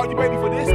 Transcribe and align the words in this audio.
Are 0.00 0.08
you 0.08 0.16
ready 0.16 0.36
for 0.36 0.48
this? 0.48 0.66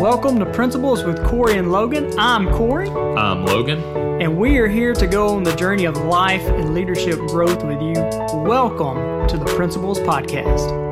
Welcome 0.00 0.40
to 0.40 0.46
Principles 0.46 1.04
with 1.04 1.24
Corey 1.24 1.58
and 1.58 1.70
Logan. 1.70 2.12
I'm 2.18 2.50
Corey. 2.50 2.90
I'm 2.90 3.44
Logan. 3.44 3.80
And 4.20 4.36
we 4.36 4.58
are 4.58 4.66
here 4.66 4.92
to 4.94 5.06
go 5.06 5.28
on 5.28 5.44
the 5.44 5.54
journey 5.54 5.84
of 5.84 5.96
life 5.96 6.42
and 6.42 6.74
leadership 6.74 7.20
growth 7.28 7.62
with 7.62 7.80
you. 7.80 7.94
Welcome 8.42 9.28
to 9.28 9.36
the 9.36 9.44
Principles 9.54 10.00
Podcast. 10.00 10.88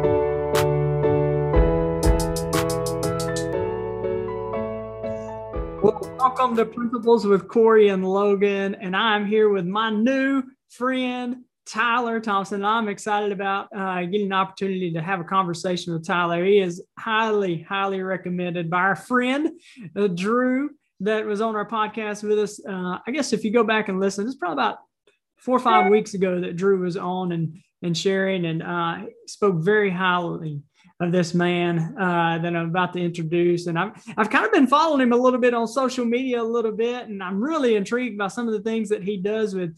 welcome 5.83 6.55
to 6.55 6.67
Principles 6.67 7.27
with 7.27 7.49
Corey 7.49 7.89
and 7.89 8.09
Logan. 8.09 8.77
And 8.77 8.95
I'm 8.95 9.27
here 9.27 9.49
with 9.49 9.67
my 9.67 9.91
new 9.91 10.45
friend, 10.69 11.46
Tyler 11.67 12.21
Thompson. 12.21 12.65
I'm 12.65 12.89
excited 12.89 13.33
about 13.33 13.69
uh, 13.77 14.03
getting 14.03 14.27
an 14.27 14.33
opportunity 14.33 14.93
to 14.93 15.03
have 15.03 15.21
a 15.21 15.25
conversation 15.25 15.93
with 15.93 16.07
Tyler. 16.07 16.45
He 16.45 16.59
is 16.59 16.83
highly, 16.99 17.63
highly 17.63 18.03
recommended 18.03 18.71
by 18.71 18.79
our 18.79 18.97
friend 18.97 19.51
uh, 19.97 20.07
Drew 20.07 20.71
that 21.01 21.27
was 21.27 21.41
on 21.41 21.57
our 21.57 21.69
podcast 21.69 22.23
with 22.23 22.39
us. 22.39 22.61
Uh, 22.65 22.99
I 23.07 23.11
guess 23.11 23.33
if 23.33 23.45
you 23.45 23.53
go 23.53 23.65
back 23.65 23.89
and 23.89 24.01
listen, 24.01 24.27
it's 24.27 24.37
probably 24.37 24.63
about 24.63 24.79
four 25.39 25.57
or 25.57 25.61
five 25.61 25.91
weeks 25.91 26.15
ago 26.15 26.41
that 26.41 26.57
Drew 26.57 26.81
was 26.81 26.97
on 26.97 27.33
and 27.33 27.59
and 27.83 27.97
sharing 27.97 28.47
and 28.47 28.63
uh, 28.63 28.99
spoke 29.27 29.57
very 29.57 29.91
highly 29.91 30.63
of 30.99 31.13
this 31.13 31.35
man 31.35 31.95
uh, 32.01 32.39
that 32.39 32.57
I'm 32.57 32.71
about 32.71 32.95
to 32.95 33.01
introduce. 33.01 33.67
And 33.67 33.79
I've, 33.79 33.93
I've 34.17 34.31
kind 34.31 34.47
of 34.47 34.53
been 34.53 34.67
following 34.67 35.03
him 35.03 35.13
a 35.13 35.17
little 35.17 35.39
bit 35.39 35.53
on 35.53 35.69
social 35.69 36.07
media 36.07 36.41
a 36.41 36.43
little 36.43 36.73
bit, 36.73 37.09
and 37.09 37.23
I'm 37.23 37.39
really 37.43 37.77
intrigued 37.77 38.17
by 38.17 38.29
some 38.29 38.49
of 38.49 38.55
the 38.55 38.63
things 38.63 38.89
that 38.89 39.03
he 39.03 39.19
does 39.19 39.55
with 39.55 39.77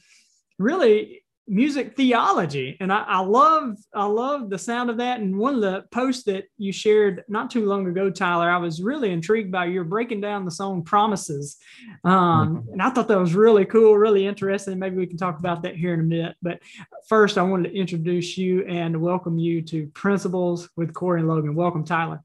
really 0.59 1.23
music 1.49 1.97
theology. 1.97 2.77
And 2.81 2.93
I, 2.93 3.05
I, 3.05 3.21
love 3.21 3.77
i 3.95 4.05
love 4.05 4.51
the 4.51 4.59
sound 4.59 4.91
of 4.91 4.99
that. 4.99 5.21
And 5.21 5.37
one 5.37 5.55
of 5.55 5.61
the 5.61 5.85
posts 5.91 6.25
that 6.25 6.45
you 6.59 6.73
shared 6.73 7.25
not 7.29 7.51
too 7.51 7.67
long 7.67 7.87
ago 7.87 8.11
tyler 8.11 8.51
i 8.51 8.57
was 8.57 8.83
really 8.83 9.11
intrigued 9.11 9.51
by 9.51 9.65
your 9.67 9.85
breaking 9.85 10.21
down 10.21 10.45
the 10.45 10.51
song 10.51 10.83
promises. 10.83 11.57
Um, 12.05 12.13
mm-hmm. 12.13 12.73
and 12.73 12.83
i 12.83 12.91
thought 12.91 13.09
that 13.09 13.19
was 13.19 13.35
really 13.35 13.65
cool 13.65 13.97
really 13.97 14.27
interesting. 14.27 14.79
Maybe 14.79 14.97
we 14.97 15.07
can 15.07 15.19
talk 15.19 15.39
about 15.39 15.63
that 15.63 15.77
here 15.77 15.95
in 15.95 16.01
a 16.01 16.05
minute. 16.05 16.37
But 16.43 16.61
first 17.09 17.39
i 17.39 17.43
wanted 17.43 17.71
to 17.71 17.77
introduce 17.77 18.37
you 18.37 18.65
and 18.67 19.01
welcome 19.01 19.39
you 19.39 19.63
to 19.63 19.87
principles 19.89 20.69
with 20.77 20.93
corey 20.93 21.21
and 21.21 21.29
logan. 21.29 21.55
Welcome 21.55 21.85
tyler. 21.85 22.23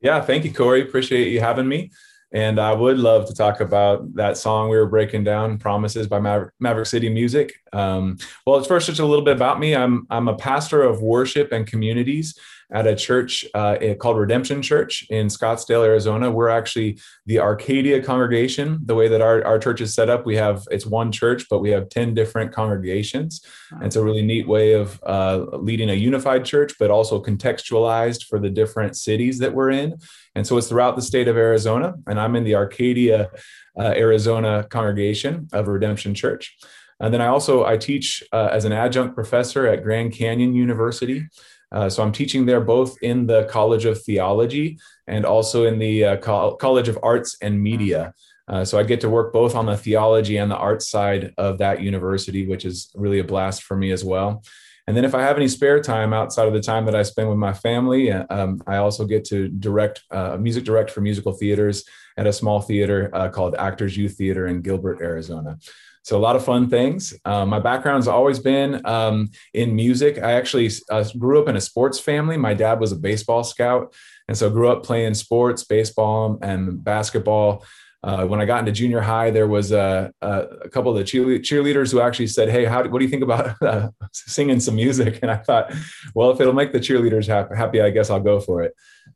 Yeah 0.00 0.20
thank 0.20 0.44
you 0.44 0.52
corey. 0.52 0.82
Appreciate 0.82 1.32
you 1.32 1.40
having 1.40 1.68
me 1.68 1.90
and 2.32 2.58
I 2.58 2.72
would 2.72 2.98
love 2.98 3.26
to 3.28 3.34
talk 3.34 3.60
about 3.60 4.14
that 4.14 4.36
song 4.36 4.70
we 4.70 4.76
were 4.76 4.86
breaking 4.86 5.24
down, 5.24 5.58
"Promises" 5.58 6.06
by 6.06 6.20
Maverick, 6.20 6.52
Maverick 6.60 6.86
City 6.86 7.08
Music. 7.08 7.54
Um, 7.72 8.18
well, 8.46 8.58
it's 8.58 8.68
first 8.68 8.86
just 8.86 9.00
a 9.00 9.06
little 9.06 9.24
bit 9.24 9.36
about 9.36 9.60
me. 9.60 9.74
I'm 9.74 10.06
I'm 10.10 10.28
a 10.28 10.36
pastor 10.36 10.82
of 10.82 11.02
worship 11.02 11.52
and 11.52 11.66
communities 11.66 12.38
at 12.72 12.86
a 12.86 12.96
church 12.96 13.44
uh, 13.54 13.76
called 13.98 14.18
Redemption 14.18 14.62
Church 14.62 15.06
in 15.10 15.28
Scottsdale, 15.28 15.84
Arizona. 15.84 16.30
We're 16.30 16.48
actually 16.48 16.98
the 17.26 17.38
Arcadia 17.38 18.02
congregation. 18.02 18.80
The 18.84 18.94
way 18.94 19.08
that 19.08 19.20
our, 19.20 19.44
our 19.44 19.58
church 19.58 19.80
is 19.80 19.94
set 19.94 20.08
up, 20.08 20.26
we 20.26 20.36
have 20.36 20.66
it's 20.70 20.86
one 20.86 21.12
church, 21.12 21.46
but 21.48 21.60
we 21.60 21.70
have 21.70 21.88
10 21.88 22.14
different 22.14 22.52
congregations. 22.52 23.42
And 23.70 23.84
it's 23.84 23.96
a 23.96 24.04
really 24.04 24.22
neat 24.22 24.48
way 24.48 24.72
of 24.72 25.00
uh, 25.04 25.44
leading 25.52 25.90
a 25.90 25.94
unified 25.94 26.44
church, 26.44 26.74
but 26.78 26.90
also 26.90 27.22
contextualized 27.22 28.24
for 28.24 28.38
the 28.38 28.50
different 28.50 28.96
cities 28.96 29.38
that 29.38 29.54
we're 29.54 29.70
in. 29.70 29.96
And 30.34 30.46
so 30.46 30.56
it's 30.56 30.68
throughout 30.68 30.96
the 30.96 31.02
state 31.02 31.28
of 31.28 31.36
Arizona. 31.36 31.94
And 32.06 32.20
I'm 32.20 32.36
in 32.36 32.44
the 32.44 32.56
Arcadia, 32.56 33.30
uh, 33.78 33.82
Arizona 33.96 34.66
congregation 34.68 35.48
of 35.52 35.68
Redemption 35.68 36.14
Church. 36.14 36.56
And 37.00 37.12
then 37.12 37.20
I 37.20 37.26
also 37.26 37.64
I 37.64 37.76
teach 37.76 38.22
uh, 38.32 38.48
as 38.52 38.64
an 38.64 38.72
adjunct 38.72 39.14
professor 39.14 39.66
at 39.66 39.82
Grand 39.82 40.12
Canyon 40.12 40.54
University. 40.54 41.26
Uh, 41.72 41.88
so 41.88 42.02
I'm 42.02 42.12
teaching 42.12 42.46
there 42.46 42.60
both 42.60 42.96
in 43.02 43.26
the 43.26 43.44
College 43.44 43.84
of 43.84 44.00
Theology 44.00 44.78
and 45.06 45.24
also 45.24 45.64
in 45.64 45.78
the 45.78 46.04
uh, 46.04 46.16
Co- 46.18 46.54
College 46.54 46.88
of 46.88 46.98
Arts 47.02 47.36
and 47.42 47.60
Media. 47.60 48.14
Uh, 48.46 48.64
so 48.64 48.78
I 48.78 48.82
get 48.82 49.00
to 49.00 49.10
work 49.10 49.32
both 49.32 49.54
on 49.54 49.66
the 49.66 49.76
theology 49.76 50.36
and 50.36 50.50
the 50.50 50.56
arts 50.56 50.88
side 50.88 51.32
of 51.38 51.58
that 51.58 51.80
university, 51.80 52.46
which 52.46 52.64
is 52.64 52.90
really 52.94 53.18
a 53.18 53.24
blast 53.24 53.62
for 53.62 53.76
me 53.76 53.90
as 53.90 54.04
well. 54.04 54.44
And 54.86 54.96
then 54.96 55.04
if 55.04 55.14
I 55.14 55.22
have 55.22 55.36
any 55.36 55.48
spare 55.48 55.80
time 55.80 56.12
outside 56.12 56.46
of 56.46 56.52
the 56.52 56.60
time 56.60 56.84
that 56.86 56.94
I 56.94 57.02
spend 57.02 57.28
with 57.28 57.38
my 57.38 57.52
family, 57.52 58.12
uh, 58.12 58.26
um, 58.28 58.62
I 58.66 58.76
also 58.76 59.06
get 59.06 59.24
to 59.26 59.48
direct 59.48 60.02
uh, 60.10 60.36
music 60.36 60.64
direct 60.64 60.90
for 60.90 61.00
musical 61.00 61.32
theaters 61.32 61.84
at 62.16 62.26
a 62.26 62.32
small 62.32 62.60
theater 62.60 63.10
uh, 63.12 63.28
called 63.30 63.54
Actors 63.56 63.96
Youth 63.96 64.16
Theater 64.16 64.46
in 64.46 64.60
Gilbert, 64.60 65.00
Arizona. 65.00 65.58
So 66.02 66.18
a 66.18 66.20
lot 66.20 66.36
of 66.36 66.44
fun 66.44 66.68
things. 66.68 67.14
Um, 67.24 67.48
my 67.48 67.60
background's 67.60 68.08
always 68.08 68.38
been 68.38 68.84
um, 68.84 69.30
in 69.54 69.74
music. 69.74 70.18
I 70.18 70.32
actually 70.32 70.70
uh, 70.90 71.02
grew 71.18 71.40
up 71.40 71.48
in 71.48 71.56
a 71.56 71.60
sports 71.62 71.98
family. 71.98 72.36
My 72.36 72.52
dad 72.52 72.78
was 72.78 72.92
a 72.92 72.96
baseball 72.96 73.42
scout, 73.42 73.94
and 74.28 74.36
so 74.36 74.50
grew 74.50 74.68
up 74.68 74.84
playing 74.84 75.14
sports, 75.14 75.64
baseball 75.64 76.38
and 76.42 76.84
basketball. 76.84 77.64
Uh, 78.04 78.26
when 78.26 78.38
I 78.38 78.44
got 78.44 78.58
into 78.60 78.70
junior 78.70 79.00
high, 79.00 79.30
there 79.30 79.48
was 79.48 79.72
a, 79.72 80.12
a, 80.20 80.68
couple 80.68 80.92
of 80.92 80.98
the 80.98 81.04
cheerleaders 81.04 81.90
who 81.90 82.00
actually 82.00 82.26
said, 82.26 82.50
"Hey, 82.50 82.66
how, 82.66 82.86
what 82.86 82.98
do 82.98 83.04
you 83.04 83.10
think 83.10 83.22
about 83.22 83.56
uh, 83.62 83.88
singing 84.12 84.60
some 84.60 84.76
music?" 84.76 85.20
And 85.22 85.30
I 85.30 85.36
thought, 85.36 85.72
well, 86.14 86.30
if 86.30 86.38
it'll 86.38 86.52
make 86.52 86.72
the 86.72 86.80
cheerleaders 86.80 87.26
happy, 87.26 87.80
I 87.80 87.88
guess 87.88 88.10
I'll 88.10 88.20
go 88.20 88.40
for 88.40 88.62
it. 88.62 88.74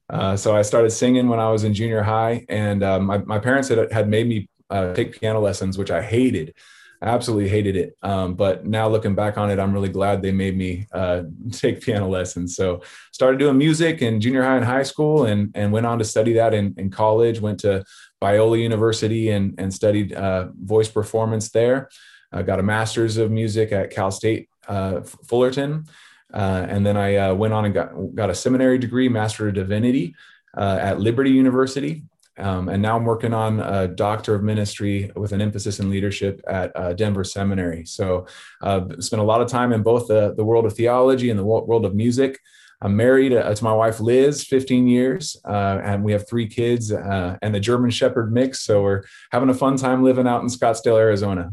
Uh, 0.09 0.39
so 0.39 0.57
I 0.57 0.63
started 0.63 0.89
singing 0.89 1.29
when 1.29 1.39
I 1.39 1.51
was 1.51 1.65
in 1.65 1.75
junior 1.75 2.03
high, 2.03 2.47
and 2.49 2.83
um, 2.83 3.05
my, 3.05 3.19
my 3.19 3.39
parents 3.39 3.69
had, 3.69 3.93
had 3.93 4.09
made 4.09 4.27
me 4.27 4.49
uh, 4.71 4.95
take 4.95 5.21
piano 5.21 5.41
lessons, 5.41 5.77
which 5.77 5.91
I 5.91 6.01
hated 6.01 6.55
absolutely 7.03 7.49
hated 7.49 7.77
it. 7.77 7.97
Um, 8.03 8.35
but 8.35 8.67
now 8.67 8.89
looking 8.89 9.15
back 9.15 9.39
on 9.39 9.51
it, 9.51 9.59
I'm 9.59 9.73
really 9.73 9.89
glad 9.89 10.21
they 10.21 10.33
made 10.33 10.57
me 10.57 10.87
uh, 10.93 11.23
take 11.53 11.81
piano 11.81 12.09
lessons. 12.09 12.57
So 12.57 12.83
started 13.13 13.39
doing 13.39 13.59
music 13.59 14.03
in 14.03 14.21
junior 14.21 14.43
high 14.43 14.57
and 14.57 14.65
high 14.65 14.83
school 14.83 15.25
and, 15.25 15.51
and 15.55 15.73
went 15.73 15.87
on 15.87 15.99
to 15.99 16.05
study 16.05 16.33
that 16.35 16.55
in, 16.55 16.75
in 16.77 16.91
college, 16.91 17.41
went 17.41 17.61
to 17.61 17.85
Biola 18.23 18.61
University 18.61 19.31
and, 19.31 19.55
and 19.59 19.73
studied 19.73 20.13
uh, 20.13 20.49
voice 20.61 20.89
performance 20.89 21.51
there. 21.51 21.89
I 22.33 22.43
got 22.43 22.61
a 22.61 22.63
master's 22.63 23.17
of 23.17 23.31
music 23.31 23.73
at 23.73 23.91
Cal 23.91 24.11
State 24.11 24.49
uh, 24.67 25.01
Fullerton. 25.01 25.87
Uh, 26.33 26.67
and 26.69 26.85
then 26.85 26.97
I 26.97 27.17
uh, 27.17 27.35
went 27.35 27.55
on 27.55 27.65
and 27.65 27.73
got, 27.73 27.91
got 28.15 28.31
a 28.31 28.35
seminary 28.35 28.79
degree, 28.79 29.09
Master 29.09 29.49
of 29.49 29.55
Divinity 29.55 30.15
uh, 30.57 30.79
at 30.81 31.01
Liberty 31.01 31.31
University. 31.31 32.03
Um, 32.39 32.69
and 32.69 32.81
now 32.81 32.97
I'm 32.97 33.05
working 33.05 33.35
on 33.35 33.61
a 33.61 33.89
doctor 33.89 34.35
of 34.35 34.43
ministry 34.43 35.11
with 35.17 35.33
an 35.33 35.41
emphasis 35.41 35.81
in 35.81 35.91
leadership 35.91 36.41
at 36.47 36.73
uh, 36.77 36.93
Denver 36.93 37.25
Seminary. 37.25 37.85
So 37.85 38.27
uh, 38.63 38.87
spent 39.01 39.21
a 39.21 39.25
lot 39.25 39.41
of 39.41 39.49
time 39.49 39.73
in 39.73 39.83
both 39.83 40.09
the, 40.09 40.35
the 40.35 40.45
world 40.45 40.65
of 40.65 40.75
theology 40.75 41.31
and 41.31 41.39
the 41.39 41.45
world 41.45 41.85
of 41.85 41.95
music. 41.95 42.39
I'm 42.81 42.97
married 42.97 43.33
uh, 43.33 43.53
to 43.53 43.65
my 43.65 43.73
wife 43.73 43.99
Liz, 43.99 44.45
15 44.45 44.87
years, 44.87 45.37
uh, 45.45 45.81
and 45.83 46.05
we 46.05 46.13
have 46.13 46.29
three 46.29 46.47
kids 46.47 46.93
uh, 46.93 47.37
and 47.43 47.53
the 47.53 47.59
German 47.59 47.91
Shepherd 47.91 48.33
mix. 48.33 48.61
So 48.61 48.83
we're 48.83 49.03
having 49.33 49.49
a 49.49 49.55
fun 49.55 49.77
time 49.77 50.05
living 50.05 50.29
out 50.29 50.43
in 50.43 50.49
Scottsdale, 50.49 50.97
Arizona. 50.99 51.51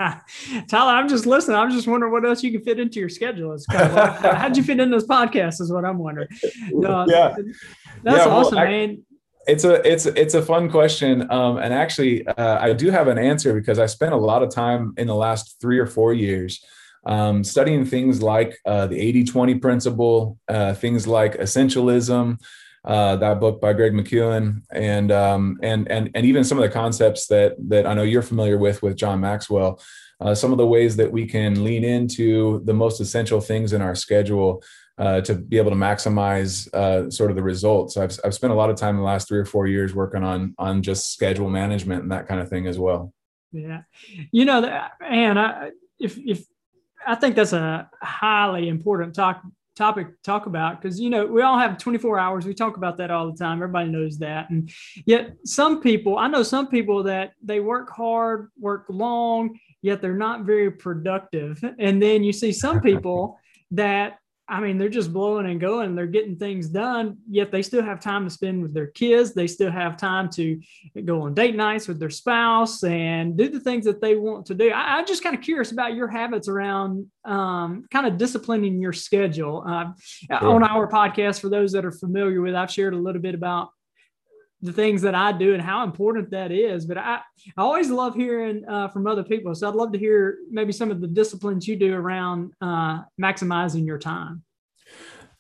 Tyler, 0.68 0.92
I'm 0.92 1.08
just 1.08 1.26
listening. 1.26 1.56
I'm 1.56 1.70
just 1.70 1.86
wondering 1.86 2.12
what 2.12 2.26
else 2.26 2.42
you 2.42 2.50
can 2.50 2.60
fit 2.62 2.80
into 2.80 2.98
your 2.98 3.08
schedule. 3.08 3.52
It's 3.52 3.66
kind 3.66 3.88
of 3.88 3.94
like, 3.94 4.34
how'd 4.34 4.56
you 4.56 4.64
fit 4.64 4.80
in 4.80 4.90
this 4.90 5.06
podcast? 5.06 5.60
Is 5.60 5.72
what 5.72 5.84
I'm 5.84 5.98
wondering. 5.98 6.28
Uh, 6.86 7.06
yeah, 7.08 7.34
that's 8.02 8.26
yeah, 8.26 8.32
awesome, 8.32 8.56
well, 8.56 8.66
I, 8.66 8.70
man 8.70 9.06
it's 9.46 9.64
a 9.64 9.74
it's 9.90 10.06
it's 10.06 10.34
a 10.34 10.42
fun 10.42 10.70
question 10.70 11.30
um, 11.30 11.58
and 11.58 11.72
actually 11.72 12.26
uh, 12.26 12.58
i 12.60 12.72
do 12.72 12.90
have 12.90 13.08
an 13.08 13.18
answer 13.18 13.54
because 13.54 13.78
i 13.78 13.86
spent 13.86 14.12
a 14.12 14.16
lot 14.16 14.42
of 14.42 14.50
time 14.50 14.92
in 14.96 15.06
the 15.06 15.14
last 15.14 15.60
three 15.60 15.78
or 15.78 15.86
four 15.86 16.12
years 16.12 16.64
um, 17.06 17.44
studying 17.44 17.84
things 17.84 18.20
like 18.20 18.58
uh, 18.66 18.88
the 18.88 18.96
80-20 19.24 19.62
principle 19.62 20.38
uh, 20.48 20.74
things 20.74 21.06
like 21.06 21.36
essentialism 21.38 22.40
uh, 22.84 23.16
that 23.16 23.40
book 23.40 23.60
by 23.60 23.72
greg 23.72 23.92
mckeown 23.92 24.62
and 24.72 25.12
um, 25.12 25.58
and 25.62 25.90
and 25.90 26.10
and 26.14 26.26
even 26.26 26.44
some 26.44 26.58
of 26.58 26.62
the 26.62 26.70
concepts 26.70 27.26
that 27.28 27.54
that 27.68 27.86
i 27.86 27.94
know 27.94 28.02
you're 28.02 28.22
familiar 28.22 28.58
with 28.58 28.82
with 28.82 28.96
john 28.96 29.20
maxwell 29.20 29.80
uh, 30.18 30.34
some 30.34 30.50
of 30.50 30.58
the 30.58 30.66
ways 30.66 30.96
that 30.96 31.12
we 31.12 31.26
can 31.26 31.62
lean 31.62 31.84
into 31.84 32.64
the 32.64 32.72
most 32.72 33.00
essential 33.00 33.40
things 33.40 33.72
in 33.72 33.82
our 33.82 33.94
schedule 33.94 34.62
uh, 34.98 35.20
to 35.22 35.34
be 35.34 35.58
able 35.58 35.70
to 35.70 35.76
maximize 35.76 36.72
uh, 36.74 37.10
sort 37.10 37.30
of 37.30 37.36
the 37.36 37.42
results. 37.42 37.96
I've, 37.96 38.18
I've 38.24 38.34
spent 38.34 38.52
a 38.52 38.56
lot 38.56 38.70
of 38.70 38.76
time 38.76 38.94
in 38.94 39.00
the 39.00 39.06
last 39.06 39.28
three 39.28 39.38
or 39.38 39.44
four 39.44 39.66
years 39.66 39.94
working 39.94 40.22
on 40.22 40.54
on 40.58 40.82
just 40.82 41.12
schedule 41.12 41.50
management 41.50 42.02
and 42.02 42.12
that 42.12 42.26
kind 42.26 42.40
of 42.40 42.48
thing 42.48 42.66
as 42.66 42.78
well. 42.78 43.12
Yeah, 43.52 43.82
you 44.32 44.44
know, 44.44 44.64
and 45.04 45.38
I, 45.38 45.70
if 45.98 46.18
if 46.18 46.44
I 47.06 47.14
think 47.14 47.36
that's 47.36 47.52
a 47.52 47.88
highly 48.02 48.68
important 48.68 49.14
talk 49.14 49.42
topic 49.76 50.08
to 50.08 50.22
talk 50.22 50.46
about 50.46 50.80
because 50.80 50.98
you 50.98 51.10
know 51.10 51.26
we 51.26 51.42
all 51.42 51.58
have 51.58 51.76
24 51.76 52.18
hours. 52.18 52.46
We 52.46 52.54
talk 52.54 52.78
about 52.78 52.96
that 52.96 53.10
all 53.10 53.30
the 53.30 53.36
time. 53.36 53.58
Everybody 53.58 53.90
knows 53.90 54.18
that. 54.18 54.48
And 54.48 54.70
yet 55.04 55.36
some 55.44 55.82
people 55.82 56.16
i 56.16 56.26
know 56.26 56.42
some 56.42 56.68
people 56.68 57.02
that 57.02 57.32
they 57.42 57.60
work 57.60 57.90
hard 57.90 58.48
work 58.58 58.86
long 58.88 59.58
yet 59.86 60.02
they're 60.02 60.14
not 60.14 60.44
very 60.44 60.70
productive. 60.70 61.64
And 61.78 62.02
then 62.02 62.24
you 62.24 62.32
see 62.32 62.52
some 62.52 62.80
people 62.90 63.38
that 63.70 64.18
I 64.48 64.60
mean, 64.60 64.78
they're 64.78 64.88
just 64.88 65.12
blowing 65.12 65.46
and 65.46 65.60
going. 65.60 65.94
They're 65.94 66.06
getting 66.06 66.36
things 66.36 66.68
done, 66.68 67.18
yet 67.28 67.50
they 67.50 67.62
still 67.62 67.82
have 67.82 68.00
time 68.00 68.24
to 68.24 68.30
spend 68.30 68.62
with 68.62 68.72
their 68.72 68.86
kids. 68.86 69.34
They 69.34 69.48
still 69.48 69.72
have 69.72 69.96
time 69.96 70.30
to 70.30 70.60
go 71.04 71.22
on 71.22 71.34
date 71.34 71.56
nights 71.56 71.88
with 71.88 71.98
their 71.98 72.10
spouse 72.10 72.84
and 72.84 73.36
do 73.36 73.48
the 73.48 73.58
things 73.58 73.84
that 73.86 74.00
they 74.00 74.14
want 74.14 74.46
to 74.46 74.54
do. 74.54 74.70
I, 74.70 74.98
am 74.98 75.06
just 75.06 75.24
kind 75.24 75.34
of 75.34 75.42
curious 75.42 75.72
about 75.72 75.94
your 75.94 76.06
habits 76.06 76.46
around 76.46 77.10
um, 77.24 77.86
kind 77.90 78.06
of 78.06 78.18
disciplining 78.18 78.80
your 78.80 78.92
schedule. 78.92 79.64
Uh, 79.66 79.92
sure. 79.98 80.46
On 80.46 80.62
our 80.62 80.88
podcast, 80.88 81.40
for 81.40 81.48
those 81.48 81.72
that 81.72 81.84
are 81.84 81.92
familiar 81.92 82.40
with, 82.40 82.54
I've 82.54 82.70
shared 82.70 82.94
a 82.94 82.98
little 82.98 83.22
bit 83.22 83.34
about 83.34 83.70
the 84.62 84.72
things 84.72 85.02
that 85.02 85.14
I 85.14 85.32
do 85.32 85.54
and 85.54 85.62
how 85.62 85.84
important 85.84 86.30
that 86.30 86.50
is. 86.50 86.86
But 86.86 86.98
I, 86.98 87.20
I 87.56 87.62
always 87.62 87.90
love 87.90 88.14
hearing 88.14 88.64
uh, 88.68 88.88
from 88.88 89.06
other 89.06 89.22
people. 89.22 89.54
So 89.54 89.68
I'd 89.68 89.74
love 89.74 89.92
to 89.92 89.98
hear 89.98 90.38
maybe 90.50 90.72
some 90.72 90.90
of 90.90 91.00
the 91.00 91.06
disciplines 91.06 91.68
you 91.68 91.76
do 91.76 91.94
around 91.94 92.52
uh, 92.60 93.02
maximizing 93.20 93.86
your 93.86 93.98
time. 93.98 94.42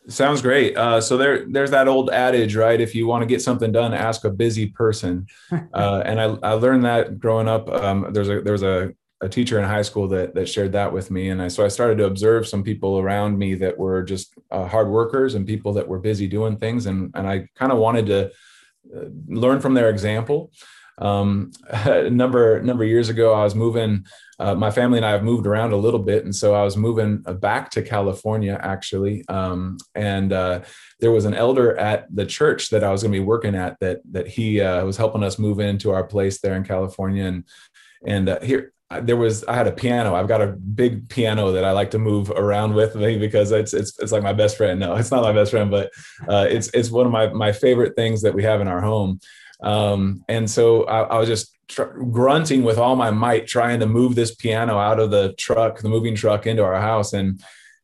Sounds 0.08 0.40
great. 0.40 0.76
Uh, 0.76 1.00
so 1.00 1.16
there, 1.16 1.46
there's 1.50 1.72
that 1.72 1.88
old 1.88 2.10
adage, 2.10 2.54
right? 2.54 2.80
If 2.80 2.94
you 2.94 3.08
want 3.08 3.22
to 3.22 3.26
get 3.26 3.42
something 3.42 3.72
done, 3.72 3.92
ask 3.92 4.24
a 4.24 4.30
busy 4.30 4.66
person. 4.66 5.26
Uh, 5.72 6.02
and 6.06 6.20
I, 6.20 6.24
I 6.42 6.52
learned 6.52 6.84
that 6.84 7.18
growing 7.18 7.48
up. 7.48 7.68
Um, 7.68 8.08
there's 8.10 8.28
a 8.28 8.40
there's 8.40 8.62
a, 8.62 8.92
a 9.20 9.28
teacher 9.28 9.58
in 9.58 9.64
high 9.64 9.82
school 9.82 10.08
that 10.08 10.34
that 10.34 10.48
shared 10.48 10.72
that 10.72 10.92
with 10.92 11.10
me, 11.10 11.28
and 11.28 11.40
I 11.40 11.48
so 11.48 11.64
I 11.64 11.68
started 11.68 11.98
to 11.98 12.06
observe 12.06 12.48
some 12.48 12.62
people 12.62 12.98
around 12.98 13.38
me 13.38 13.54
that 13.56 13.76
were 13.76 14.02
just 14.02 14.34
uh, 14.50 14.66
hard 14.66 14.88
workers 14.88 15.34
and 15.34 15.46
people 15.46 15.74
that 15.74 15.86
were 15.86 15.98
busy 15.98 16.26
doing 16.26 16.56
things, 16.56 16.86
and 16.86 17.10
and 17.14 17.28
I 17.28 17.48
kind 17.56 17.72
of 17.72 17.78
wanted 17.78 18.06
to 18.06 18.30
learn 19.28 19.60
from 19.60 19.74
their 19.74 19.90
example. 19.90 20.52
Um, 20.98 21.52
a 21.68 22.08
number 22.10 22.62
number 22.62 22.84
of 22.84 22.88
years 22.90 23.08
ago, 23.08 23.34
I 23.34 23.44
was 23.44 23.54
moving. 23.54 24.06
Uh, 24.38 24.54
my 24.54 24.70
family 24.70 24.98
and 24.98 25.06
I 25.06 25.12
have 25.12 25.22
moved 25.22 25.46
around 25.46 25.72
a 25.72 25.76
little 25.76 26.00
bit, 26.00 26.24
and 26.24 26.34
so 26.34 26.54
I 26.54 26.62
was 26.62 26.76
moving 26.76 27.22
uh, 27.26 27.32
back 27.32 27.70
to 27.70 27.82
California 27.82 28.58
actually. 28.60 29.26
Um, 29.28 29.78
and 29.94 30.32
uh, 30.32 30.60
there 31.00 31.10
was 31.10 31.24
an 31.24 31.34
elder 31.34 31.76
at 31.76 32.06
the 32.14 32.26
church 32.26 32.70
that 32.70 32.84
I 32.84 32.92
was 32.92 33.02
going 33.02 33.12
to 33.12 33.18
be 33.18 33.24
working 33.24 33.54
at 33.54 33.78
that 33.80 34.00
that 34.12 34.28
he 34.28 34.60
uh, 34.60 34.84
was 34.84 34.96
helping 34.96 35.22
us 35.22 35.38
move 35.38 35.60
into 35.60 35.90
our 35.90 36.04
place 36.04 36.40
there 36.40 36.54
in 36.54 36.64
California. 36.64 37.24
And 37.24 37.44
and 38.04 38.28
uh, 38.28 38.40
here 38.40 38.72
there 39.02 39.16
was 39.16 39.44
I 39.44 39.54
had 39.54 39.66
a 39.66 39.72
piano. 39.72 40.14
I've 40.14 40.28
got 40.28 40.42
a 40.42 40.46
big 40.46 41.08
piano 41.08 41.50
that 41.52 41.64
I 41.64 41.72
like 41.72 41.90
to 41.92 41.98
move 41.98 42.30
around 42.30 42.74
with 42.74 42.94
me 42.94 43.18
because 43.18 43.50
it's 43.50 43.74
it's 43.74 43.98
it's 43.98 44.12
like 44.12 44.22
my 44.22 44.32
best 44.32 44.56
friend. 44.56 44.78
No, 44.78 44.94
it's 44.96 45.10
not 45.10 45.22
my 45.22 45.32
best 45.32 45.50
friend, 45.50 45.70
but 45.70 45.90
uh, 46.28 46.46
it's 46.48 46.68
it's 46.68 46.90
one 46.90 47.06
of 47.06 47.12
my 47.12 47.28
my 47.28 47.52
favorite 47.52 47.96
things 47.96 48.22
that 48.22 48.34
we 48.34 48.42
have 48.44 48.60
in 48.60 48.68
our 48.68 48.80
home. 48.80 49.20
Um, 49.62 50.24
and 50.28 50.48
so 50.48 50.84
I, 50.84 51.02
I 51.02 51.18
was 51.18 51.28
just 51.28 51.56
tr- 51.68 51.84
grunting 51.84 52.62
with 52.62 52.78
all 52.78 52.94
my 52.94 53.10
might, 53.10 53.46
trying 53.46 53.80
to 53.80 53.86
move 53.86 54.14
this 54.14 54.34
piano 54.34 54.78
out 54.78 55.00
of 55.00 55.10
the 55.10 55.32
truck, 55.38 55.80
the 55.80 55.88
moving 55.88 56.14
truck, 56.14 56.46
into 56.46 56.62
our 56.62 56.80
house. 56.80 57.12
And 57.12 57.42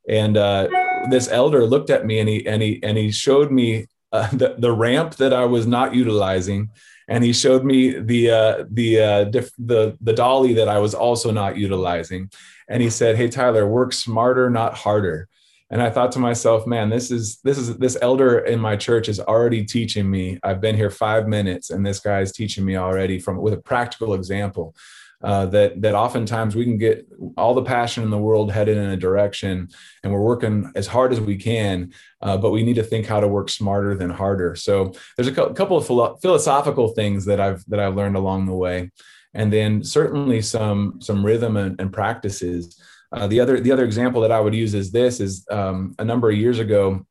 and 0.08 0.36
uh, 0.36 0.68
this 1.10 1.28
elder 1.28 1.64
looked 1.64 1.90
at 1.90 2.06
me 2.06 2.20
and 2.20 2.28
he 2.28 2.46
and 2.46 2.62
he 2.62 2.80
and 2.82 2.96
he 2.96 3.10
showed 3.10 3.50
me 3.50 3.86
uh, 4.12 4.28
the 4.32 4.54
the 4.58 4.72
ramp 4.72 5.16
that 5.16 5.32
I 5.32 5.46
was 5.46 5.66
not 5.66 5.94
utilizing 5.94 6.70
and 7.12 7.22
he 7.22 7.34
showed 7.34 7.62
me 7.62 7.98
the 7.98 8.30
uh, 8.30 8.64
the 8.70 9.00
uh, 9.00 9.24
diff- 9.24 9.52
the 9.58 9.98
the 10.00 10.14
dolly 10.14 10.54
that 10.54 10.66
I 10.66 10.78
was 10.78 10.94
also 10.94 11.30
not 11.30 11.58
utilizing, 11.58 12.30
and 12.68 12.82
he 12.82 12.88
said, 12.88 13.16
"Hey 13.16 13.28
Tyler, 13.28 13.66
work 13.66 13.92
smarter, 13.92 14.48
not 14.48 14.74
harder." 14.74 15.28
And 15.68 15.82
I 15.82 15.90
thought 15.90 16.12
to 16.12 16.18
myself, 16.18 16.66
man, 16.66 16.88
this 16.88 17.10
is 17.10 17.38
this 17.44 17.58
is 17.58 17.76
this 17.76 17.98
elder 18.00 18.38
in 18.38 18.58
my 18.58 18.76
church 18.76 19.10
is 19.10 19.20
already 19.20 19.62
teaching 19.62 20.10
me. 20.10 20.38
I've 20.42 20.62
been 20.62 20.74
here 20.74 20.88
five 20.88 21.28
minutes, 21.28 21.68
and 21.68 21.84
this 21.84 22.00
guy 22.00 22.20
is 22.22 22.32
teaching 22.32 22.64
me 22.64 22.76
already 22.76 23.18
from 23.18 23.36
with 23.36 23.52
a 23.52 23.58
practical 23.58 24.14
example 24.14 24.74
uh, 25.22 25.46
that 25.46 25.80
that 25.80 25.94
oftentimes 25.94 26.56
we 26.56 26.64
can 26.64 26.78
get 26.78 27.06
all 27.36 27.54
the 27.54 27.62
passion 27.62 28.02
in 28.02 28.10
the 28.10 28.18
world 28.18 28.50
headed 28.50 28.76
in 28.76 28.90
a 28.90 28.96
direction, 28.96 29.68
and 30.02 30.12
we're 30.12 30.20
working 30.20 30.72
as 30.74 30.86
hard 30.86 31.12
as 31.12 31.20
we 31.20 31.36
can, 31.36 31.92
uh, 32.22 32.36
but 32.36 32.50
we 32.50 32.62
need 32.62 32.74
to 32.74 32.82
think 32.82 33.06
how 33.06 33.20
to 33.20 33.28
work 33.28 33.48
smarter 33.48 33.94
than 33.94 34.10
harder. 34.10 34.56
So 34.56 34.92
there's 35.16 35.28
a 35.28 35.32
couple 35.32 35.76
of 35.76 35.86
philo- 35.86 36.16
philosophical 36.16 36.88
things 36.88 37.24
that 37.26 37.40
I've 37.40 37.64
that 37.66 37.78
I've 37.78 37.94
learned 37.94 38.16
along 38.16 38.46
the 38.46 38.54
way, 38.54 38.90
and 39.32 39.52
then 39.52 39.84
certainly 39.84 40.42
some 40.42 41.00
some 41.00 41.24
rhythm 41.24 41.56
and, 41.56 41.80
and 41.80 41.92
practices. 41.92 42.80
Uh, 43.12 43.28
the 43.28 43.38
other 43.40 43.60
the 43.60 43.70
other 43.70 43.84
example 43.84 44.22
that 44.22 44.32
I 44.32 44.40
would 44.40 44.54
use 44.54 44.74
is 44.74 44.90
this 44.90 45.20
is 45.20 45.46
um, 45.50 45.94
a 46.00 46.04
number 46.04 46.30
of 46.30 46.36
years 46.36 46.58
ago, 46.58 47.06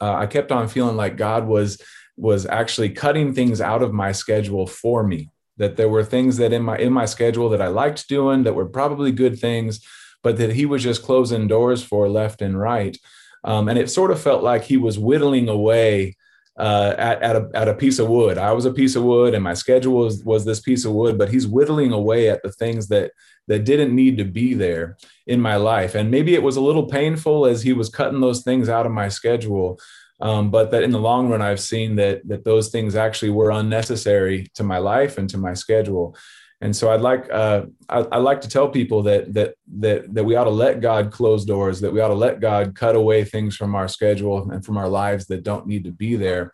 uh, 0.00 0.14
I 0.14 0.26
kept 0.26 0.52
on 0.52 0.68
feeling 0.68 0.96
like 0.96 1.18
God 1.18 1.46
was 1.46 1.82
was 2.16 2.46
actually 2.46 2.90
cutting 2.90 3.34
things 3.34 3.60
out 3.60 3.82
of 3.82 3.92
my 3.92 4.12
schedule 4.12 4.66
for 4.66 5.06
me 5.06 5.30
that 5.56 5.76
there 5.76 5.88
were 5.88 6.04
things 6.04 6.36
that 6.36 6.52
in 6.52 6.62
my 6.62 6.78
in 6.78 6.92
my 6.92 7.06
schedule 7.06 7.48
that 7.50 7.62
I 7.62 7.68
liked 7.68 8.08
doing 8.08 8.44
that 8.44 8.54
were 8.54 8.66
probably 8.66 9.12
good 9.12 9.38
things, 9.38 9.80
but 10.22 10.36
that 10.38 10.52
he 10.52 10.66
was 10.66 10.82
just 10.82 11.02
closing 11.02 11.48
doors 11.48 11.82
for 11.82 12.08
left 12.08 12.42
and 12.42 12.58
right. 12.58 12.96
Um, 13.44 13.68
and 13.68 13.78
it 13.78 13.90
sort 13.90 14.10
of 14.10 14.20
felt 14.20 14.42
like 14.42 14.64
he 14.64 14.76
was 14.76 14.98
whittling 14.98 15.48
away 15.48 16.16
uh, 16.58 16.94
at, 16.98 17.22
at, 17.22 17.36
a, 17.36 17.50
at 17.54 17.68
a 17.68 17.74
piece 17.74 17.98
of 17.98 18.08
wood. 18.08 18.38
I 18.38 18.52
was 18.52 18.64
a 18.64 18.72
piece 18.72 18.96
of 18.96 19.04
wood, 19.04 19.34
and 19.34 19.44
my 19.44 19.54
schedule 19.54 19.94
was, 19.94 20.24
was 20.24 20.44
this 20.44 20.60
piece 20.60 20.84
of 20.84 20.92
wood, 20.92 21.18
but 21.18 21.28
he's 21.28 21.46
whittling 21.46 21.92
away 21.92 22.28
at 22.30 22.42
the 22.42 22.50
things 22.50 22.88
that 22.88 23.12
that 23.48 23.64
didn't 23.64 23.94
need 23.94 24.18
to 24.18 24.24
be 24.24 24.54
there 24.54 24.96
in 25.26 25.40
my 25.40 25.54
life. 25.56 25.94
And 25.94 26.10
maybe 26.10 26.34
it 26.34 26.42
was 26.42 26.56
a 26.56 26.60
little 26.60 26.86
painful 26.86 27.46
as 27.46 27.62
he 27.62 27.72
was 27.72 27.88
cutting 27.88 28.20
those 28.20 28.42
things 28.42 28.68
out 28.68 28.86
of 28.86 28.92
my 28.92 29.08
schedule. 29.08 29.78
Um, 30.20 30.50
but 30.50 30.70
that 30.70 30.82
in 30.82 30.92
the 30.92 31.00
long 31.00 31.28
run, 31.28 31.42
I've 31.42 31.60
seen 31.60 31.96
that 31.96 32.26
that 32.28 32.44
those 32.44 32.70
things 32.70 32.96
actually 32.96 33.30
were 33.30 33.50
unnecessary 33.50 34.46
to 34.54 34.64
my 34.64 34.78
life 34.78 35.18
and 35.18 35.28
to 35.30 35.38
my 35.38 35.54
schedule. 35.54 36.16
And 36.62 36.74
so 36.74 36.90
I'd 36.90 37.02
like 37.02 37.30
uh, 37.30 37.66
I, 37.88 37.98
I 37.98 38.16
like 38.16 38.40
to 38.40 38.48
tell 38.48 38.68
people 38.68 39.02
that 39.02 39.34
that 39.34 39.54
that 39.78 40.14
that 40.14 40.24
we 40.24 40.36
ought 40.36 40.44
to 40.44 40.50
let 40.50 40.80
God 40.80 41.12
close 41.12 41.44
doors, 41.44 41.80
that 41.80 41.92
we 41.92 42.00
ought 42.00 42.08
to 42.08 42.14
let 42.14 42.40
God 42.40 42.74
cut 42.74 42.96
away 42.96 43.24
things 43.24 43.56
from 43.56 43.74
our 43.74 43.88
schedule 43.88 44.50
and 44.50 44.64
from 44.64 44.78
our 44.78 44.88
lives 44.88 45.26
that 45.26 45.44
don't 45.44 45.66
need 45.66 45.84
to 45.84 45.92
be 45.92 46.16
there. 46.16 46.52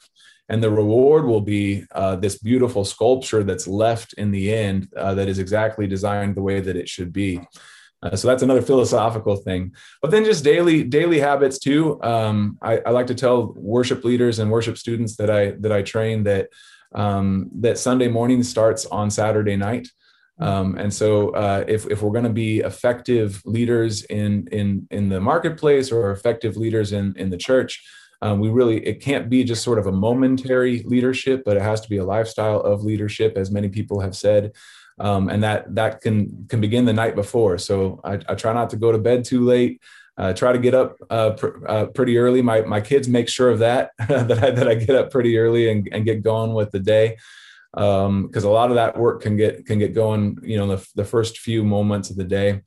And 0.48 0.62
the 0.62 0.70
reward 0.70 1.24
will 1.24 1.40
be 1.40 1.84
uh, 1.94 2.16
this 2.16 2.38
beautiful 2.38 2.84
sculpture 2.84 3.44
that's 3.44 3.68
left 3.68 4.12
in 4.14 4.32
the 4.32 4.52
end 4.52 4.88
uh, 4.96 5.14
that 5.14 5.28
is 5.28 5.38
exactly 5.38 5.86
designed 5.86 6.34
the 6.34 6.42
way 6.42 6.60
that 6.60 6.76
it 6.76 6.88
should 6.88 7.12
be. 7.12 7.40
Uh, 8.02 8.16
so 8.16 8.26
that's 8.26 8.42
another 8.42 8.62
philosophical 8.62 9.36
thing. 9.36 9.72
But 10.00 10.10
then 10.10 10.24
just 10.24 10.42
daily 10.42 10.82
daily 10.82 11.20
habits 11.20 11.58
too. 11.58 12.02
Um, 12.02 12.58
I, 12.60 12.78
I, 12.78 12.90
like 12.90 13.06
to 13.08 13.14
tell 13.14 13.52
worship 13.54 14.02
leaders 14.04 14.40
and 14.40 14.50
worship 14.50 14.76
students 14.76 15.16
that 15.16 15.30
I 15.30 15.52
that 15.60 15.70
I 15.70 15.82
train 15.82 16.24
that 16.24 16.48
um, 16.94 17.50
that 17.60 17.78
Sunday 17.78 18.08
morning 18.08 18.42
starts 18.42 18.86
on 18.86 19.10
Saturday 19.10 19.56
night. 19.56 19.88
Um, 20.38 20.76
and 20.76 20.92
so 20.92 21.30
uh, 21.30 21.64
if, 21.68 21.86
if 21.86 22.02
we're 22.02 22.10
going 22.10 22.24
to 22.24 22.30
be 22.30 22.60
effective 22.60 23.40
leaders 23.44 24.02
in 24.04 24.48
in 24.50 24.88
in 24.90 25.08
the 25.08 25.20
marketplace 25.20 25.92
or 25.92 26.10
effective 26.10 26.56
leaders 26.56 26.92
in 26.92 27.14
in 27.16 27.30
the 27.30 27.36
church, 27.36 27.84
um, 28.20 28.40
we 28.40 28.48
really 28.48 28.84
it 28.84 29.00
can't 29.00 29.30
be 29.30 29.44
just 29.44 29.62
sort 29.62 29.78
of 29.78 29.86
a 29.86 29.92
momentary 29.92 30.82
leadership, 30.82 31.42
but 31.44 31.56
it 31.56 31.62
has 31.62 31.80
to 31.82 31.88
be 31.88 31.98
a 31.98 32.04
lifestyle 32.04 32.60
of 32.60 32.82
leadership, 32.82 33.36
as 33.36 33.52
many 33.52 33.68
people 33.68 34.00
have 34.00 34.16
said 34.16 34.52
um, 34.98 35.28
and 35.28 35.42
that 35.42 35.74
that 35.74 36.00
can 36.00 36.46
can 36.48 36.60
begin 36.60 36.84
the 36.84 36.92
night 36.92 37.14
before. 37.14 37.58
So 37.58 38.00
I, 38.04 38.14
I 38.28 38.34
try 38.34 38.52
not 38.52 38.70
to 38.70 38.76
go 38.76 38.92
to 38.92 38.98
bed 38.98 39.24
too 39.24 39.44
late. 39.44 39.80
Uh, 40.18 40.32
try 40.32 40.52
to 40.52 40.58
get 40.58 40.74
up 40.74 40.96
uh, 41.08 41.30
pr- 41.30 41.66
uh, 41.66 41.86
pretty 41.86 42.18
early. 42.18 42.42
My 42.42 42.60
my 42.62 42.80
kids 42.80 43.08
make 43.08 43.28
sure 43.28 43.50
of 43.50 43.60
that 43.60 43.92
that 44.08 44.44
I, 44.44 44.50
that 44.50 44.68
I 44.68 44.74
get 44.74 44.94
up 44.94 45.10
pretty 45.10 45.38
early 45.38 45.70
and, 45.70 45.88
and 45.90 46.04
get 46.04 46.22
going 46.22 46.52
with 46.52 46.70
the 46.70 46.80
day 46.80 47.16
because 47.72 48.06
um, 48.06 48.30
a 48.34 48.48
lot 48.48 48.70
of 48.70 48.76
that 48.76 48.98
work 48.98 49.22
can 49.22 49.36
get 49.36 49.64
can 49.66 49.78
get 49.78 49.94
going. 49.94 50.38
You 50.42 50.58
know, 50.58 50.76
the 50.76 50.86
the 50.94 51.04
first 51.04 51.38
few 51.38 51.64
moments 51.64 52.10
of 52.10 52.16
the 52.16 52.24
day. 52.24 52.60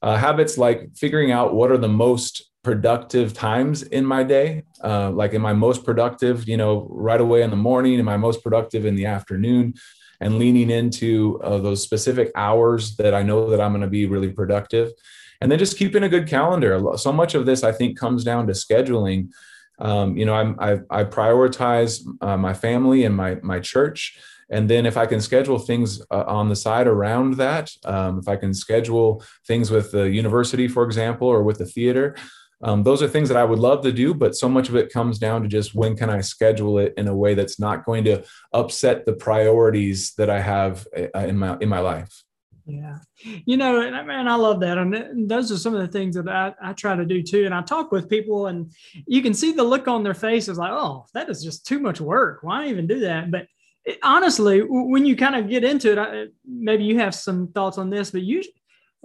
Uh, 0.00 0.16
habits 0.16 0.56
like 0.56 0.90
figuring 0.96 1.32
out 1.32 1.54
what 1.54 1.72
are 1.72 1.78
the 1.78 1.88
most 1.88 2.50
productive 2.62 3.32
times 3.32 3.82
in 3.82 4.04
my 4.04 4.22
day. 4.22 4.62
Uh, 4.82 5.10
like, 5.10 5.34
am 5.34 5.46
I 5.46 5.52
most 5.52 5.84
productive? 5.84 6.48
You 6.48 6.56
know, 6.56 6.86
right 6.90 7.20
away 7.20 7.42
in 7.42 7.50
the 7.50 7.56
morning? 7.56 7.98
Am 7.98 8.08
I 8.08 8.16
most 8.16 8.42
productive 8.42 8.84
in 8.84 8.94
the 8.94 9.06
afternoon? 9.06 9.74
And 10.20 10.38
leaning 10.38 10.70
into 10.70 11.40
uh, 11.42 11.58
those 11.58 11.82
specific 11.82 12.30
hours 12.34 12.96
that 12.96 13.14
I 13.14 13.22
know 13.22 13.50
that 13.50 13.60
I'm 13.60 13.72
going 13.72 13.82
to 13.82 13.88
be 13.88 14.06
really 14.06 14.32
productive. 14.32 14.92
And 15.40 15.50
then 15.50 15.58
just 15.58 15.78
keeping 15.78 16.02
a 16.02 16.08
good 16.08 16.26
calendar. 16.26 16.80
So 16.96 17.12
much 17.12 17.34
of 17.34 17.46
this, 17.46 17.62
I 17.62 17.72
think, 17.72 17.98
comes 17.98 18.24
down 18.24 18.46
to 18.48 18.52
scheduling. 18.52 19.30
Um, 19.78 20.16
you 20.16 20.26
know, 20.26 20.34
I'm, 20.34 20.56
I, 20.58 20.80
I 20.90 21.04
prioritize 21.04 22.04
uh, 22.20 22.36
my 22.36 22.52
family 22.52 23.04
and 23.04 23.14
my 23.14 23.36
my 23.42 23.60
church, 23.60 24.18
and 24.50 24.68
then 24.68 24.86
if 24.86 24.96
I 24.96 25.06
can 25.06 25.20
schedule 25.20 25.58
things 25.58 26.00
uh, 26.10 26.24
on 26.26 26.48
the 26.48 26.56
side 26.56 26.86
around 26.86 27.34
that, 27.34 27.70
um, 27.84 28.18
if 28.18 28.28
I 28.28 28.36
can 28.36 28.54
schedule 28.54 29.22
things 29.46 29.70
with 29.70 29.92
the 29.92 30.10
university, 30.10 30.68
for 30.68 30.84
example, 30.84 31.28
or 31.28 31.44
with 31.44 31.58
the 31.58 31.66
theater, 31.66 32.16
um, 32.60 32.82
those 32.82 33.02
are 33.02 33.08
things 33.08 33.28
that 33.28 33.38
I 33.38 33.44
would 33.44 33.58
love 33.58 33.82
to 33.84 33.92
do, 33.92 34.14
but 34.14 34.34
so 34.34 34.48
much 34.48 34.68
of 34.68 34.76
it 34.76 34.92
comes 34.92 35.18
down 35.18 35.42
to 35.42 35.48
just 35.48 35.74
when 35.74 35.96
can 35.96 36.10
I 36.10 36.20
schedule 36.20 36.78
it 36.78 36.94
in 36.96 37.06
a 37.06 37.14
way 37.14 37.34
that's 37.34 37.60
not 37.60 37.84
going 37.84 38.04
to 38.04 38.24
upset 38.52 39.06
the 39.06 39.12
priorities 39.12 40.14
that 40.14 40.28
I 40.28 40.40
have 40.40 40.86
uh, 40.96 41.18
in 41.20 41.38
my 41.38 41.56
in 41.60 41.68
my 41.68 41.78
life. 41.78 42.22
Yeah, 42.66 42.98
you 43.46 43.56
know, 43.56 43.80
and 43.80 44.28
I 44.28 44.34
love 44.34 44.60
that, 44.60 44.76
and 44.76 45.30
those 45.30 45.50
are 45.50 45.56
some 45.56 45.74
of 45.74 45.80
the 45.80 45.88
things 45.88 46.16
that 46.16 46.28
I, 46.28 46.52
I 46.60 46.72
try 46.74 46.96
to 46.96 47.06
do 47.06 47.22
too. 47.22 47.46
And 47.46 47.54
I 47.54 47.62
talk 47.62 47.90
with 47.92 48.10
people, 48.10 48.48
and 48.48 48.70
you 49.06 49.22
can 49.22 49.32
see 49.32 49.52
the 49.52 49.64
look 49.64 49.88
on 49.88 50.02
their 50.02 50.12
faces, 50.12 50.58
like, 50.58 50.72
"Oh, 50.72 51.06
that 51.14 51.30
is 51.30 51.42
just 51.42 51.64
too 51.64 51.78
much 51.78 52.00
work. 52.00 52.40
Why 52.42 52.68
even 52.68 52.86
do 52.86 53.00
that?" 53.00 53.30
But 53.30 53.46
it, 53.86 53.98
honestly, 54.02 54.60
when 54.60 55.06
you 55.06 55.16
kind 55.16 55.36
of 55.36 55.48
get 55.48 55.64
into 55.64 55.92
it, 55.92 55.98
I, 55.98 56.26
maybe 56.46 56.84
you 56.84 56.98
have 56.98 57.14
some 57.14 57.48
thoughts 57.52 57.78
on 57.78 57.88
this, 57.88 58.10
but 58.10 58.22
you 58.22 58.42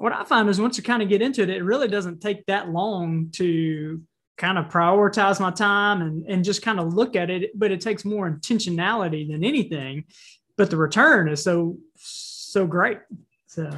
what 0.04 0.12
I 0.12 0.26
find 0.26 0.50
is 0.50 0.60
once 0.60 0.76
you 0.76 0.84
kind 0.84 1.02
of 1.02 1.08
get 1.08 1.22
into 1.22 1.44
it, 1.44 1.50
it 1.50 1.64
really 1.64 1.88
doesn't 1.88 2.20
take 2.20 2.46
that 2.48 2.68
long 2.68 3.30
to 3.36 4.02
kind 4.38 4.58
of 4.58 4.66
prioritize 4.66 5.40
my 5.40 5.50
time 5.50 6.02
and, 6.02 6.26
and 6.28 6.44
just 6.44 6.62
kind 6.62 6.78
of 6.78 6.94
look 6.94 7.16
at 7.16 7.30
it. 7.30 7.58
But 7.58 7.72
it 7.72 7.80
takes 7.80 8.04
more 8.04 8.30
intentionality 8.30 9.26
than 9.32 9.46
anything. 9.46 10.04
But 10.58 10.70
the 10.70 10.76
return 10.76 11.30
is 11.30 11.42
so, 11.42 11.78
so 11.96 12.68
great. 12.68 13.00
So 13.48 13.72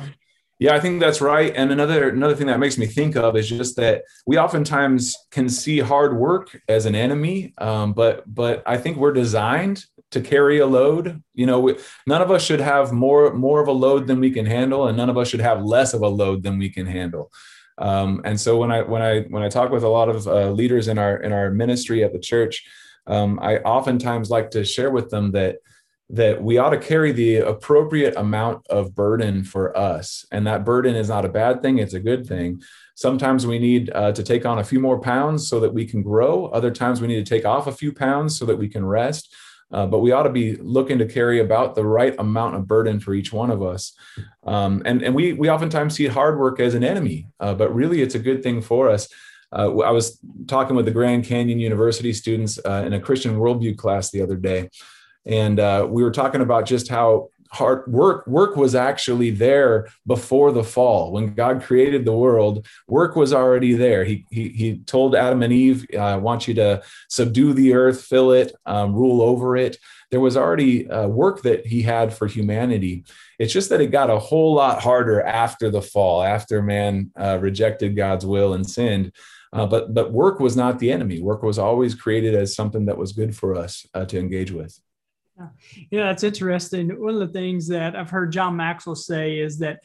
yeah, 0.58 0.74
I 0.74 0.79
think 0.79 1.00
that's 1.00 1.22
right. 1.22 1.53
And 1.55 1.72
another 1.72 2.10
another 2.10 2.36
thing 2.36 2.48
that 2.48 2.60
makes 2.60 2.79
me 2.79 2.88
think 2.88 3.15
of 3.15 3.36
is 3.36 3.48
just 3.48 3.75
that 3.75 4.01
we 4.25 4.39
oftentimes 4.39 5.15
can 5.29 5.48
see 5.48 5.77
hard 5.79 6.17
work 6.17 6.60
as 6.67 6.88
an 6.88 6.96
enemy, 6.96 7.53
um, 7.60 7.94
but 7.94 8.24
but 8.34 8.63
I 8.65 8.77
think 8.77 8.98
we're 8.98 9.13
designed 9.13 9.86
to 10.15 10.22
carry 10.22 10.60
a 10.60 10.65
load. 10.65 11.22
You 11.34 11.45
know, 11.45 11.60
we, 11.60 11.77
none 12.07 12.22
of 12.22 12.31
us 12.31 12.43
should 12.43 12.62
have 12.62 12.91
more 12.91 13.34
more 13.34 13.62
of 13.62 13.67
a 13.67 13.72
load 13.86 14.07
than 14.07 14.19
we 14.19 14.31
can 14.31 14.45
handle, 14.45 14.88
and 14.88 14.98
none 14.98 15.10
of 15.10 15.17
us 15.17 15.27
should 15.29 15.41
have 15.41 15.63
less 15.63 15.93
of 15.93 16.01
a 16.01 16.07
load 16.07 16.41
than 16.41 16.57
we 16.57 16.69
can 16.69 16.88
handle. 16.88 17.31
Um, 17.77 18.22
and 18.24 18.39
so 18.39 18.57
when 18.57 18.72
I 18.72 18.81
when 18.81 19.01
I 19.01 19.22
when 19.24 19.43
I 19.43 19.50
talk 19.50 19.72
with 19.72 19.84
a 19.84 19.89
lot 19.89 20.10
of 20.10 20.27
uh, 20.27 20.51
leaders 20.51 20.88
in 20.88 20.98
our 20.98 21.17
in 21.17 21.31
our 21.31 21.51
ministry 21.51 22.03
at 22.03 22.13
the 22.13 22.19
church, 22.19 22.65
um, 23.07 23.39
I 23.41 23.57
oftentimes 23.57 24.29
like 24.29 24.51
to 24.51 24.63
share 24.63 24.91
with 24.91 25.10
them 25.10 25.31
that 25.34 25.57
that 26.10 26.41
we 26.41 26.57
ought 26.57 26.69
to 26.69 26.77
carry 26.77 27.12
the 27.12 27.38
appropriate 27.38 28.15
amount 28.15 28.65
of 28.67 28.93
burden 28.93 29.43
for 29.43 29.75
us. 29.75 30.24
And 30.31 30.45
that 30.45 30.63
burden 30.63 30.95
is 30.95 31.10
not 31.10 31.25
a 31.25 31.29
bad 31.29 31.62
thing, 31.62 31.79
it's 31.79 31.95
a 31.95 32.00
good 32.00 32.25
thing. 32.27 32.62
Sometimes 32.95 33.45
we 33.45 33.60
need 33.60 33.91
uh, 33.93 34.13
to 34.13 34.24
take 34.24 34.45
on 34.45 34.60
a 34.60 34.63
few 34.63 34.79
more 34.79 35.01
pounds 35.01 35.50
so 35.50 35.60
that 35.60 35.74
we 35.74 35.86
can 35.86 36.01
grow. 36.01 36.45
Other 36.45 36.72
times 36.72 37.01
we 37.01 37.07
need 37.07 37.25
to 37.25 37.29
take 37.29 37.45
off 37.45 37.67
a 37.67 37.72
few 37.72 37.91
pounds 37.91 38.38
so 38.38 38.45
that 38.45 38.57
we 38.57 38.69
can 38.69 38.86
rest. 38.86 39.36
Uh, 39.75 39.86
but 39.86 40.00
we 40.00 40.12
ought 40.12 40.24
to 40.24 40.29
be 40.29 40.55
looking 40.55 40.98
to 40.98 41.05
carry 41.05 41.39
about 41.39 41.75
the 41.75 41.84
right 41.84 42.15
amount 42.17 42.55
of 42.55 42.67
burden 42.67 43.00
for 43.00 43.13
each 43.13 43.34
one 43.34 43.51
of 43.51 43.62
us. 43.62 43.94
Um, 44.46 44.82
and 44.86 45.03
and 45.03 45.13
we, 45.13 45.34
we 45.34 45.50
oftentimes 45.50 45.96
see 45.96 46.08
hard 46.08 46.39
work 46.39 46.60
as 46.60 46.75
an 46.75 46.84
enemy, 46.84 47.27
uh, 47.41 47.53
but 47.53 47.75
really 47.75 48.01
it's 48.01 48.15
a 48.15 48.20
good 48.20 48.41
thing 48.41 48.62
for 48.62 48.89
us. 48.89 49.10
Uh, 49.51 49.67
I 49.79 49.91
was 49.91 50.17
talking 50.48 50.75
with 50.77 50.86
the 50.86 50.98
Grand 51.00 51.25
Canyon 51.25 51.60
University 51.60 52.13
students 52.13 52.58
uh, 52.65 52.84
in 52.86 52.94
a 52.94 53.00
Christian 53.00 53.38
worldview 53.38 53.77
class 53.77 54.12
the 54.12 54.22
other 54.22 54.38
day 54.38 54.70
and 55.25 55.60
uh, 55.60 55.88
we 55.89 56.03
were 56.03 56.12
talking 56.12 56.41
about 56.41 56.65
just 56.65 56.88
how 56.88 57.29
hard 57.52 57.86
work 57.88 58.25
work 58.28 58.56
was 58.56 58.75
actually 58.75 59.30
there 59.30 59.88
before 60.06 60.52
the 60.52 60.64
fall. 60.64 61.12
When 61.12 61.34
god 61.34 61.64
created 61.64 62.06
the 62.06 62.14
world 62.14 62.66
work 62.88 63.16
was 63.16 63.34
already 63.34 63.74
there. 63.74 64.04
He 64.04 64.25
he, 64.30 64.50
he 64.50 64.78
told 64.80 65.16
adam 65.16 65.44
and 65.44 65.54
eve 65.54 65.86
i 65.98 66.16
want 66.16 66.48
you 66.48 66.54
to 66.56 66.84
subdue 67.10 67.54
the 67.54 67.74
earth 67.74 68.04
fill 68.04 68.32
it 68.32 68.54
um, 68.66 68.94
rule 68.94 69.22
over 69.22 69.56
it. 69.58 69.78
There 70.12 70.20
was 70.20 70.38
already 70.38 70.90
uh, 70.90 71.08
work 71.08 71.42
that 71.42 71.66
he 71.66 71.82
had 71.82 72.14
for 72.14 72.28
humanity. 72.28 73.04
It's 73.40 73.54
just 73.54 73.70
that 73.70 73.82
it 73.82 73.88
got 73.92 74.10
a 74.10 74.20
whole 74.20 74.54
lot 74.54 74.82
harder 74.82 75.22
after 75.22 75.70
the 75.70 75.82
fall 75.82 76.24
after 76.24 76.62
man 76.62 77.12
uh, 77.20 77.38
rejected 77.42 77.96
god's 77.96 78.25
will 78.25 78.54
and 78.54 78.70
sinned. 78.70 79.12
Uh, 79.54 79.66
but 79.66 79.94
but 79.94 80.12
work 80.12 80.40
was 80.40 80.58
not 80.58 80.80
the 80.80 80.92
enemy. 80.92 81.22
Work 81.22 81.44
was 81.44 81.58
always 81.58 81.96
created 81.96 82.36
as 82.36 82.56
something 82.56 82.86
that 82.86 82.98
was 82.98 83.14
good 83.14 83.36
for 83.36 83.56
us 83.56 83.86
uh, 83.94 84.06
to 84.06 84.20
engage 84.20 84.52
with 84.52 84.80
yeah. 85.92 86.04
that's 86.06 86.24
interesting. 86.24 86.89
One 87.01 87.13
of 87.13 87.20
the 87.20 87.34
things 87.39 87.68
that 87.70 87.96
I've 87.96 88.10
heard 88.10 88.32
John 88.32 88.56
Maxwell 88.56 88.96
say 88.96 89.38
is 89.39 89.60
that 89.60 89.80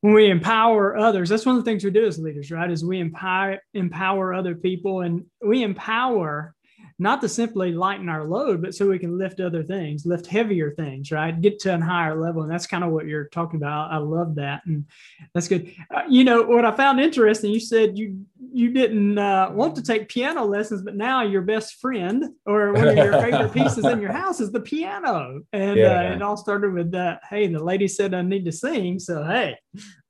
when 0.00 0.14
we 0.14 0.30
empower 0.30 0.96
others, 0.96 1.28
that's 1.28 1.46
one 1.46 1.56
of 1.56 1.64
the 1.64 1.70
things 1.70 1.84
we 1.84 1.90
do 1.90 2.06
as 2.06 2.18
leaders, 2.18 2.50
right? 2.50 2.70
Is 2.70 2.84
we 2.84 3.00
empower 3.00 3.58
empower 3.74 4.32
other 4.32 4.54
people 4.54 5.00
and 5.00 5.24
we 5.44 5.62
empower 5.62 6.54
not 7.00 7.20
to 7.20 7.28
simply 7.28 7.72
lighten 7.72 8.08
our 8.08 8.24
load, 8.24 8.60
but 8.60 8.74
so 8.74 8.88
we 8.88 8.98
can 8.98 9.16
lift 9.16 9.40
other 9.40 9.62
things, 9.62 10.04
lift 10.04 10.26
heavier 10.26 10.72
things, 10.72 11.12
right? 11.12 11.40
Get 11.40 11.60
to 11.60 11.74
a 11.74 11.80
higher 11.80 12.20
level. 12.20 12.42
And 12.42 12.50
that's 12.50 12.66
kind 12.66 12.82
of 12.82 12.90
what 12.90 13.06
you're 13.06 13.28
talking 13.28 13.58
about. 13.58 13.92
I 13.92 13.98
love 13.98 14.34
that. 14.34 14.62
And 14.66 14.84
that's 15.32 15.46
good. 15.46 15.72
Uh, 15.94 16.02
you 16.08 16.24
know, 16.24 16.42
what 16.42 16.64
I 16.64 16.72
found 16.72 16.98
interesting, 16.98 17.52
you 17.52 17.60
said 17.60 17.96
you, 17.96 18.24
you 18.52 18.70
didn't 18.72 19.18
uh, 19.18 19.50
want 19.52 19.76
to 19.76 19.82
take 19.82 20.08
piano 20.08 20.44
lessons, 20.44 20.82
but 20.82 20.96
now 20.96 21.22
your 21.22 21.42
best 21.42 21.76
friend 21.80 22.24
or 22.46 22.72
one 22.72 22.88
of 22.88 22.96
your 22.96 23.12
favorite 23.20 23.52
pieces 23.52 23.84
in 23.84 24.00
your 24.00 24.12
house 24.12 24.40
is 24.40 24.50
the 24.52 24.60
piano. 24.60 25.40
And 25.52 25.76
yeah. 25.76 26.10
uh, 26.10 26.14
it 26.14 26.22
all 26.22 26.36
started 26.36 26.72
with 26.72 26.92
that. 26.92 27.20
Hey, 27.28 27.46
the 27.46 27.62
lady 27.62 27.88
said 27.88 28.14
I 28.14 28.22
need 28.22 28.44
to 28.44 28.52
sing. 28.52 28.98
So, 28.98 29.24
hey, 29.24 29.56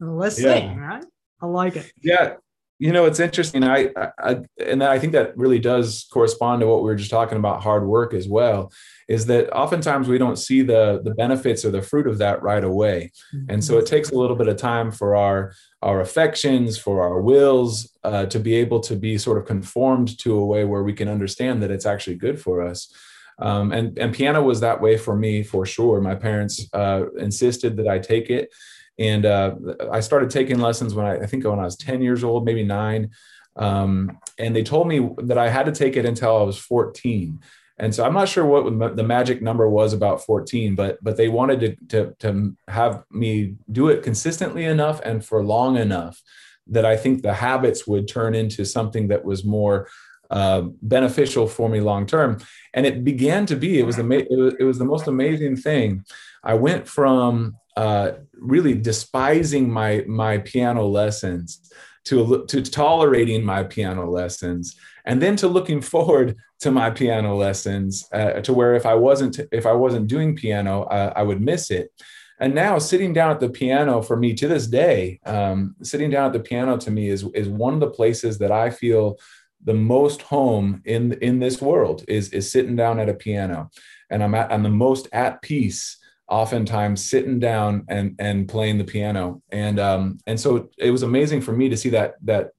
let's 0.01 0.41
yeah. 0.41 0.55
sing, 0.55 0.77
right? 0.77 1.05
I 1.41 1.47
like 1.47 1.77
it. 1.77 1.93
Yeah 2.03 2.35
you 2.79 2.93
know 2.93 3.05
it's 3.07 3.21
interesting. 3.21 3.65
I, 3.65 3.91
I, 4.19 4.37
and 4.65 4.83
i 4.85 4.99
think 4.99 5.13
that 5.13 5.37
really 5.37 5.59
does 5.59 6.07
correspond 6.13 6.61
to 6.61 6.67
what 6.67 6.79
we 6.83 6.85
were 6.85 6.97
just 6.97 7.11
talking 7.11 7.39
about 7.39 7.63
hard 7.63 7.87
work 7.87 8.15
as 8.15 8.29
well 8.29 8.73
is 9.09 9.25
that 9.27 9.51
oftentimes 9.57 10.07
we 10.07 10.19
don't 10.19 10.37
see 10.37 10.63
the 10.63 11.01
the 11.03 11.15
benefits 11.15 11.65
or 11.65 11.71
the 11.71 11.83
fruit 11.83 12.07
of 12.07 12.19
that 12.19 12.43
right 12.43 12.63
away. 12.63 13.11
And 13.49 13.65
so 13.65 13.79
it 13.79 13.85
mm-hmm. 13.85 13.95
takes 13.95 14.11
a 14.11 14.15
little 14.15 14.37
bit 14.37 14.49
of 14.49 14.57
time 14.57 14.93
for 14.93 15.17
our 15.17 15.55
our 15.83 16.01
affections 16.01 16.77
for 16.77 17.03
our 17.03 17.21
wills 17.21 17.97
uh, 18.05 18.27
to 18.27 18.39
be 18.39 18.55
able 18.55 18.81
to 18.81 18.97
be 18.97 19.17
sort 19.17 19.39
of 19.39 19.47
conformed 19.47 20.19
to 20.19 20.35
a 20.35 20.45
way 20.45 20.65
where 20.65 20.83
we 20.83 20.93
can 20.93 21.09
understand 21.09 21.63
that 21.63 21.71
it's 21.71 21.87
actually 21.87 22.17
good 22.17 22.41
for 22.41 22.63
us. 22.63 22.93
Um, 23.39 23.73
and 23.73 23.97
and 23.99 24.13
piano 24.13 24.43
was 24.43 24.61
that 24.61 24.81
way 24.81 24.99
for 24.99 25.17
me 25.17 25.43
for 25.43 25.65
sure. 25.65 26.01
My 26.01 26.15
parents 26.15 26.69
uh, 26.73 27.11
insisted 27.17 27.77
that 27.79 27.89
i 27.89 27.99
take 27.99 28.29
it 28.29 28.51
and 28.99 29.25
uh, 29.25 29.55
I 29.93 30.01
started 30.01 30.31
taking 30.31 30.59
lessons 30.59 30.95
when 30.95 31.07
I, 31.07 31.17
I, 31.19 31.27
think 31.27 31.45
when 31.45 31.61
I 31.61 31.65
was 31.65 31.77
10 31.77 32.03
years 32.03 32.25
old, 32.25 32.45
maybe 32.45 32.65
nine. 32.65 33.11
Um, 33.57 34.19
and 34.39 34.55
they 34.55 34.63
told 34.63 34.89
me 34.89 35.09
that 35.19 35.39
I 35.39 35.49
had 35.49 35.67
to 35.67 35.73
take 35.73 35.97
it 35.97 36.05
until 36.05 36.37
I 36.37 36.43
was 36.43 36.59
14. 36.59 37.41
And 37.81 37.95
so 37.95 38.05
I'm 38.05 38.15
not 38.15 38.29
sure 38.29 38.45
what 38.45 38.97
the 38.97 39.05
magic 39.05 39.41
number 39.41 39.69
was 39.69 39.93
about 39.93 40.25
14, 40.25 40.75
but 40.75 40.99
but 41.01 41.17
they 41.17 41.29
wanted 41.29 41.61
to, 41.61 41.77
to, 41.89 42.17
to 42.19 42.57
have 42.67 43.05
me 43.11 43.55
do 43.71 43.89
it 43.89 44.03
consistently 44.03 44.65
enough 44.65 45.01
and 45.05 45.25
for 45.25 45.45
long 45.45 45.77
enough 45.77 46.21
that 46.67 46.85
I 46.85 46.97
think 46.97 47.23
the 47.23 47.35
habits 47.35 47.87
would 47.87 48.09
turn 48.09 48.35
into 48.35 48.65
something 48.65 49.09
that 49.09 49.25
was 49.25 49.45
more 49.45 49.89
uh, 50.31 50.63
beneficial 50.83 51.47
for 51.47 51.69
me 51.69 51.81
long 51.81 52.05
term. 52.05 52.39
And 52.75 52.85
it 52.85 53.05
began 53.05 53.47
to 53.47 53.57
be. 53.57 53.79
It 53.79 53.87
was 53.87 53.97
the 53.97 54.11
it 54.11 54.37
was, 54.37 54.55
it 54.59 54.65
was 54.65 54.79
the 54.79 54.85
most 54.85 55.07
amazing 55.07 55.57
thing. 55.57 56.05
I 56.43 56.55
went 56.55 56.89
from 56.89 57.57
uh, 57.79 58.15
really 58.35 58.75
despising 58.75 59.71
my 59.71 60.05
my 60.09 60.39
piano 60.39 60.85
lessons 60.85 61.71
to 62.07 62.45
to 62.49 62.61
tolerating 62.61 63.45
my 63.45 63.63
piano 63.63 64.11
lessons 64.11 64.75
and 65.05 65.23
then 65.23 65.37
to 65.37 65.47
looking 65.47 65.81
forward 65.81 66.37
to 66.59 66.73
my 66.73 66.91
piano 66.91 67.37
lessons 67.37 68.09
uh, 68.13 68.41
to 68.41 68.53
where 68.53 68.75
if 68.75 68.85
i 68.85 68.95
wasn't 68.95 69.39
if 69.53 69.65
i 69.65 69.73
wasn't 69.73 70.09
doing 70.09 70.35
piano 70.35 70.83
uh, 70.85 71.13
i 71.15 71.23
would 71.23 71.41
miss 71.41 71.71
it. 71.71 71.93
And 72.41 72.55
now 72.55 72.79
sitting 72.79 73.13
down 73.13 73.31
at 73.31 73.41
the 73.41 73.49
piano 73.49 74.03
for 74.03 74.17
me 74.17 74.35
to 74.35 74.49
this 74.49 74.67
day 74.67 75.21
um, 75.25 75.77
sitting 75.83 76.11
down 76.11 76.27
at 76.27 76.33
the 76.33 76.47
piano 76.51 76.77
to 76.79 76.91
me 76.91 77.09
is 77.09 77.23
is 77.33 77.49
one 77.49 77.75
of 77.75 77.81
the 77.81 77.95
places 77.99 78.39
that 78.39 78.51
i 78.51 78.71
feel 78.71 79.19
the 79.63 79.81
most 79.95 80.23
home 80.23 80.83
in 80.85 81.13
in 81.29 81.39
this 81.39 81.63
world 81.63 82.05
is 82.09 82.31
is 82.31 82.51
sitting 82.51 82.75
down 82.75 82.99
at 82.99 83.09
a 83.09 83.15
piano. 83.15 83.71
And 84.11 84.25
i'm 84.25 84.35
at, 84.35 84.51
i'm 84.53 84.65
the 84.65 84.79
most 84.87 85.07
at 85.13 85.43
peace 85.43 85.99
oftentimes 86.29 87.05
sitting 87.05 87.39
down 87.39 87.85
and 87.89 88.15
and 88.19 88.49
playing 88.49 88.77
the 88.77 88.85
piano 88.85 89.41
and 89.51 89.81
um 89.81 90.19
and 90.27 90.39
so 90.39 90.69
it 90.77 90.91
was 90.91 91.03
amazing 91.03 91.41
for 91.41 91.53
me 91.53 91.69
to 91.69 91.77
see 91.77 91.89
that 91.89 92.15
that 92.23 92.51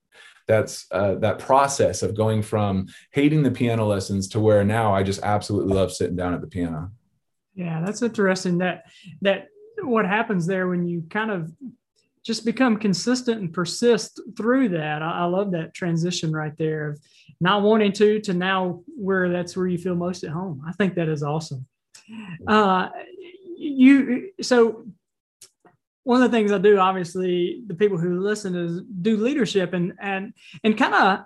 that's 0.50 0.88
uh, 0.90 1.14
that 1.16 1.38
process 1.38 2.02
of 2.02 2.18
going 2.18 2.42
from 2.42 2.88
hating 3.12 3.44
the 3.44 3.52
piano 3.52 3.86
lessons 3.86 4.28
to 4.30 4.40
where 4.40 4.64
now 4.64 4.94
I 4.94 5.04
just 5.04 5.22
absolutely 5.22 5.76
love 5.76 5.94
sitting 5.94 6.16
down 6.16 6.34
at 6.34 6.42
the 6.42 6.48
piano. 6.48 6.90
Yeah, 7.54 7.84
that's 7.86 8.02
interesting. 8.02 8.58
That 8.58 8.86
that 9.22 9.50
what 9.84 10.06
happens 10.06 10.48
there 10.48 10.68
when 10.68 10.88
you 10.88 11.04
kind 11.08 11.30
of 11.30 11.52
just 12.26 12.46
become 12.46 12.78
consistent 12.78 13.40
and 13.40 13.54
persist 13.54 14.20
through 14.36 14.70
that. 14.70 15.04
I, 15.04 15.20
I 15.20 15.26
love 15.26 15.52
that 15.52 15.76
transition 15.76 16.32
right 16.32 16.58
there 16.58 16.90
of 16.90 17.00
not 17.40 17.62
wanting 17.62 17.92
to 17.94 18.20
to 18.22 18.34
now 18.34 18.82
where 18.88 19.30
that's 19.30 19.56
where 19.56 19.68
you 19.68 19.78
feel 19.78 19.96
most 19.96 20.24
at 20.24 20.32
home. 20.32 20.64
I 20.68 20.72
think 20.72 20.96
that 20.96 21.10
is 21.10 21.22
awesome. 21.22 21.68
Uh, 22.48 22.90
you 23.60 24.32
so 24.42 24.86
one 26.04 26.24
of 26.24 26.32
the 26.32 26.36
things 26.36 26.52
I 26.52 26.58
do, 26.58 26.80
obviously, 26.80 27.62
the 27.68 27.76
people 27.76 27.98
who 27.98 28.22
listen 28.22 28.56
is 28.56 28.82
do 29.02 29.18
leadership 29.18 29.74
and 29.74 29.94
and 30.02 30.34
and 30.64 30.78
kind 30.78 30.96
of 30.96 31.20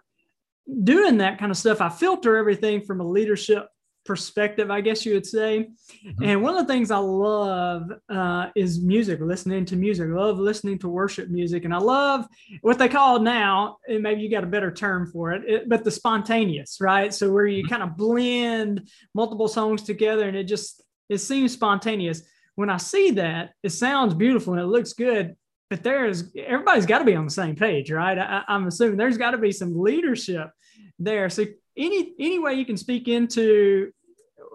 doing 0.83 1.17
that 1.19 1.39
kind 1.39 1.51
of 1.51 1.57
stuff. 1.57 1.79
I 1.79 1.89
filter 1.89 2.35
everything 2.37 2.81
from 2.81 2.99
a 2.99 3.07
leadership 3.07 3.67
perspective, 4.05 4.69
I 4.69 4.81
guess 4.81 5.05
you 5.05 5.13
would 5.13 5.25
say. 5.25 5.69
Mm-hmm. 6.05 6.23
And 6.23 6.41
one 6.41 6.57
of 6.57 6.67
the 6.67 6.73
things 6.73 6.91
I 6.91 6.97
love 6.97 7.89
uh, 8.09 8.47
is 8.55 8.81
music, 8.81 9.19
listening 9.21 9.65
to 9.65 9.75
music. 9.75 10.09
I 10.09 10.13
love 10.13 10.39
listening 10.39 10.79
to 10.79 10.89
worship 10.89 11.29
music, 11.29 11.65
and 11.65 11.73
I 11.73 11.77
love 11.77 12.25
what 12.61 12.77
they 12.77 12.89
call 12.89 13.19
now. 13.19 13.77
And 13.87 14.03
maybe 14.03 14.21
you 14.21 14.29
got 14.29 14.43
a 14.43 14.47
better 14.47 14.71
term 14.71 15.09
for 15.11 15.31
it, 15.31 15.43
it 15.47 15.69
but 15.69 15.83
the 15.83 15.91
spontaneous, 15.91 16.79
right? 16.81 17.13
So 17.13 17.31
where 17.31 17.45
you 17.45 17.63
mm-hmm. 17.63 17.69
kind 17.69 17.83
of 17.83 17.95
blend 17.95 18.89
multiple 19.13 19.47
songs 19.47 19.83
together, 19.83 20.27
and 20.27 20.35
it 20.35 20.45
just 20.45 20.83
it 21.09 21.19
seems 21.19 21.53
spontaneous. 21.53 22.21
When 22.55 22.69
I 22.69 22.77
see 22.77 23.11
that, 23.11 23.51
it 23.63 23.69
sounds 23.69 24.13
beautiful 24.13 24.53
and 24.53 24.61
it 24.61 24.67
looks 24.67 24.93
good, 24.93 25.35
but 25.69 25.83
there's 25.83 26.31
everybody's 26.35 26.85
got 26.85 26.99
to 26.99 27.05
be 27.05 27.15
on 27.15 27.25
the 27.25 27.31
same 27.31 27.55
page, 27.55 27.91
right? 27.91 28.17
I, 28.17 28.43
I'm 28.47 28.67
assuming 28.67 28.97
there's 28.97 29.17
got 29.17 29.31
to 29.31 29.37
be 29.37 29.51
some 29.51 29.79
leadership 29.79 30.51
there. 30.99 31.29
So 31.29 31.45
any 31.75 32.13
any 32.19 32.39
way 32.39 32.53
you 32.53 32.65
can 32.65 32.77
speak 32.77 33.07
into 33.07 33.91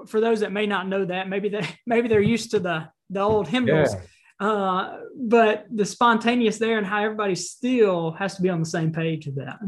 for 0.07 0.21
those 0.21 0.40
that 0.40 0.52
may 0.52 0.67
not 0.67 0.88
know 0.88 1.05
that, 1.05 1.28
maybe 1.28 1.49
they 1.49 1.69
maybe 1.87 2.09
they're 2.09 2.21
used 2.21 2.52
to 2.52 2.61
the 2.61 2.88
the 3.11 3.21
old 3.21 3.49
hymnals. 3.49 3.95
Yeah. 3.95 4.00
Uh, 4.40 4.99
but 5.17 5.67
the 5.75 5.85
spontaneous 5.85 6.59
there 6.59 6.78
and 6.78 6.87
how 6.87 7.02
everybody 7.02 7.35
still 7.35 8.12
has 8.12 8.37
to 8.37 8.43
be 8.43 8.49
on 8.49 8.61
the 8.61 8.67
same 8.67 8.93
page 8.93 9.26
with 9.26 9.37
that. 9.37 9.59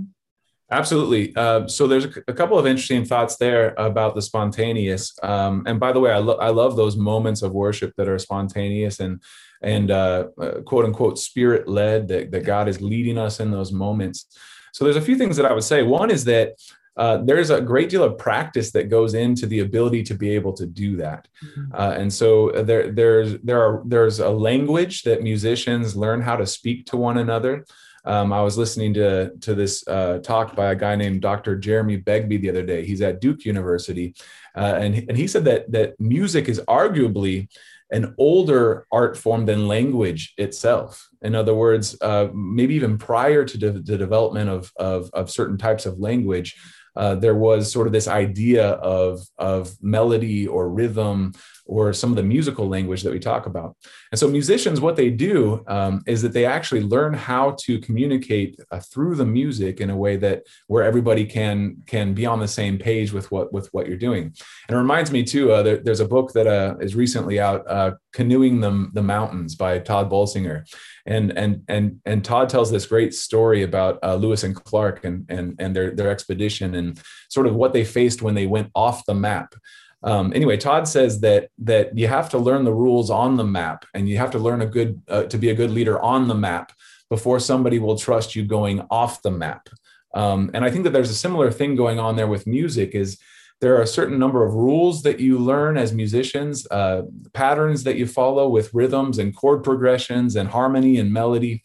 Absolutely. 0.70 1.34
Uh, 1.34 1.66
so 1.66 1.86
there's 1.86 2.04
a, 2.04 2.12
a, 2.28 2.32
couple 2.32 2.58
of 2.58 2.66
interesting 2.66 3.04
thoughts 3.04 3.36
there 3.36 3.74
about 3.76 4.14
the 4.14 4.22
spontaneous. 4.22 5.12
Um, 5.22 5.64
and 5.66 5.80
by 5.80 5.90
the 5.90 5.98
way, 5.98 6.12
I, 6.12 6.18
lo- 6.18 6.38
I 6.38 6.50
love 6.50 6.76
those 6.76 6.96
moments 6.96 7.42
of 7.42 7.52
worship 7.52 7.92
that 7.96 8.08
are 8.08 8.18
spontaneous 8.18 9.00
and 9.00 9.20
and 9.62 9.90
uh, 9.90 10.28
uh, 10.40 10.60
quote 10.62 10.84
unquote 10.84 11.18
spirit 11.18 11.68
led. 11.68 12.08
That 12.08 12.30
that 12.30 12.44
God 12.44 12.68
is 12.68 12.80
leading 12.80 13.18
us 13.18 13.40
in 13.40 13.50
those 13.50 13.72
moments. 13.72 14.26
So 14.72 14.84
there's 14.84 14.96
a 14.96 15.02
few 15.02 15.16
things 15.16 15.36
that 15.36 15.46
I 15.46 15.52
would 15.52 15.64
say. 15.64 15.82
One 15.82 16.10
is 16.10 16.24
that 16.24 16.52
uh, 16.96 17.18
there's 17.24 17.50
a 17.50 17.60
great 17.60 17.88
deal 17.88 18.04
of 18.04 18.16
practice 18.18 18.70
that 18.72 18.90
goes 18.90 19.14
into 19.14 19.46
the 19.46 19.60
ability 19.60 20.02
to 20.04 20.14
be 20.14 20.30
able 20.30 20.52
to 20.52 20.66
do 20.66 20.96
that, 20.96 21.26
mm-hmm. 21.44 21.74
uh, 21.74 21.94
and 21.96 22.12
so 22.12 22.50
there 22.62 22.92
there's 22.92 23.38
there 23.40 23.60
are 23.60 23.82
there's 23.86 24.20
a 24.20 24.30
language 24.30 25.02
that 25.02 25.22
musicians 25.22 25.96
learn 25.96 26.20
how 26.20 26.36
to 26.36 26.46
speak 26.46 26.86
to 26.86 26.96
one 26.96 27.18
another. 27.18 27.64
Um, 28.04 28.32
I 28.32 28.42
was 28.42 28.56
listening 28.56 28.94
to 28.94 29.30
to 29.40 29.54
this 29.54 29.86
uh, 29.86 30.18
talk 30.18 30.56
by 30.56 30.72
a 30.72 30.76
guy 30.76 30.96
named 30.96 31.22
Dr. 31.22 31.56
Jeremy 31.56 31.96
Begbie 31.96 32.38
the 32.38 32.50
other 32.50 32.64
day. 32.64 32.84
He's 32.84 33.02
at 33.02 33.20
Duke 33.20 33.44
University, 33.44 34.14
uh, 34.56 34.74
and 34.78 34.94
and 35.08 35.16
he 35.16 35.26
said 35.26 35.44
that 35.44 35.70
that 35.72 36.00
music 36.00 36.48
is 36.48 36.60
arguably 36.68 37.48
an 37.90 38.14
older 38.18 38.86
art 38.92 39.16
form 39.16 39.46
than 39.46 39.68
language 39.68 40.34
itself. 40.38 41.08
In 41.22 41.34
other 41.34 41.54
words, 41.54 41.96
uh, 42.00 42.28
maybe 42.32 42.74
even 42.74 42.98
prior 42.98 43.44
to 43.44 43.58
de- 43.58 43.72
the 43.72 43.98
development 43.98 44.48
of, 44.48 44.72
of, 44.76 45.10
of 45.12 45.30
certain 45.30 45.58
types 45.58 45.86
of 45.86 45.98
language, 45.98 46.56
uh, 46.96 47.14
there 47.16 47.34
was 47.34 47.70
sort 47.70 47.86
of 47.86 47.92
this 47.92 48.08
idea 48.08 48.68
of, 48.68 49.20
of 49.38 49.72
melody 49.82 50.46
or 50.46 50.68
rhythm 50.68 51.32
or 51.70 51.92
some 51.92 52.10
of 52.10 52.16
the 52.16 52.22
musical 52.22 52.68
language 52.68 53.02
that 53.02 53.12
we 53.12 53.20
talk 53.20 53.46
about. 53.46 53.76
And 54.10 54.18
so, 54.18 54.28
musicians, 54.28 54.80
what 54.80 54.96
they 54.96 55.08
do 55.08 55.64
um, 55.68 56.02
is 56.06 56.20
that 56.22 56.32
they 56.32 56.44
actually 56.44 56.82
learn 56.82 57.14
how 57.14 57.56
to 57.60 57.78
communicate 57.78 58.58
uh, 58.72 58.80
through 58.80 59.14
the 59.14 59.24
music 59.24 59.80
in 59.80 59.88
a 59.88 59.96
way 59.96 60.16
that 60.16 60.42
where 60.66 60.82
everybody 60.82 61.24
can 61.24 61.76
can 61.86 62.12
be 62.12 62.26
on 62.26 62.40
the 62.40 62.48
same 62.48 62.76
page 62.76 63.12
with 63.12 63.30
what 63.30 63.52
with 63.52 63.68
what 63.72 63.86
you're 63.86 63.96
doing. 63.96 64.24
And 64.68 64.76
it 64.76 64.80
reminds 64.80 65.12
me 65.12 65.22
too. 65.22 65.52
Uh, 65.52 65.62
there, 65.62 65.76
there's 65.76 66.00
a 66.00 66.08
book 66.08 66.32
that 66.32 66.48
uh, 66.48 66.74
is 66.80 66.96
recently 66.96 67.38
out, 67.38 67.64
uh, 67.70 67.92
"Canoeing 68.12 68.60
the 68.60 68.90
the 68.92 69.02
Mountains" 69.02 69.54
by 69.54 69.78
Tod 69.78 70.10
Bolsinger, 70.10 70.64
and 71.06 71.30
and 71.38 71.62
and 71.68 72.00
and 72.04 72.24
Tod 72.24 72.48
tells 72.48 72.72
this 72.72 72.86
great 72.86 73.14
story 73.14 73.62
about 73.62 74.00
uh, 74.02 74.16
Lewis 74.16 74.42
and 74.42 74.56
Clark 74.56 75.04
and 75.04 75.24
and 75.28 75.54
and 75.60 75.76
their 75.76 75.92
their 75.92 76.10
expedition 76.10 76.74
and 76.74 77.00
sort 77.28 77.46
of 77.46 77.54
what 77.54 77.72
they 77.72 77.84
faced 77.84 78.22
when 78.22 78.34
they 78.34 78.46
went 78.46 78.70
off 78.74 79.06
the 79.06 79.14
map. 79.14 79.54
Um, 80.02 80.32
anyway, 80.34 80.56
Tod 80.56 80.88
says 80.88 81.20
that 81.20 81.50
that 81.58 81.96
you 81.96 82.08
have 82.08 82.30
to 82.30 82.38
learn 82.38 82.64
the 82.64 82.72
rules 82.72 83.10
on 83.10 83.36
the 83.36 83.44
map, 83.44 83.84
and 83.94 84.08
you 84.08 84.18
have 84.18 84.30
to 84.32 84.38
learn 84.38 84.62
a 84.62 84.66
good 84.66 85.00
uh, 85.08 85.24
to 85.24 85.38
be 85.38 85.50
a 85.50 85.54
good 85.54 85.70
leader 85.70 86.00
on 86.00 86.28
the 86.28 86.34
map 86.34 86.72
before 87.08 87.40
somebody 87.40 87.78
will 87.78 87.98
trust 87.98 88.34
you 88.34 88.44
going 88.44 88.86
off 88.90 89.22
the 89.22 89.30
map. 89.30 89.68
Um, 90.14 90.50
and 90.54 90.64
I 90.64 90.70
think 90.70 90.84
that 90.84 90.90
there's 90.90 91.10
a 91.10 91.14
similar 91.14 91.50
thing 91.50 91.76
going 91.76 91.98
on 91.98 92.16
there 92.16 92.26
with 92.26 92.46
music. 92.46 92.94
Is 92.94 93.18
there 93.60 93.76
are 93.76 93.82
a 93.82 93.86
certain 93.86 94.18
number 94.18 94.44
of 94.44 94.54
rules 94.54 95.02
that 95.02 95.20
you 95.20 95.38
learn 95.38 95.76
as 95.76 95.92
musicians, 95.92 96.66
uh, 96.70 97.02
patterns 97.34 97.84
that 97.84 97.96
you 97.96 98.06
follow 98.06 98.48
with 98.48 98.72
rhythms 98.72 99.18
and 99.18 99.36
chord 99.36 99.62
progressions 99.62 100.36
and 100.36 100.48
harmony 100.48 100.98
and 100.98 101.12
melody 101.12 101.62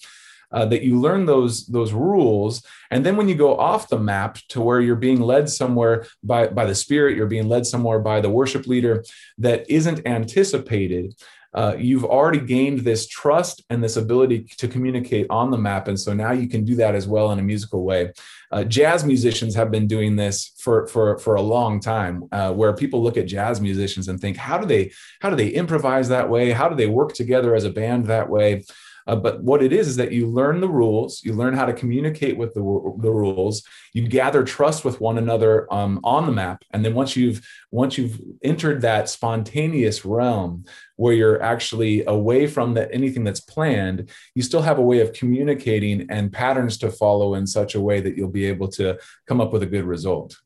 uh, 0.56 0.66
that 0.66 0.82
you 0.82 1.00
learn 1.00 1.26
those 1.26 1.68
those 1.68 1.94
rules 1.94 2.64
and 2.90 3.06
then 3.06 3.16
when 3.18 3.28
you 3.28 3.36
go 3.36 3.58
off 3.58 3.90
the 3.90 4.00
map 4.00 4.38
to 4.48 4.62
where 4.62 4.82
you're 4.82 4.96
being 4.96 5.22
led 5.22 5.50
somewhere 5.50 6.06
by 6.24 6.48
by 6.48 6.66
the 6.66 6.74
spirit 6.74 7.16
you're 7.16 7.28
being 7.28 7.50
led 7.50 7.66
somewhere 7.66 8.00
by 8.00 8.20
the 8.22 8.30
worship 8.30 8.66
leader 8.66 9.04
that 9.38 9.70
isn't 9.70 10.08
anticipated 10.08 11.14
uh, 11.56 11.74
you've 11.80 12.04
already 12.04 12.40
gained 12.40 12.80
this 12.80 13.08
trust 13.08 13.64
and 13.70 13.82
this 13.82 13.96
ability 13.96 14.44
to 14.58 14.68
communicate 14.68 15.26
on 15.30 15.52
the 15.52 15.58
map. 15.58 15.88
And 15.88 15.98
so 15.98 16.14
now 16.14 16.34
you 16.34 16.50
can 16.50 16.66
do 16.66 16.76
that 16.76 16.96
as 16.96 17.08
well 17.08 17.32
in 17.32 17.40
a 17.40 17.42
musical 17.42 17.86
way. 17.86 18.12
Uh, 18.52 18.66
jazz 18.66 19.06
musicians 19.06 19.56
have 19.56 19.72
been 19.72 19.88
doing 19.88 20.18
this 20.18 20.52
for, 20.58 20.86
for, 20.88 21.18
for 21.18 21.36
a 21.36 21.42
long 21.42 21.80
time, 21.80 22.26
uh, 22.34 22.52
where 22.52 22.74
people 22.74 23.02
look 23.02 23.16
at 23.16 23.26
jazz 23.26 23.62
musicians 23.62 24.10
and 24.10 24.20
think, 24.20 24.36
how 24.36 24.58
do 24.58 24.66
they, 24.66 24.92
how 25.22 25.30
do 25.30 25.38
they 25.38 25.48
improvise 25.48 26.10
that 26.10 26.30
way? 26.30 26.52
How 26.52 26.68
do 26.68 26.76
they 26.76 26.88
work 26.88 27.14
together 27.14 27.56
as 27.56 27.64
a 27.64 27.70
band 27.70 28.08
that 28.08 28.30
way? 28.30 28.66
Uh, 29.08 29.16
but 29.16 29.44
what 29.44 29.62
it 29.62 29.72
is 29.72 29.88
is 29.88 29.96
that 29.98 30.12
you 30.12 30.28
learn 30.28 30.60
the 30.60 30.70
rules, 30.70 31.24
you 31.24 31.34
learn 31.34 31.54
how 31.54 31.66
to 31.66 31.74
communicate 31.74 32.38
with 32.38 32.54
the, 32.54 32.62
the 33.00 33.12
rules, 33.12 33.64
you 33.94 34.08
gather 34.08 34.44
trust 34.44 34.84
with 34.84 35.00
one 35.00 35.18
another 35.18 35.72
um, 35.72 36.00
on 36.04 36.26
the 36.26 36.32
map, 36.32 36.64
and 36.72 36.84
then 36.84 36.94
once 36.94 37.16
you've 37.16 37.46
once 37.72 37.98
you've 37.98 38.20
entered 38.44 38.82
that 38.82 39.10
spontaneous 39.10 40.06
realm 40.06 40.66
where 40.96 41.14
you're 41.14 41.42
actually 41.42 42.04
away 42.06 42.48
from 42.48 42.74
the, 42.74 42.92
anything 42.94 43.24
that's 43.24 43.42
planned, 43.42 44.10
you 44.34 44.42
still 44.42 44.62
have 44.62 44.80
a 44.80 44.82
way 44.82 45.00
of 45.02 45.14
communicating 45.14 46.08
and 46.10 46.32
patterns 46.32 46.78
to 46.78 46.90
follow 46.90 47.36
in 47.36 47.46
such 47.46 47.76
a 47.76 47.82
way 47.82 48.02
that 48.02 48.18
you'll 48.18 48.30
be 48.30 48.46
able 48.46 48.68
to 48.68 48.98
come 49.28 49.40
up 49.40 49.54
with 49.54 49.62
a 49.62 49.68
good 49.68 49.84
result. 49.84 50.38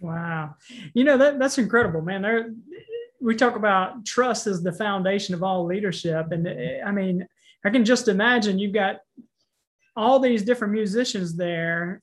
Wow, 0.00 0.56
you 0.94 1.04
know 1.04 1.18
that 1.18 1.38
that's 1.38 1.58
incredible, 1.58 2.02
man. 2.02 2.22
There, 2.22 2.52
we 3.20 3.36
talk 3.36 3.54
about 3.54 4.04
trust 4.04 4.48
as 4.48 4.64
the 4.64 4.72
foundation 4.72 5.36
of 5.36 5.44
all 5.44 5.64
leadership, 5.64 6.32
and 6.32 6.48
I 6.84 6.90
mean 6.90 7.28
I 7.64 7.70
can 7.70 7.84
just 7.84 8.08
imagine 8.08 8.58
you've 8.58 8.74
got 8.74 8.96
all 9.96 10.18
these 10.18 10.42
different 10.42 10.72
musicians 10.72 11.36
there. 11.36 12.02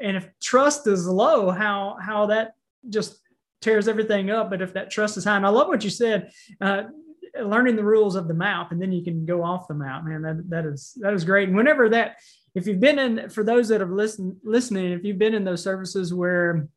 And 0.00 0.16
if 0.16 0.28
trust 0.42 0.86
is 0.86 1.06
low, 1.06 1.50
how 1.50 1.96
how 2.00 2.26
that 2.26 2.54
just 2.88 3.18
tears 3.60 3.88
everything 3.88 4.30
up. 4.30 4.50
But 4.50 4.62
if 4.62 4.74
that 4.74 4.90
trust 4.90 5.16
is 5.16 5.24
high, 5.24 5.36
and 5.36 5.46
I 5.46 5.50
love 5.50 5.68
what 5.68 5.84
you 5.84 5.90
said, 5.90 6.32
uh, 6.60 6.84
learning 7.40 7.76
the 7.76 7.84
rules 7.84 8.16
of 8.16 8.28
the 8.28 8.34
map, 8.34 8.72
and 8.72 8.82
then 8.82 8.92
you 8.92 9.04
can 9.04 9.24
go 9.24 9.42
off 9.42 9.68
the 9.68 9.74
map, 9.74 10.04
man. 10.04 10.22
That 10.22 10.50
that 10.50 10.66
is 10.66 10.92
that 11.00 11.14
is 11.14 11.24
great. 11.24 11.48
And 11.48 11.56
whenever 11.56 11.88
that, 11.90 12.16
if 12.54 12.66
you've 12.66 12.80
been 12.80 12.98
in, 12.98 13.30
for 13.30 13.44
those 13.44 13.68
that 13.68 13.80
have 13.80 13.90
listened 13.90 14.36
listening, 14.42 14.92
if 14.92 15.04
you've 15.04 15.18
been 15.18 15.34
in 15.34 15.44
those 15.44 15.62
services 15.62 16.12
where 16.12 16.68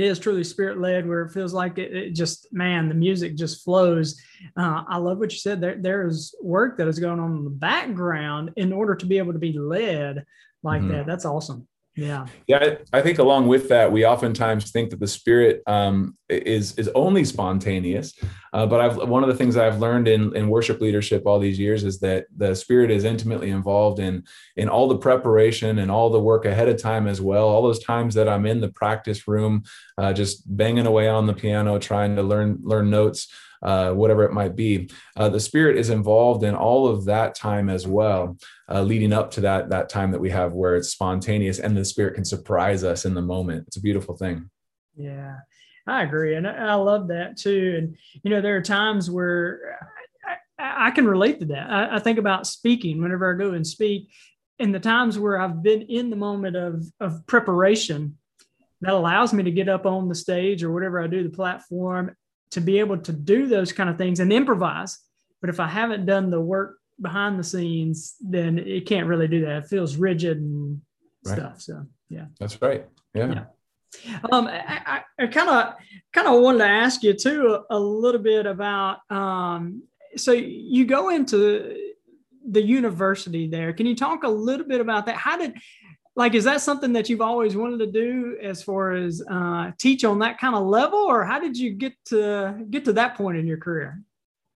it 0.00 0.04
is 0.04 0.18
truly 0.18 0.44
spirit 0.44 0.78
led 0.78 1.08
where 1.08 1.22
it 1.22 1.32
feels 1.32 1.52
like 1.52 1.78
it, 1.78 1.94
it, 1.94 2.10
just 2.10 2.52
man 2.52 2.88
the 2.88 2.94
music 2.94 3.36
just 3.36 3.64
flows. 3.64 4.20
Uh, 4.56 4.82
i 4.88 4.96
love 4.96 5.18
what 5.18 5.32
you 5.32 5.38
said. 5.38 5.60
There 5.60 5.76
there 5.76 6.06
is 6.06 6.34
work 6.42 6.78
that 6.78 6.88
is 6.88 6.98
going 6.98 7.20
on 7.20 7.36
in 7.36 7.44
the 7.44 7.50
background 7.50 8.50
in 8.56 8.72
order 8.72 8.94
to 8.94 9.06
be 9.06 9.18
able 9.18 9.32
to 9.32 9.38
be 9.38 9.58
led 9.58 10.24
like 10.62 10.82
mm-hmm. 10.82 10.92
that. 10.92 11.06
That's 11.06 11.24
awesome 11.24 11.66
yeah. 11.96 12.26
Yeah. 12.46 12.76
I 12.92 13.00
think 13.00 13.18
along 13.18 13.48
with 13.48 13.70
that, 13.70 13.90
we 13.90 14.04
oftentimes 14.04 14.70
think 14.70 14.90
that 14.90 15.00
the 15.00 15.06
spirit 15.06 15.62
um, 15.66 16.16
is 16.28 16.76
is 16.76 16.88
only 16.94 17.24
spontaneous. 17.24 18.12
Uh, 18.52 18.66
but 18.66 18.80
I've 18.80 19.08
one 19.08 19.22
of 19.22 19.30
the 19.30 19.34
things 19.34 19.56
I've 19.56 19.80
learned 19.80 20.06
in, 20.06 20.36
in 20.36 20.48
worship 20.48 20.80
leadership 20.80 21.22
all 21.24 21.38
these 21.38 21.58
years 21.58 21.84
is 21.84 21.98
that 22.00 22.26
the 22.36 22.54
spirit 22.54 22.90
is 22.90 23.04
intimately 23.04 23.48
involved 23.48 23.98
in 23.98 24.24
in 24.56 24.68
all 24.68 24.88
the 24.88 24.98
preparation 24.98 25.78
and 25.78 25.90
all 25.90 26.10
the 26.10 26.20
work 26.20 26.44
ahead 26.44 26.68
of 26.68 26.80
time 26.80 27.06
as 27.06 27.20
well. 27.22 27.48
All 27.48 27.62
those 27.62 27.82
times 27.82 28.14
that 28.14 28.28
I'm 28.28 28.44
in 28.44 28.60
the 28.60 28.68
practice 28.68 29.26
room, 29.26 29.64
uh, 29.96 30.12
just 30.12 30.44
banging 30.54 30.86
away 30.86 31.08
on 31.08 31.26
the 31.26 31.34
piano, 31.34 31.78
trying 31.78 32.14
to 32.16 32.22
learn 32.22 32.58
learn 32.62 32.90
notes 32.90 33.28
uh, 33.66 33.92
whatever 33.92 34.22
it 34.22 34.32
might 34.32 34.54
be. 34.54 34.88
Uh, 35.16 35.28
the 35.28 35.40
Spirit 35.40 35.76
is 35.76 35.90
involved 35.90 36.44
in 36.44 36.54
all 36.54 36.86
of 36.86 37.04
that 37.06 37.34
time 37.34 37.68
as 37.68 37.86
well, 37.86 38.38
uh, 38.70 38.80
leading 38.80 39.12
up 39.12 39.32
to 39.32 39.40
that 39.42 39.68
that 39.70 39.88
time 39.88 40.12
that 40.12 40.20
we 40.20 40.30
have 40.30 40.52
where 40.52 40.76
it's 40.76 40.90
spontaneous 40.90 41.58
and 41.58 41.76
the 41.76 41.84
Spirit 41.84 42.14
can 42.14 42.24
surprise 42.24 42.84
us 42.84 43.04
in 43.04 43.12
the 43.12 43.20
moment. 43.20 43.64
It's 43.66 43.76
a 43.76 43.82
beautiful 43.82 44.16
thing. 44.16 44.48
Yeah, 44.96 45.34
I 45.86 46.04
agree, 46.04 46.36
and 46.36 46.46
I 46.46 46.74
love 46.74 47.08
that 47.08 47.36
too. 47.36 47.74
And 47.76 47.96
you 48.22 48.30
know, 48.30 48.40
there 48.40 48.56
are 48.56 48.62
times 48.62 49.10
where 49.10 49.78
I, 50.58 50.86
I 50.86 50.90
can 50.92 51.06
relate 51.06 51.40
to 51.40 51.46
that. 51.46 51.68
I, 51.68 51.96
I 51.96 51.98
think 51.98 52.18
about 52.18 52.46
speaking 52.46 53.02
whenever 53.02 53.34
I 53.34 53.36
go 53.36 53.50
and 53.50 53.66
speak, 53.66 54.10
and 54.60 54.72
the 54.72 54.80
times 54.80 55.18
where 55.18 55.40
I've 55.40 55.60
been 55.62 55.82
in 55.82 56.08
the 56.08 56.16
moment 56.16 56.54
of 56.54 56.84
of 57.00 57.26
preparation 57.26 58.16
that 58.82 58.92
allows 58.92 59.32
me 59.32 59.42
to 59.42 59.50
get 59.50 59.68
up 59.68 59.86
on 59.86 60.08
the 60.08 60.14
stage 60.14 60.62
or 60.62 60.70
whatever 60.72 61.02
I 61.02 61.08
do 61.08 61.24
the 61.24 61.34
platform 61.34 62.14
to 62.56 62.60
be 62.62 62.78
able 62.78 62.96
to 62.96 63.12
do 63.12 63.46
those 63.46 63.70
kind 63.70 63.90
of 63.90 63.98
things 63.98 64.18
and 64.18 64.32
improvise. 64.32 64.98
But 65.42 65.50
if 65.50 65.60
I 65.60 65.66
haven't 65.66 66.06
done 66.06 66.30
the 66.30 66.40
work 66.40 66.78
behind 66.98 67.38
the 67.38 67.44
scenes, 67.44 68.16
then 68.18 68.58
it 68.58 68.86
can't 68.86 69.06
really 69.06 69.28
do 69.28 69.42
that. 69.42 69.64
It 69.64 69.66
feels 69.66 69.96
rigid 69.96 70.38
and 70.38 70.80
right. 71.26 71.36
stuff. 71.36 71.60
So 71.60 71.84
yeah, 72.08 72.24
that's 72.40 72.62
right. 72.62 72.86
Yeah. 73.12 73.44
yeah. 74.04 74.18
Um, 74.32 74.48
I 74.48 75.02
kind 75.30 75.50
of 75.50 75.74
kind 76.14 76.28
of 76.28 76.40
wanted 76.40 76.60
to 76.60 76.64
ask 76.64 77.02
you 77.02 77.12
too 77.12 77.58
a, 77.68 77.76
a 77.76 77.78
little 77.78 78.22
bit 78.22 78.46
about. 78.46 79.00
Um, 79.10 79.82
so 80.16 80.32
you 80.32 80.86
go 80.86 81.10
into 81.10 81.76
the 82.48 82.62
university 82.62 83.48
there. 83.48 83.74
Can 83.74 83.84
you 83.84 83.94
talk 83.94 84.24
a 84.24 84.28
little 84.28 84.66
bit 84.66 84.80
about 84.80 85.04
that? 85.06 85.16
How 85.16 85.36
did 85.36 85.52
like 86.16 86.34
is 86.34 86.44
that 86.44 86.62
something 86.62 86.94
that 86.94 87.08
you've 87.08 87.20
always 87.20 87.54
wanted 87.54 87.78
to 87.78 87.86
do 87.86 88.38
as 88.42 88.62
far 88.62 88.92
as 88.92 89.22
uh, 89.30 89.70
teach 89.78 90.04
on 90.04 90.18
that 90.20 90.38
kind 90.38 90.56
of 90.56 90.64
level? 90.64 90.98
Or 90.98 91.24
how 91.24 91.38
did 91.38 91.56
you 91.56 91.72
get 91.72 91.92
to 92.06 92.64
get 92.70 92.84
to 92.86 92.94
that 92.94 93.16
point 93.16 93.36
in 93.36 93.46
your 93.46 93.58
career? 93.58 94.02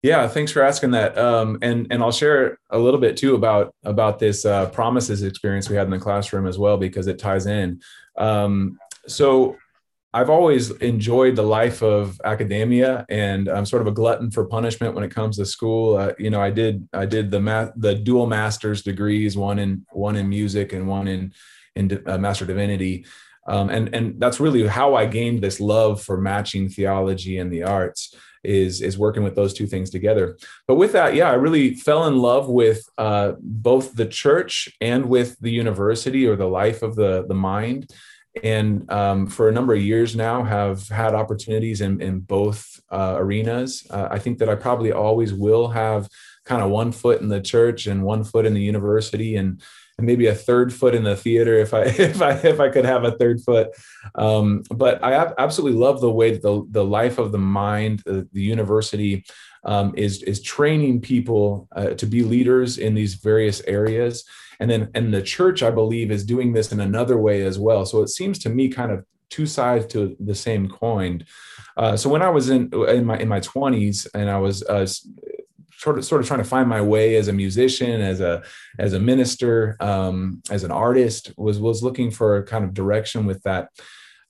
Yeah 0.02 0.26
thanks 0.28 0.50
for 0.50 0.62
asking 0.62 0.92
that. 0.92 1.16
Um, 1.18 1.58
and 1.60 1.86
and 1.90 2.02
i'll 2.02 2.10
share 2.10 2.58
a 2.70 2.78
little 2.78 3.00
bit 3.00 3.16
too 3.16 3.34
about 3.34 3.74
about 3.84 4.18
this 4.18 4.46
uh, 4.46 4.70
promises 4.70 5.22
experience 5.22 5.68
we 5.68 5.76
had 5.76 5.86
in 5.86 5.90
the 5.90 5.98
classroom 5.98 6.46
as 6.46 6.58
well 6.58 6.78
because 6.78 7.06
it 7.06 7.18
ties 7.18 7.46
in. 7.46 7.80
Um, 8.16 8.78
so 9.06 9.56
I've 10.12 10.30
always 10.30 10.70
enjoyed 10.70 11.36
the 11.36 11.42
life 11.42 11.82
of 11.82 12.20
academia, 12.24 13.06
and 13.08 13.48
I'm 13.48 13.64
sort 13.64 13.82
of 13.82 13.88
a 13.88 13.92
glutton 13.92 14.30
for 14.30 14.44
punishment 14.44 14.94
when 14.94 15.04
it 15.04 15.14
comes 15.14 15.36
to 15.36 15.46
school. 15.46 15.96
Uh, 15.96 16.12
you 16.18 16.30
know, 16.30 16.40
I 16.40 16.50
did 16.50 16.88
I 16.92 17.06
did 17.06 17.30
the 17.30 17.40
math, 17.40 17.72
the 17.76 17.94
dual 17.94 18.26
master's 18.26 18.82
degrees, 18.82 19.36
one 19.36 19.60
in 19.60 19.86
one 19.92 20.16
in 20.16 20.28
music 20.28 20.72
and 20.72 20.88
one 20.88 21.06
in 21.06 21.32
in 21.76 22.02
uh, 22.06 22.18
Master 22.18 22.44
Divinity. 22.44 23.06
Um, 23.46 23.70
and 23.70 23.94
and 23.94 24.20
that's 24.20 24.40
really 24.40 24.66
how 24.66 24.96
I 24.96 25.06
gained 25.06 25.42
this 25.42 25.60
love 25.60 26.02
for 26.02 26.20
matching 26.20 26.68
theology 26.68 27.38
and 27.38 27.52
the 27.52 27.62
arts 27.62 28.14
is 28.42 28.80
is 28.80 28.98
working 28.98 29.22
with 29.22 29.36
those 29.36 29.54
two 29.54 29.66
things 29.66 29.90
together. 29.90 30.36
But 30.66 30.76
with 30.76 30.92
that, 30.92 31.14
yeah, 31.14 31.30
I 31.30 31.34
really 31.34 31.74
fell 31.74 32.06
in 32.06 32.18
love 32.18 32.48
with 32.48 32.88
uh, 32.98 33.32
both 33.40 33.94
the 33.94 34.06
church 34.06 34.68
and 34.80 35.06
with 35.06 35.38
the 35.40 35.50
university 35.50 36.26
or 36.26 36.36
the 36.36 36.48
life 36.48 36.82
of 36.82 36.96
the 36.96 37.26
the 37.26 37.34
mind. 37.34 37.92
And 38.42 38.90
um, 38.90 39.26
for 39.26 39.48
a 39.48 39.52
number 39.52 39.74
of 39.74 39.82
years 39.82 40.14
now, 40.14 40.44
have 40.44 40.88
had 40.88 41.14
opportunities 41.14 41.80
in 41.80 42.00
in 42.00 42.20
both 42.20 42.80
uh, 42.90 43.16
arenas. 43.18 43.86
Uh, 43.90 44.08
I 44.10 44.18
think 44.18 44.38
that 44.38 44.48
I 44.48 44.54
probably 44.54 44.92
always 44.92 45.34
will 45.34 45.68
have 45.68 46.08
kind 46.44 46.62
of 46.62 46.70
one 46.70 46.92
foot 46.92 47.20
in 47.20 47.28
the 47.28 47.40
church 47.40 47.86
and 47.86 48.04
one 48.04 48.24
foot 48.24 48.46
in 48.46 48.54
the 48.54 48.62
university, 48.62 49.36
and 49.36 49.60
and 50.00 50.06
maybe 50.06 50.26
a 50.26 50.34
third 50.34 50.72
foot 50.72 50.94
in 50.94 51.04
the 51.04 51.16
theater 51.16 51.58
if 51.58 51.74
I 51.74 51.82
if 51.84 52.22
I 52.22 52.32
if 52.32 52.60
I 52.60 52.68
could 52.68 52.84
have 52.84 53.04
a 53.04 53.12
third 53.12 53.40
foot. 53.40 53.70
Um, 54.14 54.62
but 54.70 55.02
I 55.04 55.32
absolutely 55.38 55.78
love 55.78 56.00
the 56.00 56.10
way 56.10 56.32
that 56.32 56.42
the 56.42 56.66
the 56.70 56.84
life 56.84 57.18
of 57.18 57.32
the 57.32 57.38
mind, 57.38 58.02
the, 58.04 58.28
the 58.32 58.42
university 58.42 59.24
um, 59.64 59.92
is 59.96 60.22
is 60.22 60.42
training 60.42 61.00
people 61.00 61.68
uh, 61.74 61.90
to 61.90 62.06
be 62.06 62.22
leaders 62.22 62.78
in 62.78 62.94
these 62.94 63.14
various 63.14 63.60
areas, 63.62 64.24
and 64.60 64.70
then 64.70 64.90
and 64.94 65.12
the 65.12 65.22
church 65.22 65.62
I 65.62 65.70
believe 65.70 66.10
is 66.10 66.24
doing 66.24 66.52
this 66.52 66.70
in 66.70 66.80
another 66.80 67.18
way 67.18 67.42
as 67.42 67.58
well. 67.58 67.84
So 67.86 68.02
it 68.02 68.08
seems 68.08 68.38
to 68.40 68.50
me 68.50 68.68
kind 68.68 68.92
of 68.92 69.04
two 69.30 69.46
sides 69.46 69.86
to 69.86 70.16
the 70.20 70.34
same 70.34 70.68
coin. 70.68 71.24
Uh, 71.76 71.96
so 71.96 72.10
when 72.10 72.22
I 72.22 72.28
was 72.28 72.50
in 72.50 72.70
in 72.88 73.04
my 73.04 73.18
in 73.18 73.28
my 73.28 73.40
twenties 73.40 74.06
and 74.14 74.30
I 74.30 74.38
was 74.38 74.62
uh, 74.64 74.86
sort 75.80 75.98
of 75.98 76.04
sort 76.04 76.20
of 76.20 76.26
trying 76.26 76.40
to 76.40 76.44
find 76.44 76.68
my 76.68 76.82
way 76.82 77.16
as 77.16 77.28
a 77.28 77.32
musician, 77.32 78.00
as 78.00 78.20
a 78.20 78.42
as 78.78 78.92
a 78.92 79.00
minister, 79.00 79.76
um, 79.80 80.42
as 80.50 80.62
an 80.62 80.70
artist, 80.70 81.32
was 81.36 81.58
was 81.58 81.82
looking 81.82 82.10
for 82.10 82.36
a 82.36 82.44
kind 82.44 82.64
of 82.64 82.74
direction 82.74 83.24
with 83.26 83.42
that. 83.44 83.70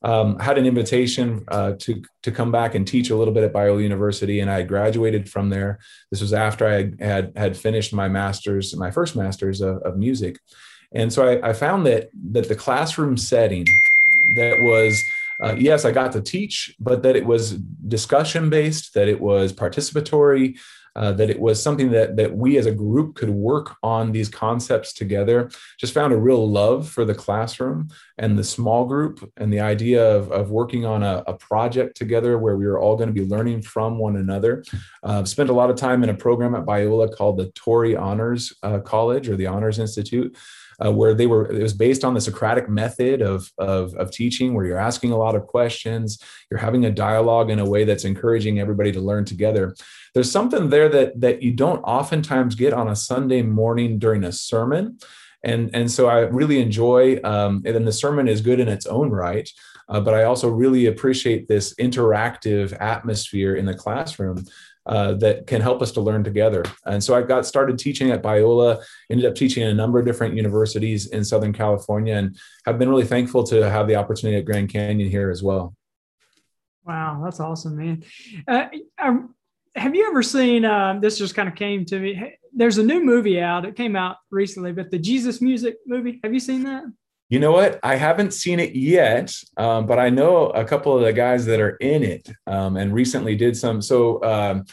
Um, 0.02 0.38
had 0.38 0.56
an 0.56 0.64
invitation 0.64 1.44
uh, 1.48 1.72
to 1.80 2.02
to 2.22 2.32
come 2.32 2.50
back 2.50 2.74
and 2.74 2.88
teach 2.88 3.10
a 3.10 3.16
little 3.16 3.34
bit 3.34 3.44
at 3.44 3.52
Biola 3.52 3.82
University, 3.82 4.40
and 4.40 4.50
I 4.50 4.62
graduated 4.62 5.28
from 5.28 5.50
there. 5.50 5.78
This 6.10 6.22
was 6.22 6.32
after 6.32 6.66
I 6.66 6.92
had 7.04 7.36
had 7.36 7.56
finished 7.56 7.92
my 7.92 8.08
master's, 8.08 8.74
my 8.74 8.90
first 8.90 9.14
master's 9.14 9.60
of, 9.60 9.76
of 9.82 9.98
music, 9.98 10.38
and 10.92 11.12
so 11.12 11.28
I, 11.28 11.50
I, 11.50 11.52
found 11.52 11.86
that 11.86 12.08
that 12.32 12.48
the 12.48 12.54
classroom 12.54 13.18
setting 13.18 13.66
that 14.36 14.56
was 14.62 15.02
uh, 15.42 15.54
yes, 15.54 15.84
I 15.84 15.90
got 15.90 16.12
to 16.12 16.20
teach, 16.20 16.74
but 16.78 17.02
that 17.02 17.16
it 17.16 17.24
was 17.24 17.52
discussion 17.52 18.50
based, 18.50 18.94
that 18.94 19.08
it 19.08 19.20
was 19.20 19.52
participatory, 19.52 20.58
uh, 20.96 21.12
that 21.12 21.30
it 21.30 21.40
was 21.40 21.62
something 21.62 21.90
that 21.90 22.16
that 22.16 22.36
we 22.36 22.58
as 22.58 22.66
a 22.66 22.72
group 22.72 23.14
could 23.14 23.30
work 23.30 23.76
on 23.82 24.12
these 24.12 24.28
concepts 24.28 24.92
together. 24.92 25.50
Just 25.78 25.94
found 25.94 26.12
a 26.12 26.18
real 26.18 26.48
love 26.48 26.88
for 26.88 27.04
the 27.04 27.14
classroom 27.14 27.88
and 28.18 28.38
the 28.38 28.44
small 28.44 28.84
group 28.84 29.30
and 29.36 29.52
the 29.52 29.60
idea 29.60 30.16
of, 30.16 30.30
of 30.30 30.50
working 30.50 30.84
on 30.84 31.02
a, 31.02 31.22
a 31.26 31.34
project 31.34 31.96
together 31.96 32.38
where 32.38 32.56
we 32.56 32.66
were 32.66 32.78
all 32.78 32.96
going 32.96 33.08
to 33.08 33.20
be 33.20 33.26
learning 33.26 33.62
from 33.62 33.98
one 33.98 34.16
another. 34.16 34.64
Uh, 35.02 35.24
spent 35.24 35.50
a 35.50 35.54
lot 35.54 35.70
of 35.70 35.76
time 35.76 36.02
in 36.02 36.10
a 36.10 36.14
program 36.14 36.54
at 36.54 36.66
Biola 36.66 37.14
called 37.14 37.38
the 37.38 37.50
Torrey 37.52 37.96
Honors 37.96 38.52
uh, 38.62 38.80
College 38.80 39.28
or 39.28 39.36
the 39.36 39.46
Honors 39.46 39.78
Institute 39.78 40.36
uh, 40.84 40.92
where 40.92 41.14
they 41.14 41.26
were 41.26 41.50
it 41.50 41.62
was 41.62 41.74
based 41.74 42.04
on 42.04 42.14
the 42.14 42.20
Socratic 42.20 42.68
method 42.68 43.22
of, 43.22 43.50
of, 43.58 43.94
of 43.94 44.10
teaching, 44.10 44.54
where 44.54 44.64
you're 44.64 44.78
asking 44.78 45.12
a 45.12 45.16
lot 45.16 45.34
of 45.34 45.46
questions, 45.46 46.22
you're 46.50 46.60
having 46.60 46.84
a 46.84 46.90
dialogue 46.90 47.50
in 47.50 47.58
a 47.58 47.68
way 47.68 47.84
that's 47.84 48.04
encouraging 48.04 48.58
everybody 48.58 48.92
to 48.92 49.00
learn 49.00 49.24
together. 49.24 49.74
There's 50.14 50.30
something 50.30 50.70
there 50.70 50.88
that 50.88 51.20
that 51.20 51.42
you 51.42 51.52
don't 51.52 51.80
oftentimes 51.82 52.54
get 52.54 52.72
on 52.72 52.88
a 52.88 52.96
Sunday 52.96 53.42
morning 53.42 53.98
during 53.98 54.24
a 54.24 54.32
sermon. 54.32 54.98
And, 55.42 55.70
and 55.72 55.90
so 55.90 56.06
I 56.06 56.20
really 56.20 56.60
enjoy, 56.60 57.18
um, 57.24 57.62
and 57.64 57.86
the 57.86 57.92
sermon 57.92 58.28
is 58.28 58.42
good 58.42 58.60
in 58.60 58.68
its 58.68 58.84
own 58.84 59.08
right, 59.08 59.48
uh, 59.88 60.00
but 60.00 60.12
I 60.12 60.24
also 60.24 60.50
really 60.50 60.86
appreciate 60.86 61.48
this 61.48 61.74
interactive 61.76 62.76
atmosphere 62.78 63.54
in 63.54 63.64
the 63.64 63.72
classroom 63.72 64.44
uh, 64.86 65.14
that 65.14 65.46
can 65.46 65.60
help 65.60 65.82
us 65.82 65.92
to 65.92 66.00
learn 66.00 66.24
together. 66.24 66.62
And 66.84 67.02
so 67.02 67.14
I 67.14 67.22
got 67.22 67.46
started 67.46 67.78
teaching 67.78 68.10
at 68.10 68.22
Biola, 68.22 68.82
ended 69.10 69.26
up 69.26 69.34
teaching 69.34 69.62
at 69.62 69.70
a 69.70 69.74
number 69.74 69.98
of 69.98 70.04
different 70.04 70.36
universities 70.36 71.06
in 71.06 71.24
Southern 71.24 71.52
California, 71.52 72.16
and 72.16 72.36
have 72.66 72.78
been 72.78 72.88
really 72.88 73.06
thankful 73.06 73.42
to 73.44 73.68
have 73.68 73.88
the 73.88 73.96
opportunity 73.96 74.38
at 74.38 74.44
Grand 74.44 74.68
Canyon 74.68 75.08
here 75.10 75.30
as 75.30 75.42
well. 75.42 75.74
Wow, 76.84 77.20
that's 77.24 77.40
awesome, 77.40 77.76
man. 77.76 78.04
Uh, 78.48 78.66
um, 78.98 79.34
have 79.74 79.94
you 79.94 80.06
ever 80.08 80.22
seen? 80.22 80.64
Uh, 80.64 80.98
this 81.00 81.18
just 81.18 81.34
kind 81.34 81.48
of 81.48 81.54
came 81.54 81.84
to 81.86 81.98
me. 81.98 82.36
There's 82.52 82.78
a 82.78 82.82
new 82.82 83.04
movie 83.04 83.40
out. 83.40 83.64
It 83.64 83.76
came 83.76 83.96
out 83.96 84.16
recently, 84.30 84.72
but 84.72 84.90
the 84.90 84.98
Jesus 84.98 85.40
Music 85.40 85.76
movie. 85.86 86.20
Have 86.24 86.34
you 86.34 86.40
seen 86.40 86.64
that? 86.64 86.84
You 87.28 87.38
know 87.38 87.52
what? 87.52 87.78
I 87.84 87.94
haven't 87.94 88.34
seen 88.34 88.58
it 88.58 88.74
yet, 88.74 89.32
um, 89.56 89.86
but 89.86 90.00
I 90.00 90.10
know 90.10 90.48
a 90.48 90.64
couple 90.64 90.96
of 90.96 91.04
the 91.04 91.12
guys 91.12 91.46
that 91.46 91.60
are 91.60 91.76
in 91.76 92.02
it 92.02 92.28
um, 92.48 92.76
and 92.76 92.92
recently 92.92 93.36
did 93.36 93.56
some. 93.56 93.80
So 93.80 94.20
um, 94.24 94.64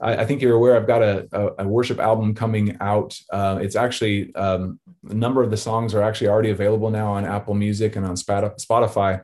I, 0.00 0.18
I, 0.18 0.24
think 0.24 0.40
you're 0.40 0.54
aware 0.54 0.76
I've 0.76 0.86
got 0.86 1.02
a, 1.02 1.26
a, 1.32 1.64
a 1.64 1.68
worship 1.68 1.98
album 1.98 2.32
coming 2.32 2.76
out. 2.80 3.18
Uh, 3.32 3.58
it's 3.60 3.74
actually 3.74 4.32
um, 4.36 4.78
a 5.10 5.14
number 5.14 5.42
of 5.42 5.50
the 5.50 5.56
songs 5.56 5.92
are 5.92 6.02
actually 6.02 6.28
already 6.28 6.50
available 6.50 6.88
now 6.88 7.12
on 7.12 7.24
Apple 7.24 7.54
Music 7.54 7.96
and 7.96 8.06
on 8.06 8.14
Spotify. 8.14 9.20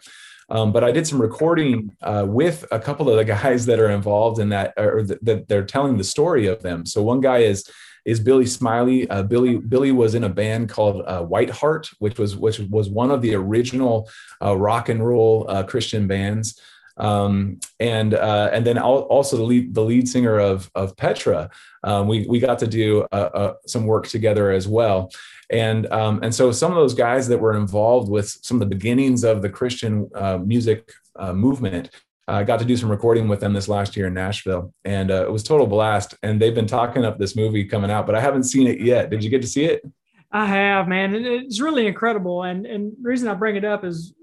Um, 0.51 0.73
but 0.73 0.83
I 0.83 0.91
did 0.91 1.07
some 1.07 1.23
recording 1.23 1.97
uh, 2.03 2.27
with 2.29 2.67
a 2.73 2.81
couple 2.81 3.09
of 3.09 3.17
the 3.17 3.25
guys 3.25 3.67
that 3.67 3.79
are 3.79 3.91
involved 3.91 4.41
in 4.41 4.49
that, 4.51 4.75
or 4.77 5.03
that 5.03 5.47
they're 5.49 5.65
telling 5.65 5.97
the 5.97 6.05
story 6.05 6.47
of 6.47 6.63
them. 6.63 6.85
So 6.87 7.03
one 7.03 7.21
guy 7.21 7.39
is 7.39 7.71
is 8.05 8.19
Billy 8.19 8.47
Smiley. 8.47 9.09
Uh, 9.11 9.23
Billy 9.23 9.59
Billy 9.59 9.93
was 9.93 10.15
in 10.15 10.25
a 10.25 10.29
band 10.29 10.69
called 10.69 11.03
uh, 11.07 11.23
White 11.23 11.51
Heart, 11.51 11.91
which 11.99 12.19
was 12.19 12.37
which 12.37 12.59
was 12.59 12.89
one 12.89 13.11
of 13.11 13.23
the 13.23 13.35
original 13.35 14.09
uh, 14.43 14.57
rock 14.57 14.89
and 14.89 15.07
roll 15.07 15.47
uh, 15.49 15.63
Christian 15.63 16.07
bands. 16.07 16.61
Um, 16.97 17.61
and 17.79 18.13
uh, 18.13 18.51
and 18.53 18.67
then 18.67 18.77
also 18.79 19.37
the 19.37 19.43
lead 19.43 19.75
the 19.75 19.83
lead 19.83 20.09
singer 20.09 20.39
of 20.39 20.71
of 20.75 20.97
Petra. 20.97 21.51
Um, 21.85 22.09
we 22.09 22.27
we 22.27 22.41
got 22.41 22.59
to 22.59 22.67
do 22.67 23.03
uh, 23.13 23.55
some 23.67 23.87
work 23.87 24.07
together 24.09 24.51
as 24.51 24.67
well. 24.67 25.11
And 25.51 25.91
um, 25.93 26.21
and 26.23 26.35
so 26.35 26.53
some 26.53 26.71
of 26.71 26.77
those 26.77 26.95
guys 26.95 27.27
that 27.29 27.39
were 27.39 27.57
involved 27.57 28.09
with 28.09 28.29
some 28.43 28.57
of 28.57 28.61
the 28.61 28.75
beginnings 28.75 29.25
of 29.25 29.43
the 29.43 29.51
Christian 29.51 30.09
music 30.47 30.93
movement 31.19 31.91
I 32.31 32.45
got 32.45 32.61
to 32.61 32.65
do 32.65 32.77
some 32.77 32.91
recording 32.91 33.29
with 33.29 33.41
them 33.41 33.53
this 33.53 33.69
last 33.69 33.97
year 33.97 34.07
in 34.07 34.15
Nashville, 34.15 34.73
and 34.85 35.11
uh, 35.11 35.25
it 35.25 35.33
was 35.33 35.43
total 35.43 35.67
blast. 35.67 36.15
And 36.23 36.41
they've 36.41 36.55
been 36.55 36.67
talking 36.67 37.05
up 37.05 37.19
this 37.19 37.35
movie 37.35 37.65
coming 37.65 37.91
out, 37.91 38.07
but 38.07 38.15
I 38.15 38.21
haven't 38.21 38.45
seen 38.45 38.67
it 38.69 38.81
yet. 38.81 39.11
Did 39.11 39.25
you 39.25 39.31
get 39.31 39.43
to 39.43 39.49
see 39.49 39.65
it? 39.65 39.83
I 40.31 40.47
have, 40.47 40.87
man, 40.87 41.15
and 41.15 41.27
it's 41.27 41.61
really 41.61 41.87
incredible. 41.87 42.45
And 42.45 42.67
and 42.67 42.93
the 43.03 43.09
reason 43.09 43.29
I 43.29 43.35
bring 43.35 43.57
it 43.57 43.65
up 43.65 43.85
is 43.85 44.15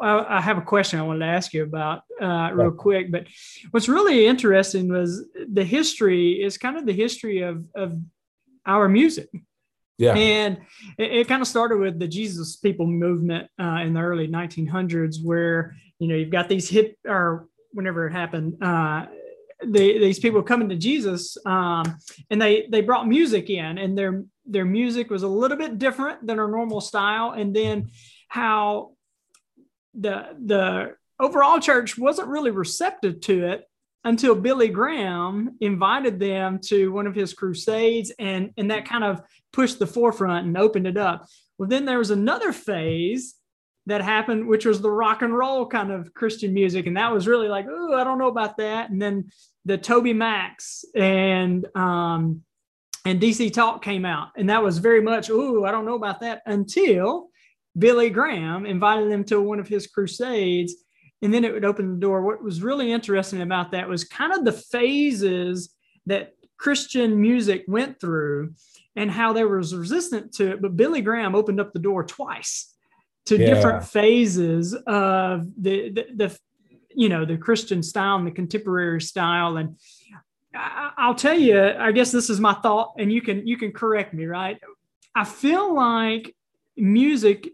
I, 0.00 0.38
I 0.38 0.40
have 0.40 0.56
a 0.56 0.62
question 0.62 0.98
I 0.98 1.02
wanted 1.02 1.20
to 1.20 1.32
ask 1.32 1.52
you 1.52 1.62
about 1.62 2.02
uh, 2.20 2.50
real 2.54 2.70
quick. 2.70 3.12
But 3.12 3.26
what's 3.70 3.88
really 3.88 4.26
interesting 4.26 4.88
was 4.88 5.22
the 5.52 5.64
history 5.64 6.42
is 6.42 6.56
kind 6.56 6.78
of 6.78 6.86
the 6.86 6.94
history 6.94 7.42
of 7.42 7.64
of 7.74 7.98
our 8.64 8.88
music. 8.88 9.28
Yeah. 9.98 10.14
And 10.14 10.58
it, 10.98 11.12
it, 11.12 11.28
kind 11.28 11.42
of 11.42 11.48
started 11.48 11.78
with 11.78 11.98
the 11.98 12.08
Jesus 12.08 12.56
People 12.56 12.86
movement 12.86 13.48
uh, 13.60 13.80
in 13.84 13.92
the 13.92 14.00
early 14.00 14.26
1900s, 14.26 15.16
where 15.22 15.76
you 16.02 16.08
know 16.08 16.16
you've 16.16 16.30
got 16.30 16.48
these 16.48 16.68
hip 16.68 16.96
or 17.06 17.46
whenever 17.70 18.08
it 18.08 18.12
happened 18.12 18.60
uh, 18.60 19.06
they, 19.64 19.98
these 19.98 20.18
people 20.18 20.42
coming 20.42 20.68
to 20.68 20.76
jesus 20.76 21.36
um, 21.46 21.96
and 22.28 22.42
they 22.42 22.66
they 22.70 22.80
brought 22.80 23.06
music 23.06 23.48
in 23.48 23.78
and 23.78 23.96
their 23.96 24.24
their 24.44 24.64
music 24.64 25.10
was 25.10 25.22
a 25.22 25.28
little 25.28 25.56
bit 25.56 25.78
different 25.78 26.26
than 26.26 26.40
our 26.40 26.48
normal 26.48 26.80
style 26.80 27.30
and 27.30 27.54
then 27.54 27.88
how 28.26 28.90
the 29.94 30.26
the 30.44 30.96
overall 31.20 31.60
church 31.60 31.96
wasn't 31.96 32.26
really 32.26 32.50
receptive 32.50 33.20
to 33.20 33.46
it 33.46 33.64
until 34.02 34.34
billy 34.34 34.68
graham 34.68 35.56
invited 35.60 36.18
them 36.18 36.58
to 36.58 36.90
one 36.90 37.06
of 37.06 37.14
his 37.14 37.32
crusades 37.32 38.10
and 38.18 38.50
and 38.56 38.72
that 38.72 38.88
kind 38.88 39.04
of 39.04 39.22
pushed 39.52 39.78
the 39.78 39.86
forefront 39.86 40.46
and 40.46 40.56
opened 40.56 40.86
it 40.86 40.96
up 40.96 41.26
well 41.58 41.68
then 41.68 41.84
there 41.84 41.98
was 41.98 42.10
another 42.10 42.52
phase 42.52 43.36
that 43.86 44.02
happened, 44.02 44.46
which 44.46 44.64
was 44.64 44.80
the 44.80 44.90
rock 44.90 45.22
and 45.22 45.36
roll 45.36 45.66
kind 45.66 45.90
of 45.90 46.14
Christian 46.14 46.54
music. 46.54 46.86
And 46.86 46.96
that 46.96 47.12
was 47.12 47.26
really 47.26 47.48
like, 47.48 47.66
oh, 47.68 47.94
I 47.94 48.04
don't 48.04 48.18
know 48.18 48.28
about 48.28 48.56
that. 48.58 48.90
And 48.90 49.02
then 49.02 49.30
the 49.64 49.78
TobyMac 49.78 50.52
and 50.94 51.66
um, 51.76 52.42
and 53.04 53.20
DC 53.20 53.52
Talk 53.52 53.82
came 53.82 54.04
out. 54.04 54.28
And 54.36 54.48
that 54.48 54.62
was 54.62 54.78
very 54.78 55.02
much, 55.02 55.28
oh, 55.30 55.64
I 55.64 55.72
don't 55.72 55.86
know 55.86 55.96
about 55.96 56.20
that 56.20 56.42
until 56.46 57.30
Billy 57.76 58.10
Graham 58.10 58.64
invited 58.64 59.10
them 59.10 59.24
to 59.24 59.40
one 59.40 59.58
of 59.58 59.66
his 59.66 59.88
crusades. 59.88 60.74
And 61.20 61.34
then 61.34 61.44
it 61.44 61.52
would 61.52 61.64
open 61.64 61.94
the 61.94 62.00
door. 62.00 62.22
What 62.22 62.42
was 62.42 62.62
really 62.62 62.92
interesting 62.92 63.42
about 63.42 63.72
that 63.72 63.88
was 63.88 64.04
kind 64.04 64.32
of 64.32 64.44
the 64.44 64.52
phases 64.52 65.74
that 66.06 66.34
Christian 66.58 67.20
music 67.20 67.64
went 67.66 68.00
through 68.00 68.54
and 68.96 69.10
how 69.10 69.32
they 69.32 69.44
was 69.44 69.74
resistant 69.74 70.32
to 70.34 70.52
it. 70.52 70.62
But 70.62 70.76
Billy 70.76 71.00
Graham 71.00 71.34
opened 71.34 71.60
up 71.60 71.72
the 71.72 71.78
door 71.78 72.04
twice 72.04 72.74
to 73.26 73.38
yeah. 73.38 73.54
different 73.54 73.84
phases 73.84 74.74
of 74.74 75.46
the, 75.56 75.90
the, 75.90 76.06
the 76.14 76.38
you 76.94 77.08
know 77.08 77.24
the 77.24 77.38
Christian 77.38 77.82
style 77.82 78.16
and 78.16 78.26
the 78.26 78.32
contemporary 78.32 79.00
style 79.00 79.56
and 79.56 79.76
I'll 80.54 81.14
tell 81.14 81.38
you 81.38 81.58
I 81.58 81.92
guess 81.92 82.12
this 82.12 82.28
is 82.28 82.38
my 82.38 82.52
thought 82.52 82.94
and 82.98 83.10
you 83.10 83.22
can 83.22 83.46
you 83.46 83.56
can 83.56 83.72
correct 83.72 84.12
me 84.12 84.26
right 84.26 84.60
I 85.14 85.24
feel 85.24 85.74
like 85.74 86.34
music 86.76 87.48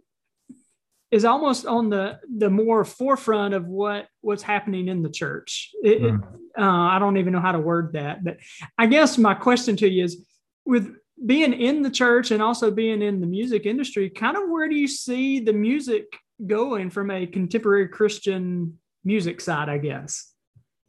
is 1.11 1.24
almost 1.24 1.66
on 1.66 1.88
the 1.88 2.20
the 2.37 2.51
more 2.51 2.85
forefront 2.85 3.55
of 3.55 3.66
what 3.66 4.09
what's 4.20 4.42
happening 4.42 4.88
in 4.88 5.03
the 5.03 5.09
church. 5.09 5.70
It, 5.83 6.03
mm. 6.03 6.22
uh, 6.59 6.62
I 6.62 6.98
don't 6.98 7.16
even 7.16 7.33
know 7.33 7.40
how 7.40 7.53
to 7.53 7.59
word 7.59 7.94
that, 7.94 8.22
but 8.22 8.38
I 8.77 8.87
guess 8.87 9.16
my 9.16 9.35
question 9.35 9.77
to 9.77 9.88
you 9.88 10.05
is 10.05 10.24
with 10.66 10.94
being 11.24 11.52
in 11.52 11.83
the 11.83 11.90
church 11.90 12.31
and 12.31 12.42
also 12.42 12.70
being 12.70 13.02
in 13.02 13.20
the 13.20 13.26
music 13.26 13.66
industry, 13.66 14.11
kind 14.11 14.37
of 14.37 14.44
where 14.48 14.68
do 14.68 14.74
you 14.74 14.88
see 14.88 15.40
the 15.40 15.52
music 15.52 16.04
going 16.46 16.90
from 16.90 17.11
a 17.11 17.26
contemporary 17.26 17.88
Christian 17.88 18.78
music 19.04 19.40
side? 19.40 19.68
I 19.68 19.78
guess. 19.78 20.33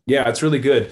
Yeah, 0.06 0.28
it's 0.30 0.42
really 0.42 0.60
good. 0.60 0.92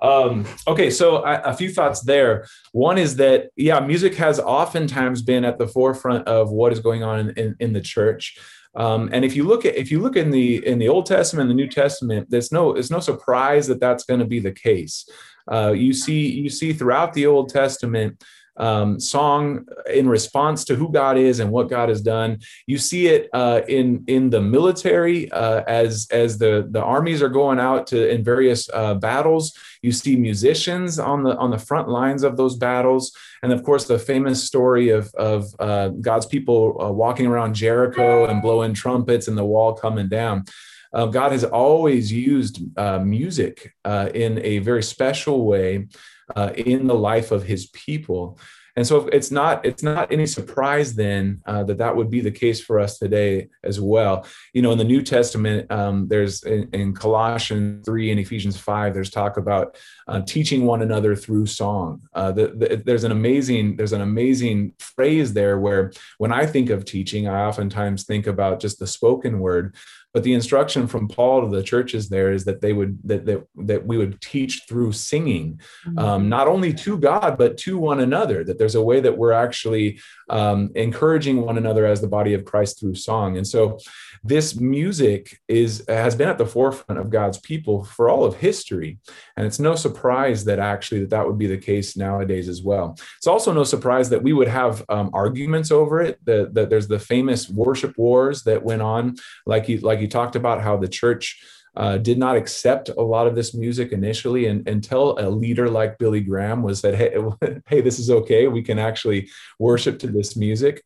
Um, 0.00 0.46
okay, 0.66 0.90
so 0.90 1.18
I, 1.24 1.50
a 1.50 1.54
few 1.54 1.70
thoughts 1.70 2.02
there. 2.02 2.46
One 2.72 2.98
is 2.98 3.16
that, 3.16 3.48
yeah, 3.56 3.80
music 3.80 4.14
has 4.14 4.38
oftentimes 4.38 5.22
been 5.22 5.44
at 5.44 5.58
the 5.58 5.66
forefront 5.66 6.28
of 6.28 6.50
what 6.50 6.72
is 6.72 6.78
going 6.78 7.02
on 7.02 7.18
in, 7.18 7.30
in, 7.30 7.56
in 7.58 7.72
the 7.72 7.80
church. 7.80 8.38
Um, 8.76 9.08
and 9.12 9.24
if 9.24 9.34
you 9.34 9.44
look 9.44 9.64
at 9.64 9.74
if 9.74 9.90
you 9.90 10.00
look 10.00 10.14
in 10.14 10.30
the 10.30 10.64
in 10.64 10.78
the 10.78 10.88
Old 10.88 11.06
Testament, 11.06 11.50
and 11.50 11.58
the 11.58 11.62
New 11.62 11.70
Testament, 11.70 12.30
there's 12.30 12.52
no 12.52 12.74
it's 12.74 12.90
no 12.90 13.00
surprise 13.00 13.66
that 13.66 13.80
that's 13.80 14.04
going 14.04 14.20
to 14.20 14.26
be 14.26 14.38
the 14.38 14.52
case. 14.52 15.08
Uh, 15.50 15.72
you 15.72 15.92
see 15.92 16.30
you 16.30 16.50
see 16.50 16.72
throughout 16.72 17.14
the 17.14 17.26
Old 17.26 17.48
Testament 17.48 18.22
um, 18.58 18.98
song 19.00 19.66
in 19.92 20.08
response 20.08 20.64
to 20.64 20.74
who 20.74 20.90
God 20.90 21.16
is 21.16 21.40
and 21.40 21.50
what 21.50 21.68
God 21.68 21.88
has 21.88 22.02
done. 22.02 22.38
You 22.66 22.78
see 22.78 23.06
it 23.06 23.28
uh, 23.32 23.62
in 23.68 24.04
in 24.06 24.30
the 24.30 24.40
military 24.40 25.30
uh, 25.30 25.62
as 25.66 26.08
as 26.10 26.38
the 26.38 26.66
the 26.70 26.82
armies 26.82 27.22
are 27.22 27.28
going 27.28 27.58
out 27.58 27.86
to 27.88 28.08
in 28.08 28.22
various 28.24 28.68
uh, 28.72 28.94
battles. 28.94 29.56
You 29.82 29.92
see 29.92 30.16
musicians 30.16 30.98
on 30.98 31.22
the 31.22 31.36
on 31.36 31.50
the 31.50 31.58
front 31.58 31.88
lines 31.88 32.22
of 32.24 32.36
those 32.36 32.56
battles, 32.56 33.16
and 33.42 33.52
of 33.52 33.62
course 33.62 33.86
the 33.86 33.98
famous 33.98 34.42
story 34.42 34.90
of 34.90 35.12
of 35.14 35.46
uh, 35.58 35.88
God's 35.88 36.26
people 36.26 36.76
uh, 36.80 36.90
walking 36.90 37.26
around 37.26 37.54
Jericho 37.54 38.26
and 38.26 38.42
blowing 38.42 38.74
trumpets 38.74 39.28
and 39.28 39.38
the 39.38 39.44
wall 39.44 39.74
coming 39.74 40.08
down. 40.08 40.44
Uh, 40.90 41.04
God 41.04 41.32
has 41.32 41.44
always 41.44 42.10
used 42.10 42.62
music 43.04 43.74
in 44.14 44.40
a 44.42 44.58
very 44.60 44.82
special 44.82 45.44
way 45.44 45.86
uh, 46.36 46.52
in 46.56 46.86
the 46.86 46.94
life 46.94 47.30
of 47.30 47.44
his 47.44 47.66
people. 47.66 48.38
And 48.78 48.86
so 48.86 49.08
it's 49.08 49.32
not 49.32 49.66
it's 49.66 49.82
not 49.82 50.12
any 50.12 50.24
surprise 50.24 50.94
then 50.94 51.42
uh, 51.46 51.64
that 51.64 51.78
that 51.78 51.96
would 51.96 52.10
be 52.10 52.20
the 52.20 52.30
case 52.30 52.60
for 52.60 52.78
us 52.78 52.96
today 52.96 53.48
as 53.64 53.80
well. 53.80 54.24
You 54.52 54.62
know, 54.62 54.70
in 54.70 54.78
the 54.78 54.84
New 54.84 55.02
Testament, 55.02 55.68
um, 55.68 56.06
there's 56.06 56.44
in, 56.44 56.68
in, 56.72 56.94
Colossians 56.94 57.84
three 57.84 58.12
and 58.12 58.20
Ephesians 58.20 58.56
five, 58.56 58.94
there's 58.94 59.10
talk 59.10 59.36
about 59.36 59.76
uh, 60.06 60.20
teaching 60.20 60.64
one 60.64 60.82
another 60.82 61.16
through 61.16 61.46
song. 61.46 62.02
Uh, 62.14 62.30
the, 62.30 62.46
the, 62.48 62.82
there's 62.86 63.02
an 63.02 63.10
amazing 63.10 63.74
there's 63.74 63.92
an 63.92 64.00
amazing 64.00 64.74
phrase 64.78 65.32
there 65.32 65.58
where 65.58 65.90
when 66.18 66.30
I 66.30 66.46
think 66.46 66.70
of 66.70 66.84
teaching, 66.84 67.26
I 67.26 67.46
oftentimes 67.46 68.04
think 68.04 68.28
about 68.28 68.60
just 68.60 68.78
the 68.78 68.86
spoken 68.86 69.40
word, 69.40 69.74
but 70.18 70.24
the 70.24 70.34
instruction 70.34 70.88
from 70.88 71.06
Paul 71.06 71.42
to 71.42 71.56
the 71.56 71.62
churches 71.62 72.08
there 72.08 72.32
is 72.32 72.44
that 72.46 72.60
they 72.60 72.72
would 72.72 72.98
that 73.04 73.24
that, 73.24 73.46
that 73.54 73.86
we 73.86 73.96
would 73.96 74.20
teach 74.20 74.62
through 74.68 74.90
singing, 74.90 75.60
mm-hmm. 75.86 75.96
um, 75.96 76.28
not 76.28 76.48
only 76.48 76.74
to 76.74 76.98
God 76.98 77.38
but 77.38 77.56
to 77.58 77.78
one 77.78 78.00
another. 78.00 78.42
That 78.42 78.58
there's 78.58 78.74
a 78.74 78.82
way 78.82 78.98
that 78.98 79.16
we're 79.16 79.30
actually 79.30 80.00
um, 80.30 80.70
encouraging 80.74 81.42
one 81.42 81.58
another 81.58 81.86
as 81.86 82.00
the 82.00 82.08
body 82.08 82.34
of 82.34 82.44
Christ 82.44 82.78
through 82.78 82.94
song. 82.94 83.36
And 83.36 83.46
so, 83.46 83.78
this 84.24 84.56
music 84.56 85.38
is 85.46 85.84
has 85.88 86.16
been 86.16 86.28
at 86.28 86.38
the 86.38 86.46
forefront 86.46 87.00
of 87.00 87.10
God's 87.10 87.38
people 87.38 87.84
for 87.84 88.08
all 88.08 88.24
of 88.24 88.36
history, 88.36 88.98
and 89.36 89.46
it's 89.46 89.58
no 89.58 89.74
surprise 89.74 90.44
that 90.44 90.58
actually 90.58 91.00
that 91.00 91.10
that 91.10 91.26
would 91.26 91.38
be 91.38 91.46
the 91.46 91.58
case 91.58 91.96
nowadays 91.96 92.48
as 92.48 92.62
well. 92.62 92.96
It's 93.16 93.26
also 93.26 93.52
no 93.52 93.64
surprise 93.64 94.10
that 94.10 94.22
we 94.22 94.32
would 94.32 94.48
have 94.48 94.84
um, 94.88 95.10
arguments 95.12 95.70
over 95.70 96.00
it. 96.00 96.24
That, 96.24 96.54
that 96.54 96.70
there's 96.70 96.88
the 96.88 96.98
famous 96.98 97.48
worship 97.48 97.96
wars 97.96 98.42
that 98.42 98.62
went 98.62 98.82
on, 98.82 99.16
like 99.46 99.68
you 99.68 99.78
like 99.78 100.00
you 100.00 100.08
talked 100.08 100.36
about 100.36 100.62
how 100.62 100.76
the 100.76 100.88
church. 100.88 101.40
Uh, 101.78 101.96
did 101.96 102.18
not 102.18 102.36
accept 102.36 102.88
a 102.88 103.02
lot 103.02 103.28
of 103.28 103.36
this 103.36 103.54
music 103.54 103.92
initially 103.92 104.46
and, 104.46 104.68
until 104.68 105.16
a 105.20 105.30
leader 105.30 105.70
like 105.70 105.96
Billy 105.96 106.20
Graham 106.20 106.64
was 106.64 106.82
that, 106.82 106.96
hey, 106.96 107.16
hey, 107.68 107.80
this 107.80 108.00
is 108.00 108.10
okay. 108.10 108.48
We 108.48 108.62
can 108.62 108.80
actually 108.80 109.30
worship 109.60 110.00
to 110.00 110.08
this 110.08 110.36
music. 110.36 110.82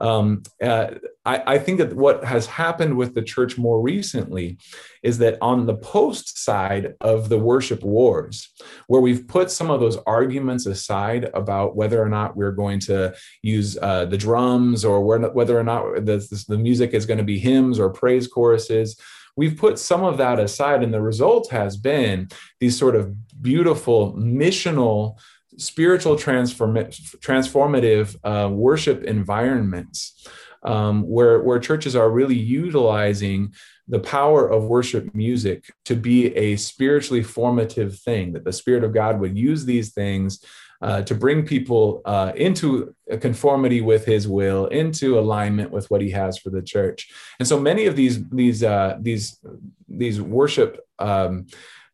Um, 0.00 0.42
uh, 0.62 0.90
I, 1.24 1.54
I, 1.54 1.58
think 1.58 1.78
that 1.78 1.94
what 1.94 2.24
has 2.24 2.46
happened 2.46 2.96
with 2.96 3.14
the 3.14 3.22
church 3.22 3.56
more 3.56 3.80
recently 3.80 4.58
is 5.04 5.18
that 5.18 5.38
on 5.40 5.66
the 5.66 5.76
post 5.76 6.44
side 6.44 6.94
of 7.00 7.28
the 7.28 7.38
worship 7.38 7.82
wars, 7.84 8.50
where 8.88 9.00
we've 9.00 9.26
put 9.28 9.52
some 9.52 9.70
of 9.70 9.80
those 9.80 9.96
arguments 10.06 10.66
aside 10.66 11.30
about 11.32 11.76
whether 11.76 12.02
or 12.02 12.08
not 12.08 12.36
we're 12.36 12.52
going 12.52 12.80
to 12.80 13.14
use 13.42 13.78
uh, 13.80 14.04
the 14.04 14.18
drums 14.18 14.84
or 14.84 15.00
whether 15.00 15.58
or 15.58 15.64
not 15.64 16.04
the, 16.04 16.44
the 16.48 16.58
music 16.58 16.92
is 16.92 17.06
going 17.06 17.18
to 17.18 17.24
be 17.24 17.38
hymns 17.38 17.78
or 17.78 17.88
praise 17.88 18.26
choruses, 18.26 19.00
we've 19.36 19.56
put 19.56 19.78
some 19.78 20.04
of 20.04 20.18
that 20.18 20.38
aside. 20.38 20.82
And 20.82 20.92
the 20.92 21.00
result 21.00 21.50
has 21.50 21.76
been 21.76 22.28
these 22.60 22.78
sort 22.78 22.96
of 22.96 23.14
beautiful 23.42 24.14
missional 24.14 25.18
spiritual 25.56 26.16
transform- 26.16 26.76
transformative 26.76 28.16
uh, 28.24 28.48
worship 28.48 29.04
environments 29.04 30.26
um, 30.64 31.02
where, 31.02 31.42
where 31.42 31.58
churches 31.58 31.94
are 31.94 32.10
really 32.10 32.38
utilizing 32.38 33.52
the 33.86 34.00
power 34.00 34.48
of 34.48 34.64
worship 34.64 35.14
music 35.14 35.70
to 35.84 35.94
be 35.94 36.34
a 36.36 36.56
spiritually 36.56 37.22
formative 37.22 37.98
thing, 37.98 38.32
that 38.32 38.44
the 38.44 38.52
Spirit 38.52 38.82
of 38.82 38.94
God 38.94 39.20
would 39.20 39.36
use 39.36 39.64
these 39.64 39.92
things 39.92 40.42
uh, 40.84 41.00
to 41.00 41.14
bring 41.14 41.46
people 41.46 42.02
uh, 42.04 42.32
into 42.36 42.94
conformity 43.20 43.80
with 43.80 44.04
His 44.04 44.28
will, 44.28 44.66
into 44.66 45.18
alignment 45.18 45.70
with 45.70 45.90
what 45.90 46.02
He 46.02 46.10
has 46.10 46.36
for 46.36 46.50
the 46.50 46.60
church. 46.60 47.10
And 47.38 47.48
so 47.48 47.58
many 47.58 47.86
of 47.86 47.96
these 47.96 48.28
these 48.28 48.62
uh, 48.62 48.98
these 49.00 49.40
these 49.88 50.20
worship 50.20 50.86
um, 50.98 51.46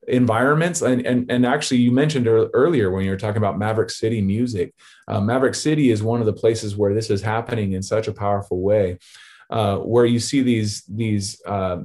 environments 0.09 0.83
and, 0.83 1.07
and 1.07 1.31
and 1.31 1.47
actually 1.47 1.79
you 1.79 1.93
mentioned 1.93 2.27
earlier 2.27 2.91
when 2.91 3.05
you 3.05 3.11
were 3.11 3.17
talking 3.17 3.37
about 3.37 3.59
maverick 3.59 3.91
city 3.91 4.21
music 4.21 4.75
uh, 5.09 5.21
maverick 5.21 5.55
city 5.55 5.91
is 5.91 6.03
one 6.03 6.21
of 6.21 6.27
the 6.27 6.33
places 6.33 6.75
where 6.75 6.95
this 6.95 7.11
is 7.11 7.21
happening 7.21 7.75
in 7.75 7.83
such 7.83 8.09
a 8.09 8.13
powerful 8.13 8.61
way 8.61 8.99
uh, 9.51 9.77
where 9.77 10.07
you 10.07 10.19
see 10.19 10.41
these 10.43 10.83
these 10.89 11.41
uh, 11.47 11.79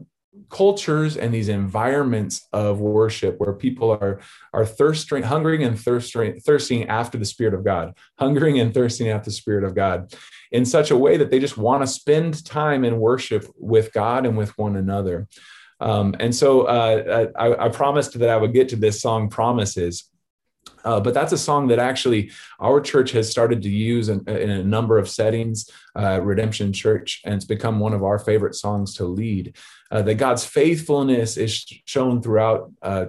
cultures 0.56 1.18
and 1.18 1.34
these 1.34 1.50
environments 1.50 2.48
of 2.54 2.80
worship 2.80 3.38
where 3.40 3.52
people 3.52 3.92
are 3.92 4.22
are 4.54 4.66
thirsting 4.66 5.22
hungering 5.22 5.64
and 5.64 5.78
thirsting 5.78 6.40
thirsting 6.40 6.88
after 6.88 7.18
the 7.18 7.26
spirit 7.26 7.54
of 7.54 7.66
god 7.66 7.94
hungering 8.18 8.58
and 8.62 8.74
thirsting 8.74 9.10
after 9.10 9.30
the 9.30 9.36
spirit 9.36 9.66
of 9.66 9.76
god 9.76 10.16
in 10.54 10.64
such 10.64 10.92
a 10.92 10.98
way 10.98 11.18
that 11.18 11.30
they 11.30 11.40
just 11.40 11.58
want 11.58 11.84
to 11.84 11.88
spend 11.88 12.46
time 12.46 12.86
in 12.86 13.02
worship 13.02 13.46
with 13.58 13.92
god 13.92 14.26
and 14.26 14.38
with 14.38 14.58
one 14.58 14.78
another 14.78 15.28
um, 15.82 16.16
and 16.22 16.34
so 16.34 16.62
uh, 16.62 17.28
I, 17.38 17.66
I, 17.66 17.70
promised 17.70 18.18
that 18.18 18.30
I 18.30 18.38
would 18.38 18.54
get 18.54 18.70
to 18.70 18.78
this 18.78 19.02
song, 19.02 19.30
Promises. 19.30 20.10
Uh, 20.86 21.00
but 21.00 21.14
that's 21.14 21.34
a 21.34 21.38
song 21.38 21.68
that 21.68 21.80
actually 21.80 22.32
our 22.60 22.80
church 22.80 23.12
has 23.12 23.30
started 23.30 23.62
to 23.64 23.70
use 23.70 24.08
in, 24.08 24.28
in 24.30 24.50
a 24.50 24.64
number 24.64 24.98
of 24.98 25.10
settings, 25.10 25.70
uh, 25.96 26.22
Redemption 26.22 26.72
Church, 26.72 27.22
and 27.26 27.34
it's 27.34 27.46
become 27.46 27.80
one 27.80 27.94
of 27.94 28.04
our 28.04 28.20
favorite 28.20 28.56
songs 28.56 28.96
to 28.96 29.06
lead. 29.06 29.56
Uh, 29.92 30.02
that 30.02 30.16
God's 30.16 30.44
faithfulness 30.44 31.38
is 31.38 31.66
shown 31.86 32.22
throughout 32.22 32.72
uh, 32.82 33.06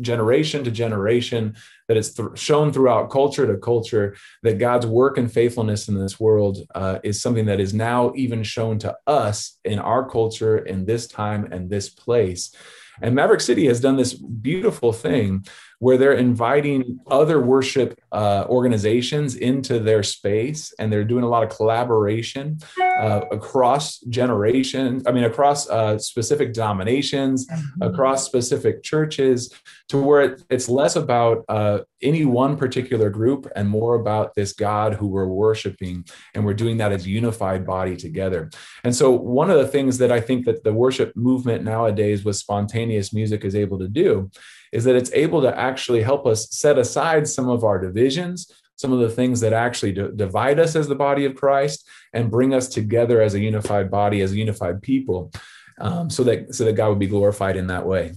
generation 0.00 0.64
to 0.64 0.70
generation, 0.70 1.56
that 1.86 1.96
it's 1.96 2.12
th- 2.12 2.30
shown 2.34 2.72
throughout 2.72 3.10
culture 3.10 3.46
to 3.46 3.56
culture, 3.56 4.16
that 4.42 4.58
God's 4.58 4.86
work 4.86 5.16
and 5.16 5.32
faithfulness 5.32 5.88
in 5.88 5.98
this 5.98 6.18
world 6.18 6.58
uh, 6.74 6.98
is 7.02 7.20
something 7.20 7.46
that 7.46 7.60
is 7.60 7.72
now 7.72 8.12
even 8.16 8.42
shown 8.42 8.78
to 8.80 8.96
us 9.06 9.58
in 9.64 9.78
our 9.78 10.08
culture, 10.08 10.58
in 10.58 10.86
this 10.86 11.06
time 11.06 11.48
and 11.52 11.70
this 11.70 11.88
place. 11.88 12.54
And 13.00 13.14
Maverick 13.14 13.40
City 13.40 13.66
has 13.66 13.80
done 13.80 13.96
this 13.96 14.14
beautiful 14.14 14.92
thing 14.92 15.46
where 15.80 15.96
they're 15.96 16.14
inviting 16.14 16.98
other 17.08 17.40
worship 17.40 17.98
uh, 18.10 18.44
organizations 18.48 19.36
into 19.36 19.78
their 19.78 20.02
space 20.02 20.72
and 20.78 20.92
they're 20.92 21.04
doing 21.04 21.24
a 21.24 21.28
lot 21.28 21.42
of 21.42 21.50
collaboration 21.50 22.58
uh, 22.80 23.20
across 23.30 23.98
generations 24.08 25.04
i 25.06 25.12
mean 25.12 25.24
across 25.24 25.68
uh, 25.68 25.98
specific 25.98 26.52
denominations 26.52 27.46
mm-hmm. 27.46 27.82
across 27.82 28.24
specific 28.24 28.82
churches 28.82 29.52
to 29.88 29.98
where 29.98 30.22
it, 30.22 30.42
it's 30.50 30.68
less 30.68 30.96
about 30.96 31.44
uh, 31.48 31.78
any 32.02 32.24
one 32.24 32.56
particular 32.56 33.10
group 33.10 33.46
and 33.54 33.68
more 33.68 33.94
about 33.94 34.34
this 34.34 34.52
god 34.52 34.94
who 34.94 35.06
we're 35.06 35.26
worshiping 35.26 36.04
and 36.34 36.44
we're 36.44 36.54
doing 36.54 36.76
that 36.78 36.92
as 36.92 37.06
unified 37.06 37.66
body 37.66 37.96
together 37.96 38.50
and 38.84 38.94
so 38.94 39.10
one 39.10 39.50
of 39.50 39.58
the 39.58 39.68
things 39.68 39.98
that 39.98 40.10
i 40.10 40.20
think 40.20 40.44
that 40.44 40.64
the 40.64 40.72
worship 40.72 41.14
movement 41.16 41.62
nowadays 41.62 42.24
with 42.24 42.36
spontaneous 42.36 43.12
music 43.12 43.44
is 43.44 43.54
able 43.54 43.78
to 43.78 43.88
do 43.88 44.30
is 44.72 44.84
that 44.84 44.96
it's 44.96 45.12
able 45.12 45.42
to 45.42 45.58
actually 45.58 46.02
help 46.02 46.26
us 46.26 46.50
set 46.50 46.78
aside 46.78 47.28
some 47.28 47.48
of 47.48 47.64
our 47.64 47.78
divisions, 47.78 48.52
some 48.76 48.92
of 48.92 49.00
the 49.00 49.10
things 49.10 49.40
that 49.40 49.52
actually 49.52 49.92
divide 49.92 50.60
us 50.60 50.76
as 50.76 50.88
the 50.88 50.94
body 50.94 51.24
of 51.24 51.34
Christ, 51.34 51.86
and 52.12 52.30
bring 52.30 52.54
us 52.54 52.68
together 52.68 53.20
as 53.20 53.34
a 53.34 53.40
unified 53.40 53.90
body, 53.90 54.20
as 54.20 54.32
a 54.32 54.36
unified 54.36 54.82
people, 54.82 55.32
um, 55.80 56.10
so 56.10 56.22
that 56.24 56.54
so 56.54 56.64
that 56.64 56.76
God 56.76 56.90
would 56.90 56.98
be 56.98 57.06
glorified 57.06 57.56
in 57.56 57.66
that 57.68 57.86
way. 57.86 58.12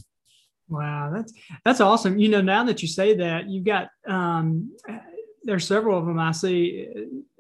Wow, 0.69 1.11
that's 1.13 1.33
that's 1.65 1.81
awesome. 1.81 2.19
You 2.19 2.29
know, 2.29 2.41
now 2.41 2.63
that 2.65 2.81
you 2.81 2.87
say 2.87 3.15
that, 3.17 3.49
you've 3.49 3.65
got 3.65 3.89
um, 4.07 4.71
there's 5.43 5.65
several 5.65 5.97
of 5.97 6.05
them 6.05 6.19
I 6.19 6.31
see 6.31 6.87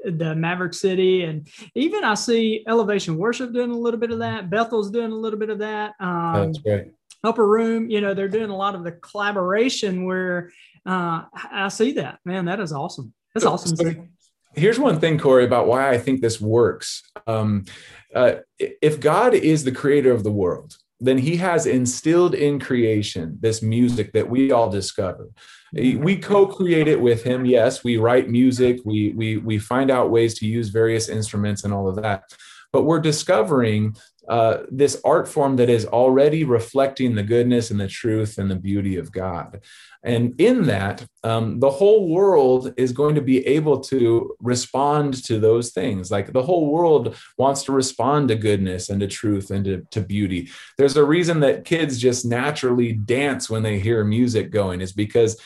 the 0.03 0.35
Maverick 0.35 0.73
City, 0.73 1.23
and 1.23 1.47
even 1.75 2.03
I 2.03 2.15
see 2.15 2.63
Elevation 2.67 3.17
Worship 3.17 3.53
doing 3.53 3.71
a 3.71 3.77
little 3.77 3.99
bit 3.99 4.11
of 4.11 4.19
that. 4.19 4.49
Bethel's 4.49 4.91
doing 4.91 5.11
a 5.11 5.15
little 5.15 5.39
bit 5.39 5.49
of 5.49 5.59
that. 5.59 5.93
Um, 5.99 6.33
That's 6.33 6.59
right. 6.65 6.91
Upper 7.23 7.47
Room, 7.47 7.89
you 7.89 8.01
know, 8.01 8.13
they're 8.13 8.27
doing 8.27 8.49
a 8.49 8.55
lot 8.55 8.75
of 8.75 8.83
the 8.83 8.91
collaboration 8.93 10.05
where 10.05 10.51
uh, 10.85 11.23
I 11.51 11.67
see 11.69 11.93
that. 11.93 12.19
Man, 12.25 12.45
that 12.45 12.59
is 12.59 12.73
awesome. 12.73 13.13
That's 13.33 13.43
so, 13.43 13.53
awesome. 13.53 13.75
So 13.75 14.07
here's 14.55 14.79
one 14.79 14.99
thing, 14.99 15.17
Corey, 15.17 15.45
about 15.45 15.67
why 15.67 15.91
I 15.91 15.97
think 15.97 16.21
this 16.21 16.41
works. 16.41 17.03
Um, 17.27 17.65
uh, 18.13 18.35
if 18.57 18.99
God 18.99 19.33
is 19.33 19.63
the 19.63 19.71
creator 19.71 20.11
of 20.11 20.23
the 20.23 20.31
world, 20.31 20.75
then 21.01 21.17
he 21.17 21.35
has 21.37 21.65
instilled 21.65 22.35
in 22.35 22.59
creation 22.59 23.37
this 23.41 23.61
music 23.61 24.13
that 24.13 24.29
we 24.29 24.51
all 24.51 24.69
discover 24.69 25.29
we 25.73 26.15
co-create 26.15 26.87
it 26.87 27.01
with 27.01 27.23
him 27.23 27.45
yes 27.45 27.83
we 27.83 27.97
write 27.97 28.29
music 28.29 28.79
we 28.85 29.11
we 29.13 29.37
we 29.37 29.57
find 29.57 29.89
out 29.89 30.11
ways 30.11 30.35
to 30.35 30.45
use 30.45 30.69
various 30.69 31.09
instruments 31.09 31.63
and 31.63 31.73
all 31.73 31.89
of 31.89 31.95
that 31.95 32.23
but 32.71 32.83
we're 32.83 32.99
discovering 32.99 33.95
uh, 34.31 34.63
this 34.71 34.99
art 35.03 35.27
form 35.27 35.57
that 35.57 35.69
is 35.69 35.85
already 35.85 36.43
reflecting 36.43 37.15
the 37.15 37.23
goodness 37.23 37.69
and 37.69 37.79
the 37.79 37.87
truth 37.87 38.37
and 38.37 38.49
the 38.49 38.55
beauty 38.55 38.95
of 38.95 39.11
god 39.11 39.61
and 40.03 40.39
in 40.41 40.63
that, 40.63 41.05
um, 41.23 41.59
the 41.59 41.69
whole 41.69 42.09
world 42.09 42.73
is 42.75 42.91
going 42.91 43.15
to 43.15 43.21
be 43.21 43.45
able 43.45 43.79
to 43.81 44.35
respond 44.39 45.23
to 45.25 45.39
those 45.39 45.71
things. 45.71 46.09
Like 46.09 46.33
the 46.33 46.41
whole 46.41 46.71
world 46.71 47.15
wants 47.37 47.63
to 47.63 47.71
respond 47.71 48.29
to 48.29 48.35
goodness 48.35 48.89
and 48.89 48.99
to 49.01 49.07
truth 49.07 49.51
and 49.51 49.63
to, 49.65 49.85
to 49.91 50.01
beauty. 50.01 50.49
There's 50.77 50.97
a 50.97 51.05
reason 51.05 51.39
that 51.41 51.65
kids 51.65 51.99
just 51.99 52.25
naturally 52.25 52.93
dance 52.93 53.49
when 53.49 53.61
they 53.61 53.79
hear 53.79 54.03
music 54.03 54.49
going, 54.49 54.81
is 54.81 54.93
because 54.93 55.39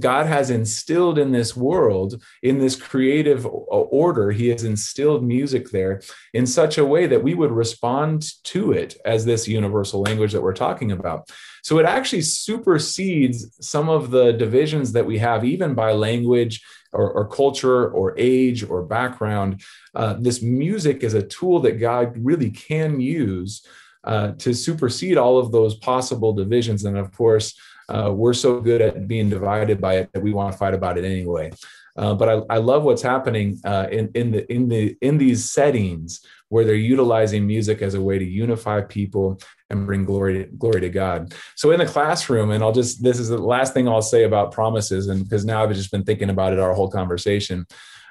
God 0.00 0.26
has 0.26 0.50
instilled 0.50 1.18
in 1.18 1.32
this 1.32 1.56
world, 1.56 2.22
in 2.42 2.58
this 2.58 2.76
creative 2.76 3.46
order, 3.46 4.30
He 4.30 4.48
has 4.48 4.64
instilled 4.64 5.24
music 5.24 5.70
there 5.70 6.02
in 6.32 6.46
such 6.46 6.78
a 6.78 6.84
way 6.84 7.06
that 7.06 7.22
we 7.22 7.34
would 7.34 7.50
respond 7.50 8.24
to 8.44 8.72
it 8.72 8.96
as 9.04 9.24
this 9.24 9.48
universal 9.48 10.00
language 10.02 10.32
that 10.32 10.42
we're 10.42 10.52
talking 10.54 10.92
about. 10.92 11.30
So 11.62 11.78
it 11.78 11.86
actually 11.86 12.22
supersedes 12.22 13.56
some 13.60 13.88
of 13.88 14.10
the 14.10 14.32
divisions 14.32 14.92
that 14.92 15.06
we 15.06 15.18
have, 15.18 15.44
even 15.44 15.74
by 15.74 15.92
language 15.92 16.62
or, 16.92 17.10
or 17.10 17.28
culture 17.28 17.88
or 17.90 18.14
age 18.18 18.64
or 18.68 18.82
background. 18.82 19.62
Uh, 19.94 20.14
this 20.14 20.42
music 20.42 21.02
is 21.02 21.14
a 21.14 21.22
tool 21.22 21.60
that 21.60 21.80
God 21.80 22.14
really 22.16 22.50
can 22.50 23.00
use 23.00 23.64
uh, 24.04 24.32
to 24.32 24.52
supersede 24.52 25.16
all 25.16 25.38
of 25.38 25.52
those 25.52 25.76
possible 25.76 26.32
divisions. 26.32 26.84
And 26.84 26.98
of 26.98 27.12
course, 27.12 27.54
uh, 27.92 28.10
we're 28.10 28.34
so 28.34 28.60
good 28.60 28.80
at 28.80 29.06
being 29.06 29.28
divided 29.28 29.80
by 29.80 29.96
it 29.98 30.12
that 30.12 30.22
we 30.22 30.32
want 30.32 30.52
to 30.52 30.58
fight 30.58 30.74
about 30.74 30.98
it 30.98 31.04
anyway. 31.04 31.52
Uh, 31.96 32.14
but 32.14 32.28
I, 32.28 32.54
I, 32.54 32.58
love 32.58 32.84
what's 32.84 33.02
happening 33.02 33.60
uh, 33.66 33.86
in, 33.92 34.10
in 34.14 34.30
the 34.30 34.50
in 34.50 34.68
the 34.68 34.96
in 35.02 35.18
these 35.18 35.50
settings 35.50 36.24
where 36.48 36.64
they're 36.64 36.74
utilizing 36.74 37.46
music 37.46 37.82
as 37.82 37.92
a 37.92 38.00
way 38.00 38.18
to 38.18 38.24
unify 38.24 38.80
people 38.80 39.38
and 39.68 39.84
bring 39.84 40.06
glory 40.06 40.48
glory 40.56 40.80
to 40.80 40.88
God. 40.88 41.34
So 41.54 41.70
in 41.70 41.78
the 41.78 41.86
classroom, 41.86 42.50
and 42.50 42.64
I'll 42.64 42.72
just 42.72 43.02
this 43.02 43.18
is 43.18 43.28
the 43.28 43.36
last 43.36 43.74
thing 43.74 43.88
I'll 43.88 44.00
say 44.00 44.24
about 44.24 44.52
promises, 44.52 45.08
and 45.08 45.22
because 45.22 45.44
now 45.44 45.62
I've 45.62 45.74
just 45.74 45.90
been 45.90 46.04
thinking 46.04 46.30
about 46.30 46.54
it 46.54 46.58
our 46.58 46.72
whole 46.72 46.90
conversation. 46.90 47.66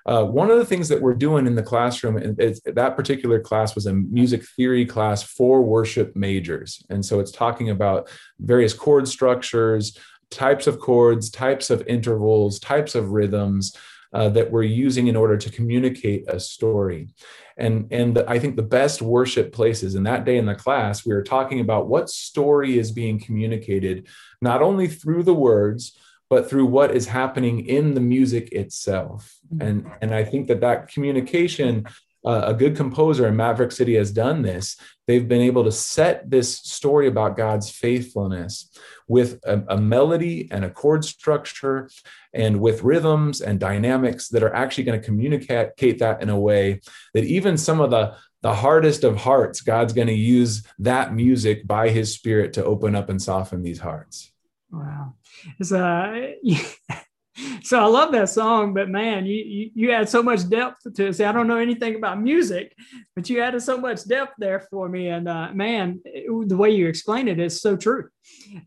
Uh, 0.06 0.24
one 0.24 0.50
of 0.50 0.58
the 0.58 0.66
things 0.66 0.90
that 0.90 1.02
we're 1.02 1.14
doing 1.14 1.48
in 1.48 1.56
the 1.56 1.64
classroom, 1.64 2.18
and 2.18 2.38
that 2.66 2.96
particular 2.96 3.40
class 3.40 3.76
was 3.76 3.86
a 3.86 3.94
music 3.94 4.44
theory 4.56 4.86
class 4.86 5.22
for 5.22 5.62
worship 5.62 6.16
majors. 6.16 6.84
And 6.90 7.06
so 7.06 7.20
it's 7.20 7.32
talking 7.32 7.70
about 7.70 8.10
various 8.40 8.74
chord 8.74 9.08
structures, 9.08 9.98
types 10.30 10.66
of 10.68 10.80
chords, 10.80 11.30
types 11.30 11.70
of 11.70 11.86
intervals, 11.88 12.60
types 12.60 12.96
of 12.96 13.12
rhythms 13.12 13.76
uh, 14.14 14.30
that 14.30 14.52
we're 14.52 14.64
using 14.64 15.08
in 15.08 15.16
order 15.16 15.38
to 15.38 15.50
communicate 15.50 16.26
a 16.28 16.40
story. 16.40 17.10
And, 17.58 17.88
and 17.92 18.18
I 18.28 18.40
think 18.40 18.56
the 18.56 18.64
best 18.64 19.02
worship 19.02 19.54
places 19.54 19.96
in 19.96 20.04
that 20.04 20.26
day 20.26 20.38
in 20.38 20.46
the 20.46 20.56
class, 20.56 21.06
we 21.06 21.14
were 21.14 21.24
talking 21.24 21.60
about 21.60 21.88
what 21.88 22.10
story 22.10 22.80
is 22.80 22.92
being 22.92 23.20
communicated, 23.20 24.08
not 24.42 24.62
only 24.62 24.88
through 24.88 25.24
the 25.24 25.34
words, 25.34 25.98
but 26.32 26.50
through 26.50 26.66
what 26.66 26.96
is 26.96 27.08
happening 27.08 27.66
in 27.68 27.94
the 27.94 28.00
music 28.00 28.54
itself. 28.54 29.36
Mm-hmm. 29.54 29.68
And, 29.68 29.92
and 30.02 30.16
I 30.16 30.24
think 30.24 30.48
that 30.48 30.62
that 30.62 30.88
communication, 30.88 31.86
uh, 32.26 32.44
a 32.46 32.54
good 32.54 32.78
composer 32.78 33.28
in 33.28 33.36
Maverick 33.36 33.74
City 33.74 33.96
has 33.96 34.14
done 34.14 34.42
this. 34.42 34.78
They've 35.08 35.28
been 35.28 35.42
able 35.42 35.66
to 35.66 35.74
set 35.74 36.30
this 36.30 36.56
story 36.58 37.08
about 37.08 37.36
God's 37.36 37.70
faithfulness 37.70 38.72
with 39.10 39.42
a, 39.44 39.62
a 39.68 39.78
melody 39.78 40.48
and 40.52 40.64
a 40.64 40.70
chord 40.70 41.04
structure 41.04 41.90
and 42.34 42.62
with 42.62 42.82
rhythms 42.82 43.42
and 43.42 43.60
dynamics 43.60 44.30
that 44.30 44.42
are 44.42 44.56
actually 44.56 44.86
going 44.86 45.02
to 45.02 45.06
communicate 45.06 46.00
that 46.00 46.22
in 46.22 46.30
a 46.30 46.40
way 46.40 46.80
that 47.14 47.26
even 47.26 47.58
some 47.58 47.82
of 47.82 47.92
the 47.92 48.16
the 48.42 48.56
hardest 48.56 49.04
of 49.04 49.18
hearts, 49.18 49.62
God's 49.62 49.94
going 49.94 50.08
to 50.08 50.14
use 50.14 50.64
that 50.80 51.14
music 51.14 51.68
by 51.68 51.90
his 51.90 52.12
spirit 52.12 52.54
to 52.54 52.66
open 52.66 52.96
up 52.96 53.08
and 53.08 53.22
soften 53.22 53.62
these 53.62 53.80
hearts. 53.80 54.31
Wow. 54.72 55.16
It's, 55.60 55.72
uh, 55.72 56.32
so 57.64 57.80
I 57.80 57.86
love 57.86 58.12
that 58.14 58.30
song, 58.30 58.74
but 58.74 58.90
man, 58.90 59.26
you, 59.26 59.44
you, 59.44 59.72
you 59.74 59.92
add 59.92 60.10
so 60.10 60.24
much 60.24 60.48
depth 60.50 60.94
to 60.94 61.08
it. 61.08 61.14
See, 61.14 61.24
I 61.24 61.32
don't 61.32 61.48
know 61.48 61.58
anything 61.58 61.96
about 61.96 62.22
music, 62.22 62.76
but 63.16 63.30
you 63.30 63.42
added 63.42 63.62
so 63.62 63.78
much 63.78 64.08
depth 64.08 64.34
there 64.38 64.62
for 64.70 64.88
me. 64.88 65.08
And 65.08 65.28
uh, 65.28 65.52
man, 65.54 66.02
it, 66.06 66.50
the 66.50 66.58
way 66.58 66.72
you 66.72 66.88
explain 66.88 67.28
it 67.28 67.40
is 67.40 67.62
so 67.62 67.76
true. 67.76 68.10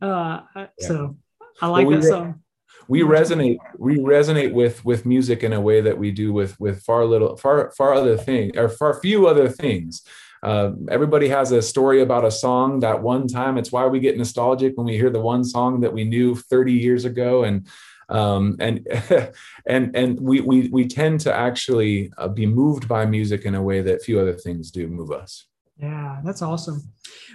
Uh, 0.01 0.41
yeah. 0.57 0.67
So 0.79 1.17
I 1.61 1.69
like 1.69 1.87
well, 1.87 1.97
we 1.97 2.03
that 2.03 2.09
song. 2.09 2.41
We 2.87 3.01
resonate. 3.01 3.59
We 3.79 3.97
resonate 3.97 4.53
with 4.53 4.85
with 4.85 5.07
music 5.07 5.43
in 5.43 5.55
a 5.55 5.61
way 5.61 5.81
that 5.81 5.97
we 5.97 6.11
do 6.11 6.35
with 6.35 6.59
with 6.61 6.83
far 6.83 7.07
little, 7.07 7.37
far 7.37 7.71
far 7.71 7.95
other 7.95 8.19
things, 8.19 8.57
or 8.57 8.69
far 8.69 9.01
few 9.01 9.27
other 9.27 9.49
things. 9.49 10.03
Uh, 10.45 10.73
everybody 10.91 11.27
has 11.27 11.53
a 11.53 11.63
story 11.63 12.03
about 12.03 12.25
a 12.25 12.31
song 12.31 12.79
that 12.81 13.03
one 13.03 13.27
time. 13.27 13.57
It's 13.57 13.73
why 13.73 13.87
we 13.87 13.99
get 13.99 14.19
nostalgic 14.19 14.77
when 14.77 14.87
we 14.87 14.99
hear 14.99 15.09
the 15.09 15.21
one 15.21 15.43
song 15.43 15.81
that 15.81 15.93
we 15.93 16.05
knew 16.05 16.35
30 16.35 16.75
years 16.75 17.07
ago, 17.07 17.45
and 17.45 17.67
um, 18.11 18.57
and 18.61 18.87
and 19.67 19.97
and 19.97 20.21
we 20.21 20.43
we 20.43 20.69
we 20.69 20.87
tend 20.87 21.21
to 21.21 21.33
actually 21.33 22.13
uh, 22.19 22.29
be 22.29 22.45
moved 22.45 22.87
by 22.87 23.07
music 23.07 23.47
in 23.47 23.55
a 23.55 23.63
way 23.63 23.81
that 23.81 24.03
few 24.03 24.21
other 24.21 24.35
things 24.35 24.71
do 24.71 24.87
move 24.87 25.11
us. 25.11 25.47
Yeah, 25.79 26.21
that's 26.23 26.43
awesome. 26.43 26.83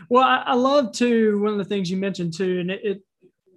Well, 0.10 0.24
I, 0.24 0.44
I 0.46 0.54
love 0.54 0.92
too. 0.92 1.42
One 1.42 1.54
of 1.54 1.58
the 1.58 1.66
things 1.66 1.90
you 1.90 1.98
mentioned 1.98 2.38
too, 2.38 2.60
and 2.60 2.70
it, 2.70 2.82
it 2.84 3.02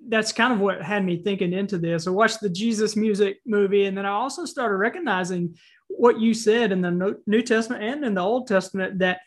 that's 0.09 0.33
kind 0.33 0.55
of 0.55 0.61
what 0.61 0.81
had 0.81 1.05
me 1.05 1.23
thinking 1.23 1.53
into 1.53 1.77
this. 1.77 2.07
I 2.07 2.11
watched 2.11 2.41
the 2.41 2.49
Jesus 2.49 2.97
Music 2.97 3.41
movie, 3.45 3.85
and 3.85 3.99
then 3.99 4.07
I 4.07 4.13
also 4.13 4.47
started 4.47 4.77
recognizing 4.77 5.57
what 5.89 6.19
you 6.19 6.33
said 6.33 6.73
in 6.73 6.81
the 6.81 7.19
New 7.27 7.43
Testament 7.43 7.85
and 7.85 8.03
in 8.03 8.15
the 8.15 8.23
Old 8.23 8.49
Testament 8.49 8.99
that 9.01 9.21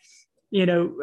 you 0.56 0.66
know, 0.66 0.96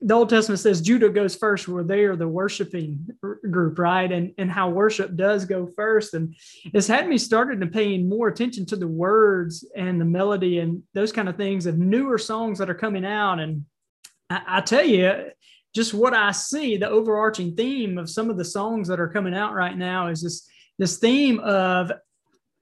the 0.00 0.14
Old 0.14 0.28
Testament 0.28 0.58
says 0.58 0.80
Judah 0.80 1.08
goes 1.08 1.36
first, 1.36 1.68
where 1.68 1.84
they 1.84 2.02
are 2.04 2.16
the 2.16 2.26
worshiping 2.26 3.06
group, 3.20 3.78
right? 3.78 4.10
And 4.10 4.34
and 4.38 4.50
how 4.50 4.70
worship 4.70 5.14
does 5.14 5.44
go 5.44 5.68
first, 5.68 6.14
and 6.14 6.34
it's 6.74 6.88
had 6.88 7.08
me 7.08 7.16
started 7.16 7.60
to 7.60 7.68
paying 7.68 8.08
more 8.08 8.26
attention 8.26 8.66
to 8.66 8.76
the 8.76 8.88
words 8.88 9.64
and 9.76 10.00
the 10.00 10.04
melody 10.04 10.58
and 10.58 10.82
those 10.94 11.12
kind 11.12 11.28
of 11.28 11.36
things 11.36 11.66
of 11.66 11.78
newer 11.78 12.18
songs 12.18 12.58
that 12.58 12.70
are 12.70 12.74
coming 12.74 13.04
out. 13.04 13.38
And 13.38 13.66
I, 14.30 14.42
I 14.58 14.60
tell 14.62 14.84
you, 14.84 15.30
just 15.76 15.94
what 15.94 16.12
I 16.12 16.32
see, 16.32 16.76
the 16.76 16.88
overarching 16.88 17.54
theme 17.54 17.98
of 17.98 18.10
some 18.10 18.30
of 18.30 18.36
the 18.36 18.44
songs 18.44 18.88
that 18.88 18.98
are 18.98 19.08
coming 19.08 19.34
out 19.34 19.54
right 19.54 19.78
now 19.78 20.08
is 20.08 20.22
this 20.22 20.48
this 20.76 20.98
theme 20.98 21.38
of 21.38 21.92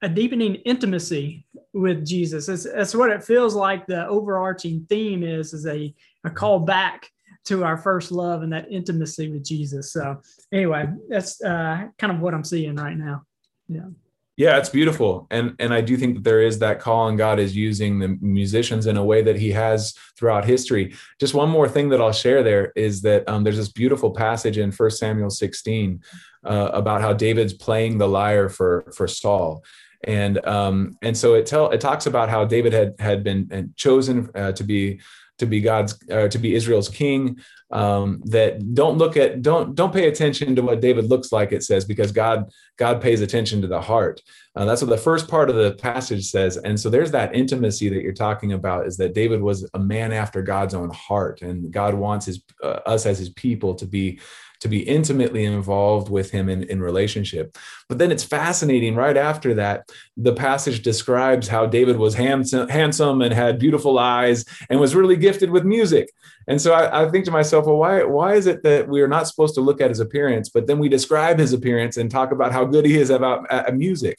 a 0.01 0.09
deepening 0.09 0.55
intimacy 0.55 1.45
with 1.73 2.05
Jesus. 2.05 2.45
That's 2.45 2.95
what 2.95 3.09
it 3.09 3.23
feels 3.23 3.55
like. 3.55 3.87
The 3.87 4.07
overarching 4.07 4.85
theme 4.89 5.23
is 5.23 5.53
is 5.53 5.65
a 5.65 5.93
a 6.23 6.29
call 6.29 6.59
back 6.59 7.09
to 7.45 7.63
our 7.63 7.77
first 7.77 8.11
love 8.11 8.43
and 8.43 8.51
that 8.51 8.69
intimacy 8.71 9.31
with 9.31 9.43
Jesus. 9.43 9.93
So 9.93 10.21
anyway, 10.51 10.87
that's 11.07 11.41
uh, 11.41 11.87
kind 11.97 12.13
of 12.13 12.19
what 12.19 12.33
I'm 12.33 12.43
seeing 12.43 12.75
right 12.75 12.97
now. 12.97 13.23
Yeah. 13.69 13.87
Yeah, 14.35 14.59
it's 14.59 14.69
beautiful. 14.69 15.25
And 15.31 15.55
and 15.57 15.73
I 15.73 15.81
do 15.81 15.97
think 15.97 16.13
that 16.13 16.23
there 16.23 16.43
is 16.43 16.59
that 16.59 16.79
call 16.79 17.07
and 17.07 17.17
God 17.17 17.39
is 17.39 17.55
using 17.55 17.97
the 17.97 18.09
musicians 18.21 18.85
in 18.85 18.95
a 18.95 19.03
way 19.03 19.23
that 19.23 19.35
he 19.35 19.49
has 19.51 19.95
throughout 20.15 20.45
history. 20.45 20.93
Just 21.19 21.33
one 21.33 21.49
more 21.49 21.67
thing 21.67 21.89
that 21.89 21.99
I'll 21.99 22.11
share 22.11 22.43
there 22.43 22.71
is 22.75 23.01
that 23.01 23.27
um, 23.27 23.43
there's 23.43 23.57
this 23.57 23.71
beautiful 23.71 24.11
passage 24.11 24.59
in 24.59 24.71
First 24.71 24.99
Samuel 24.99 25.31
16 25.31 26.03
uh, 26.45 26.69
about 26.71 27.01
how 27.01 27.13
David's 27.13 27.53
playing 27.53 27.97
the 27.97 28.07
lyre 28.07 28.47
for 28.47 28.91
for 28.95 29.07
Saul. 29.07 29.63
And 30.03 30.45
um, 30.45 30.97
and 31.01 31.17
so 31.17 31.33
it 31.33 31.45
tell 31.45 31.69
it 31.71 31.81
talks 31.81 32.05
about 32.05 32.29
how 32.29 32.45
David 32.45 32.73
had 32.73 32.95
had 32.99 33.23
been 33.23 33.73
chosen 33.75 34.29
uh, 34.35 34.51
to 34.53 34.63
be 34.63 34.99
to 35.39 35.45
be 35.45 35.61
God's 35.61 35.97
uh, 36.09 36.27
to 36.27 36.37
be 36.37 36.55
Israel's 36.55 36.89
king. 36.89 37.39
Um, 37.69 38.21
that 38.27 38.75
don't 38.75 38.97
look 38.97 39.17
at 39.17 39.41
don't 39.41 39.75
don't 39.75 39.91
pay 39.91 40.07
attention 40.07 40.55
to 40.55 40.61
what 40.61 40.79
David 40.79 41.09
looks 41.09 41.33
like. 41.33 41.51
It 41.51 41.63
says 41.63 41.83
because 41.83 42.13
God 42.13 42.49
God 42.77 43.01
pays 43.01 43.19
attention 43.21 43.61
to 43.61 43.67
the 43.67 43.81
heart. 43.81 44.21
Uh, 44.55 44.63
that's 44.63 44.81
what 44.81 44.89
the 44.89 44.97
first 44.97 45.27
part 45.27 45.49
of 45.49 45.57
the 45.57 45.73
passage 45.73 46.25
says. 46.25 46.55
And 46.57 46.79
so 46.79 46.89
there's 46.89 47.11
that 47.11 47.35
intimacy 47.35 47.89
that 47.89 48.01
you're 48.01 48.13
talking 48.13 48.53
about 48.53 48.87
is 48.87 48.95
that 48.97 49.13
David 49.13 49.41
was 49.41 49.69
a 49.73 49.79
man 49.79 50.13
after 50.13 50.41
God's 50.41 50.73
own 50.73 50.89
heart, 50.91 51.41
and 51.41 51.69
God 51.69 51.93
wants 51.93 52.27
his 52.27 52.41
uh, 52.63 52.79
us 52.85 53.05
as 53.05 53.19
his 53.19 53.29
people 53.29 53.75
to 53.75 53.85
be 53.85 54.19
to 54.59 54.67
be 54.67 54.79
intimately 54.79 55.45
involved 55.45 56.09
with 56.09 56.31
him 56.31 56.49
in, 56.49 56.63
in 56.63 56.81
relationship. 56.81 57.57
But 57.89 57.97
then 57.97 58.11
it's 58.11 58.23
fascinating 58.23 58.95
right 58.95 59.17
after 59.17 59.53
that, 59.55 59.89
the 60.15 60.33
passage 60.33 60.81
describes 60.81 61.47
how 61.47 61.65
David 61.65 61.97
was 61.97 62.15
handsome, 62.15 62.67
handsome 62.69 63.21
and 63.21 63.33
had 63.33 63.59
beautiful 63.59 63.99
eyes 63.99 64.45
and 64.69 64.79
was 64.79 64.95
really 64.95 65.15
gifted 65.15 65.51
with 65.51 65.63
music. 65.63 66.11
And 66.47 66.61
so 66.61 66.73
I, 66.73 67.03
I, 67.03 67.09
think 67.09 67.25
to 67.25 67.31
myself, 67.31 67.65
well, 67.65 67.77
why, 67.77 68.03
why 68.03 68.35
is 68.35 68.47
it 68.47 68.63
that 68.63 68.87
we 68.87 69.01
are 69.01 69.07
not 69.07 69.27
supposed 69.27 69.55
to 69.55 69.61
look 69.61 69.81
at 69.81 69.89
his 69.89 69.99
appearance, 69.99 70.49
but 70.49 70.65
then 70.65 70.79
we 70.79 70.89
describe 70.89 71.37
his 71.37 71.53
appearance 71.53 71.97
and 71.97 72.09
talk 72.09 72.31
about 72.31 72.53
how 72.53 72.63
good 72.65 72.85
he 72.85 72.97
is 72.97 73.09
about 73.09 73.45
uh, 73.51 73.71
music? 73.73 74.17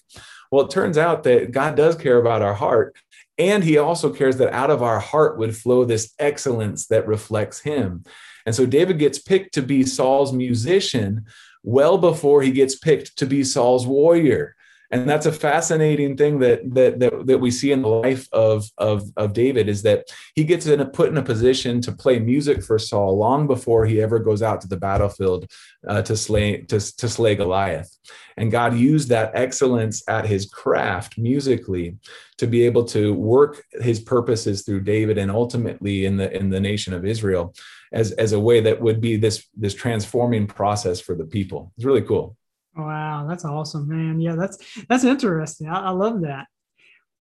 Well, 0.51 0.65
it 0.65 0.71
turns 0.71 0.99
out 0.99 1.25
that 1.25 1.53
God 1.53 1.77
does 1.77 1.97
care 1.97 2.19
about 2.19 2.43
our 2.43 2.55
heart. 2.55 2.97
And 3.39 3.63
he 3.63 3.79
also 3.79 4.13
cares 4.13 4.37
that 4.39 4.53
out 4.53 4.71
of 4.71 4.83
our 4.83 4.99
heart 4.99 5.39
would 5.39 5.57
flow 5.57 5.85
this 5.85 6.13
excellence 6.19 6.87
that 6.89 7.07
reflects 7.07 7.61
him. 7.61 8.05
And 8.49 8.55
so 8.55 8.65
David 8.65 8.99
gets 8.99 9.19
picked 9.19 9.53
to 9.53 9.63
be 9.63 9.83
Saul's 9.83 10.33
musician 10.33 11.27
well 11.63 11.99
before 11.99 12.41
he 12.41 12.51
gets 12.51 12.79
picked 12.79 13.19
to 13.19 13.27
be 13.27 13.45
Saul's 13.45 13.87
warrior 13.87 14.57
and 14.91 15.09
that's 15.09 15.27
a 15.27 15.33
fascinating 15.33 16.17
thing 16.17 16.39
that 16.39 16.61
that 16.75 16.99
that, 17.01 17.27
that 17.27 17.39
we 17.39 17.51
see 17.51 17.73
in 17.73 17.83
the 17.83 17.89
life 17.89 18.27
of, 18.33 18.71
of 18.79 19.11
of 19.17 19.35
David 19.35 19.69
is 19.69 19.83
that 19.83 20.07
he 20.35 20.45
gets 20.45 20.67
in 20.67 20.81
a, 20.81 20.87
put 20.87 21.11
in 21.11 21.19
a 21.19 21.23
position 21.23 21.81
to 21.83 21.93
play 21.93 22.19
music 22.19 22.63
for 22.63 22.79
Saul 22.79 23.19
long 23.19 23.47
before 23.47 23.85
he 23.85 24.01
ever 24.01 24.19
goes 24.19 24.43
out 24.43 24.61
to 24.63 24.69
the 24.69 24.79
battlefield 24.79 25.51
uh, 25.87 26.03
to 26.03 26.17
slay 26.17 26.63
to, 26.63 26.97
to 26.97 27.09
slay 27.09 27.35
Goliath. 27.35 27.95
And 28.39 28.51
God 28.51 28.75
used 28.75 29.09
that 29.09 29.33
excellence 29.35 30.03
at 30.09 30.27
his 30.27 30.47
craft 30.47 31.19
musically 31.19 31.97
to 32.39 32.47
be 32.47 32.65
able 32.65 32.85
to 32.85 33.13
work 33.13 33.65
his 33.83 34.01
purposes 34.01 34.63
through 34.63 34.81
David 34.81 35.19
and 35.19 35.31
ultimately 35.31 36.07
in 36.07 36.17
the 36.17 36.35
in 36.35 36.49
the 36.49 36.61
nation 36.61 36.95
of 36.95 37.05
Israel 37.05 37.55
as, 37.93 38.13
as 38.13 38.33
a 38.33 38.41
way 38.41 38.61
that 38.61 38.81
would 38.81 39.01
be 39.01 39.17
this 39.17 39.47
this 39.57 39.75
transforming 39.75 40.47
process 40.47 41.01
for 41.01 41.15
the 41.15 41.25
people. 41.25 41.73
It's 41.77 41.85
really 41.85 42.03
cool. 42.03 42.37
Wow, 42.77 43.27
that's 43.29 43.45
awesome, 43.45 43.89
man. 43.89 44.21
Yeah, 44.21 44.37
that's 44.37 44.59
that's 44.89 45.05
interesting. 45.05 45.69
I, 45.69 45.87
I 45.87 45.91
love 45.91 46.23
that. 46.23 46.47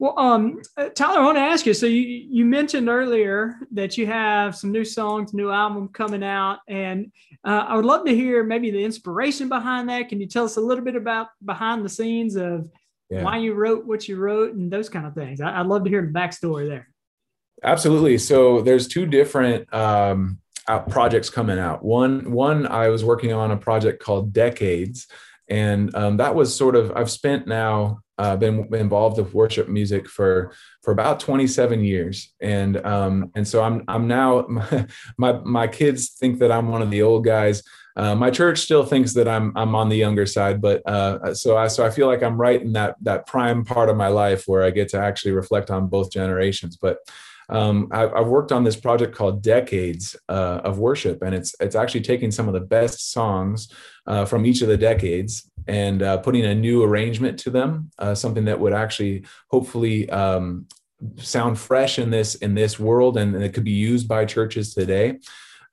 Well, 0.00 0.16
um, 0.16 0.62
uh, 0.76 0.90
Tyler, 0.90 1.20
I 1.20 1.24
want 1.24 1.38
to 1.38 1.42
ask 1.42 1.66
you. 1.66 1.74
So 1.74 1.86
you 1.86 2.00
you 2.00 2.44
mentioned 2.44 2.88
earlier 2.88 3.56
that 3.72 3.98
you 3.98 4.06
have 4.06 4.54
some 4.54 4.70
new 4.70 4.84
songs, 4.84 5.34
new 5.34 5.50
album 5.50 5.88
coming 5.88 6.22
out, 6.22 6.58
and 6.68 7.10
uh, 7.44 7.64
I 7.68 7.76
would 7.76 7.84
love 7.84 8.04
to 8.06 8.14
hear 8.14 8.44
maybe 8.44 8.70
the 8.70 8.84
inspiration 8.84 9.48
behind 9.48 9.88
that. 9.88 10.08
Can 10.08 10.20
you 10.20 10.28
tell 10.28 10.44
us 10.44 10.56
a 10.56 10.60
little 10.60 10.84
bit 10.84 10.94
about 10.94 11.28
behind 11.44 11.84
the 11.84 11.88
scenes 11.88 12.36
of 12.36 12.70
yeah. 13.10 13.24
why 13.24 13.38
you 13.38 13.54
wrote 13.54 13.86
what 13.86 14.06
you 14.06 14.16
wrote 14.16 14.54
and 14.54 14.70
those 14.70 14.88
kind 14.88 15.04
of 15.04 15.14
things? 15.14 15.40
I, 15.40 15.60
would 15.62 15.68
love 15.68 15.84
to 15.84 15.90
hear 15.90 16.02
the 16.02 16.12
backstory 16.12 16.68
there. 16.68 16.88
Absolutely. 17.64 18.18
So 18.18 18.60
there's 18.60 18.86
two 18.86 19.04
different 19.04 19.72
um, 19.74 20.38
projects 20.88 21.30
coming 21.30 21.58
out. 21.58 21.84
One 21.84 22.30
one 22.30 22.66
I 22.66 22.88
was 22.88 23.04
working 23.04 23.32
on 23.32 23.50
a 23.50 23.56
project 23.56 24.02
called 24.02 24.32
Decades 24.32 25.06
and 25.48 25.94
um, 25.94 26.18
that 26.18 26.34
was 26.34 26.54
sort 26.54 26.76
of 26.76 26.92
i've 26.94 27.10
spent 27.10 27.46
now 27.46 28.00
uh, 28.18 28.36
been 28.36 28.68
involved 28.74 29.16
with 29.18 29.32
worship 29.32 29.68
music 29.68 30.08
for 30.08 30.52
for 30.82 30.90
about 30.92 31.20
27 31.20 31.84
years. 31.84 32.34
And 32.40 32.84
um, 32.84 33.30
and 33.34 33.46
so 33.46 33.62
i'm 33.62 33.84
i'm 33.88 34.08
now 34.08 34.46
my 35.18 35.32
my 35.44 35.68
kids 35.68 36.10
think 36.10 36.40
that 36.40 36.50
i'm 36.50 36.68
one 36.68 36.82
of 36.82 36.90
the 36.90 37.02
old 37.02 37.24
guys. 37.24 37.62
Uh, 37.96 38.14
my 38.14 38.30
church 38.30 38.60
still 38.60 38.84
thinks 38.84 39.12
that 39.14 39.26
i'm 39.26 39.52
i'm 39.56 39.74
on 39.74 39.88
the 39.88 39.96
younger 39.96 40.24
side 40.24 40.60
but 40.60 40.80
uh, 40.88 41.34
so 41.34 41.56
i 41.56 41.66
so 41.66 41.84
i 41.84 41.90
feel 41.90 42.06
like 42.06 42.22
i'm 42.22 42.40
right 42.40 42.62
in 42.62 42.72
that 42.72 42.94
that 43.00 43.26
prime 43.26 43.64
part 43.64 43.88
of 43.88 43.96
my 43.96 44.06
life 44.06 44.44
where 44.46 44.62
i 44.62 44.70
get 44.70 44.88
to 44.88 44.96
actually 44.96 45.32
reflect 45.32 45.68
on 45.70 45.88
both 45.88 46.12
generations. 46.12 46.76
But 46.76 46.98
um, 47.48 47.88
I, 47.90 48.00
have 48.00 48.28
worked 48.28 48.52
on 48.52 48.64
this 48.64 48.76
project 48.76 49.14
called 49.14 49.42
Decades 49.42 50.14
uh, 50.28 50.60
of 50.64 50.78
Worship, 50.78 51.22
and 51.22 51.34
it's 51.34 51.54
it's 51.60 51.74
actually 51.74 52.02
taking 52.02 52.30
some 52.30 52.46
of 52.46 52.54
the 52.54 52.60
best 52.60 53.12
songs 53.12 53.72
uh, 54.06 54.24
from 54.24 54.44
each 54.44 54.60
of 54.60 54.68
the 54.68 54.76
decades 54.76 55.50
and 55.66 56.02
uh, 56.02 56.18
putting 56.18 56.44
a 56.44 56.54
new 56.54 56.82
arrangement 56.82 57.38
to 57.40 57.50
them, 57.50 57.90
uh, 57.98 58.14
something 58.14 58.44
that 58.46 58.58
would 58.58 58.72
actually 58.72 59.24
hopefully 59.50 60.08
um, 60.10 60.66
sound 61.16 61.58
fresh 61.58 61.98
in 61.98 62.10
this 62.10 62.34
in 62.36 62.54
this 62.54 62.78
world, 62.78 63.16
and, 63.16 63.34
and, 63.34 63.42
it 63.42 63.54
could 63.54 63.64
be 63.64 63.70
used 63.70 64.08
by 64.08 64.24
churches 64.24 64.74
today. 64.74 65.18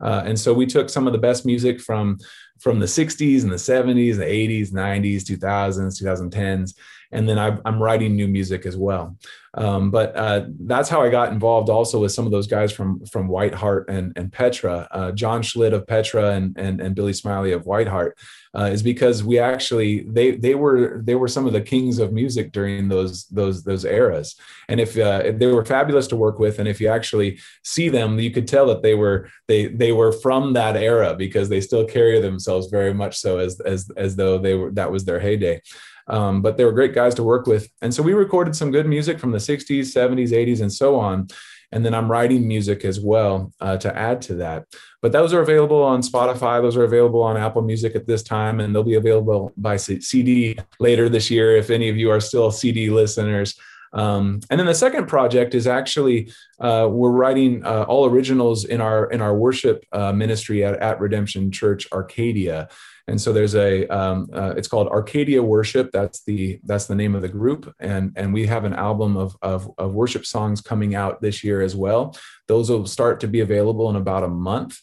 Uh, 0.01 0.23
and 0.25 0.39
so 0.39 0.53
we 0.53 0.65
took 0.65 0.89
some 0.89 1.07
of 1.07 1.13
the 1.13 1.19
best 1.19 1.45
music 1.45 1.81
from 1.81 2.17
from 2.59 2.79
the 2.79 2.85
60s 2.85 3.43
and 3.43 3.51
the 3.51 3.55
70s, 3.55 4.15
the 4.15 4.23
80s, 4.23 4.71
90s, 4.71 5.23
2000s, 5.23 6.01
2010s, 6.01 6.73
and 7.11 7.27
then 7.27 7.39
I, 7.39 7.57
am 7.65 7.81
writing 7.81 8.15
new 8.15 8.27
music 8.27 8.65
as 8.65 8.77
well. 8.77 9.17
Um, 9.57 9.89
but 9.89 10.15
uh, 10.17 10.45
that's 10.59 10.89
how 10.89 11.01
I 11.01 11.09
got 11.09 11.31
involved 11.31 11.69
also 11.69 12.01
with 12.01 12.11
some 12.11 12.25
of 12.25 12.31
those 12.31 12.47
guys 12.47 12.73
from 12.73 13.05
from 13.05 13.29
Whiteheart 13.29 13.85
and, 13.87 14.11
and 14.17 14.31
Petra, 14.31 14.87
uh, 14.91 15.11
John 15.13 15.41
Schlitt 15.41 15.73
of 15.73 15.87
Petra 15.87 16.31
and, 16.31 16.57
and, 16.57 16.81
and 16.81 16.93
Billy 16.93 17.13
Smiley 17.13 17.53
of 17.53 17.63
Whiteheart, 17.63 18.11
uh, 18.53 18.65
is 18.65 18.83
because 18.83 19.23
we 19.23 19.39
actually 19.39 20.01
they 20.09 20.31
they 20.31 20.55
were 20.55 21.01
they 21.03 21.15
were 21.15 21.29
some 21.29 21.45
of 21.45 21.53
the 21.53 21.61
kings 21.61 21.99
of 21.99 22.11
music 22.11 22.51
during 22.51 22.89
those 22.89 23.27
those 23.27 23.63
those 23.63 23.85
eras, 23.85 24.35
and 24.67 24.81
if, 24.81 24.97
uh, 24.97 25.21
if 25.23 25.39
they 25.39 25.47
were 25.47 25.63
fabulous 25.63 26.07
to 26.07 26.17
work 26.17 26.37
with, 26.37 26.59
and 26.59 26.67
if 26.67 26.81
you 26.81 26.89
actually 26.89 27.39
see 27.63 27.87
them, 27.87 28.19
you 28.19 28.31
could 28.31 28.49
tell 28.49 28.65
that 28.67 28.83
they 28.83 28.93
were 28.93 29.29
they 29.47 29.67
they 29.67 29.93
were 29.93 30.11
from 30.11 30.51
that 30.53 30.75
era 30.75 31.15
because 31.15 31.47
they 31.47 31.61
still 31.61 31.85
carry 31.85 32.19
themselves 32.19 32.67
very 32.67 32.93
much 32.93 33.17
so 33.17 33.39
as 33.39 33.61
as 33.61 33.89
as 33.95 34.17
though 34.17 34.37
they 34.37 34.53
were 34.53 34.71
that 34.71 34.91
was 34.91 35.05
their 35.05 35.19
heyday. 35.21 35.61
Um, 36.07 36.41
but 36.41 36.57
they 36.57 36.65
were 36.65 36.71
great 36.71 36.93
guys 36.93 37.15
to 37.15 37.23
work 37.23 37.47
with. 37.47 37.69
And 37.81 37.93
so 37.93 38.03
we 38.03 38.13
recorded 38.13 38.55
some 38.55 38.71
good 38.71 38.85
music 38.85 39.19
from 39.19 39.31
the 39.31 39.39
60s, 39.39 39.79
70s, 39.79 40.29
80s, 40.29 40.61
and 40.61 40.71
so 40.71 40.99
on. 40.99 41.27
And 41.71 41.83
then 41.83 41.93
I'm 41.93 42.09
writing 42.09 42.47
music 42.47 42.85
as 42.85 42.99
well 42.99 43.51
uh, 43.59 43.77
to 43.77 43.97
add 43.97 44.21
to 44.23 44.35
that. 44.35 44.65
But 45.01 45.11
those 45.11 45.33
are 45.33 45.41
available 45.41 45.83
on 45.83 46.01
Spotify. 46.01 46.61
Those 46.61 46.77
are 46.77 46.83
available 46.83 47.21
on 47.21 47.37
Apple 47.37 47.63
Music 47.63 47.95
at 47.95 48.07
this 48.07 48.23
time, 48.23 48.59
and 48.59 48.73
they'll 48.73 48.83
be 48.83 48.95
available 48.95 49.51
by 49.57 49.77
CD 49.77 50.57
later 50.79 51.09
this 51.09 51.29
year 51.29 51.57
if 51.57 51.69
any 51.69 51.89
of 51.89 51.97
you 51.97 52.11
are 52.11 52.19
still 52.19 52.51
CD 52.51 52.89
listeners. 52.89 53.59
Um, 53.95 54.41
and 54.49 54.59
then 54.59 54.67
the 54.67 54.75
second 54.75 55.07
project 55.07 55.55
is 55.55 55.67
actually 55.67 56.31
uh, 56.59 56.87
we're 56.91 57.11
writing 57.11 57.65
uh, 57.65 57.83
all 57.87 58.05
originals 58.05 58.65
in 58.65 58.81
our 58.81 59.09
in 59.09 59.21
our 59.21 59.33
worship 59.33 59.85
uh, 59.91 60.11
ministry 60.11 60.63
at, 60.65 60.75
at 60.81 60.99
Redemption 60.99 61.49
Church 61.51 61.87
Arcadia. 61.91 62.67
And 63.07 63.21
so 63.21 63.31
there's 63.31 63.55
a 63.55 63.85
um, 63.87 64.29
uh, 64.33 64.55
it's 64.57 64.67
called 64.67 64.87
Arcadia 64.87 65.41
Worship. 65.41 65.91
That's 65.91 66.23
the 66.23 66.59
that's 66.63 66.87
the 66.87 66.95
name 66.95 67.13
of 67.13 67.21
the 67.21 67.29
group, 67.29 67.71
and 67.79 68.11
and 68.15 68.33
we 68.33 68.47
have 68.47 68.63
an 68.65 68.73
album 68.73 69.15
of, 69.15 69.37
of 69.41 69.71
of 69.77 69.93
worship 69.93 70.25
songs 70.25 70.59
coming 70.59 70.95
out 70.95 71.21
this 71.21 71.43
year 71.43 71.61
as 71.61 71.75
well. 71.75 72.15
Those 72.47 72.69
will 72.69 72.87
start 72.87 73.19
to 73.19 73.27
be 73.27 73.41
available 73.41 73.89
in 73.89 73.95
about 73.95 74.23
a 74.23 74.27
month. 74.27 74.79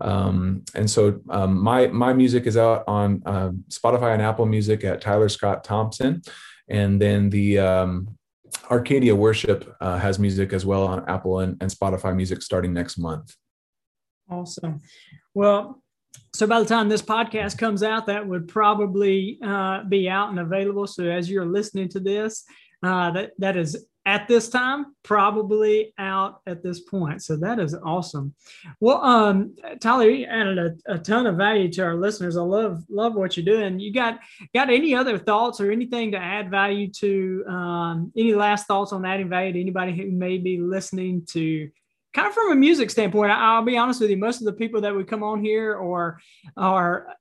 Um, 0.00 0.64
and 0.74 0.90
so 0.90 1.20
um, 1.28 1.62
my 1.62 1.88
my 1.88 2.14
music 2.14 2.46
is 2.46 2.56
out 2.56 2.84
on 2.86 3.22
uh, 3.26 3.50
Spotify 3.68 4.14
and 4.14 4.22
Apple 4.22 4.46
Music 4.46 4.82
at 4.84 5.02
Tyler 5.02 5.28
Scott 5.28 5.62
Thompson, 5.62 6.22
and 6.68 7.00
then 7.02 7.28
the 7.28 7.58
um, 7.58 8.16
Arcadia 8.70 9.14
Worship 9.14 9.76
uh, 9.80 9.98
has 9.98 10.18
music 10.18 10.52
as 10.52 10.64
well 10.64 10.86
on 10.86 11.08
Apple 11.08 11.40
and, 11.40 11.60
and 11.60 11.70
Spotify 11.70 12.14
Music 12.16 12.42
starting 12.42 12.72
next 12.72 12.96
month. 12.96 13.34
Awesome. 14.30 14.80
Well, 15.34 15.82
so 16.34 16.46
by 16.46 16.60
the 16.60 16.66
time 16.66 16.88
this 16.88 17.02
podcast 17.02 17.58
comes 17.58 17.82
out, 17.82 18.06
that 18.06 18.26
would 18.26 18.48
probably 18.48 19.38
uh, 19.44 19.84
be 19.84 20.08
out 20.08 20.30
and 20.30 20.38
available. 20.38 20.86
So 20.86 21.04
as 21.04 21.30
you're 21.30 21.46
listening 21.46 21.88
to 21.90 22.00
this, 22.00 22.44
uh, 22.82 23.10
that 23.12 23.32
that 23.38 23.56
is 23.56 23.86
at 24.06 24.26
this 24.26 24.48
time 24.48 24.86
probably 25.02 25.92
out 25.98 26.40
at 26.46 26.62
this 26.62 26.80
point. 26.80 27.22
So 27.22 27.36
that 27.36 27.58
is 27.58 27.74
awesome. 27.74 28.34
Well, 28.80 29.04
um, 29.04 29.54
Tyler, 29.80 30.08
you 30.08 30.24
added 30.24 30.58
a, 30.58 30.94
a 30.94 30.98
ton 30.98 31.26
of 31.26 31.36
value 31.36 31.70
to 31.72 31.82
our 31.82 31.94
listeners. 31.94 32.36
I 32.36 32.42
love 32.42 32.84
love 32.88 33.14
what 33.14 33.36
you're 33.36 33.44
doing. 33.44 33.78
You 33.78 33.92
got 33.92 34.20
got 34.54 34.70
any 34.70 34.94
other 34.94 35.18
thoughts 35.18 35.60
or 35.60 35.70
anything 35.70 36.12
to 36.12 36.18
add 36.18 36.50
value 36.50 36.90
to? 37.00 37.44
Um, 37.48 38.12
any 38.16 38.34
last 38.34 38.66
thoughts 38.66 38.92
on 38.92 39.04
adding 39.04 39.28
value 39.28 39.52
to 39.52 39.60
anybody 39.60 39.92
who 39.94 40.10
may 40.10 40.38
be 40.38 40.58
listening 40.58 41.26
to 41.30 41.68
kind 42.14 42.26
of 42.26 42.34
from 42.34 42.52
a 42.52 42.56
music 42.56 42.90
standpoint, 42.90 43.30
I'll 43.30 43.64
be 43.64 43.76
honest 43.76 44.00
with 44.00 44.10
you, 44.10 44.16
most 44.16 44.40
of 44.40 44.46
the 44.46 44.52
people 44.52 44.80
that 44.80 44.94
would 44.94 45.08
come 45.08 45.22
on 45.22 45.42
here 45.42 45.76
are 45.76 46.18
are 46.56 47.14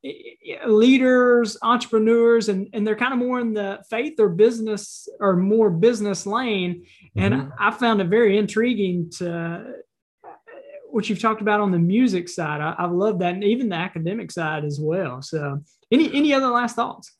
leaders, 0.65 1.57
entrepreneurs, 1.61 2.49
and, 2.49 2.69
and 2.73 2.85
they're 2.85 2.95
kind 2.95 3.13
of 3.13 3.19
more 3.19 3.39
in 3.39 3.53
the 3.53 3.83
faith 3.89 4.19
or 4.19 4.29
business 4.29 5.07
or 5.19 5.35
more 5.35 5.69
business 5.69 6.25
lane. 6.25 6.85
And 7.15 7.33
mm-hmm. 7.33 7.49
I, 7.59 7.71
found 7.71 8.01
it 8.01 8.07
very 8.07 8.37
intriguing 8.37 9.09
to 9.17 9.73
what 10.89 11.09
you've 11.09 11.21
talked 11.21 11.41
about 11.41 11.59
on 11.59 11.71
the 11.71 11.79
music 11.79 12.29
side. 12.29 12.61
I, 12.61 12.75
I 12.77 12.85
love 12.85 13.19
that, 13.19 13.33
and 13.33 13.43
even 13.43 13.69
the 13.69 13.75
academic 13.75 14.31
side 14.31 14.63
as 14.63 14.79
well. 14.79 15.21
So, 15.21 15.61
any 15.91 16.13
any 16.13 16.33
other 16.33 16.47
last 16.47 16.75
thoughts? 16.75 17.13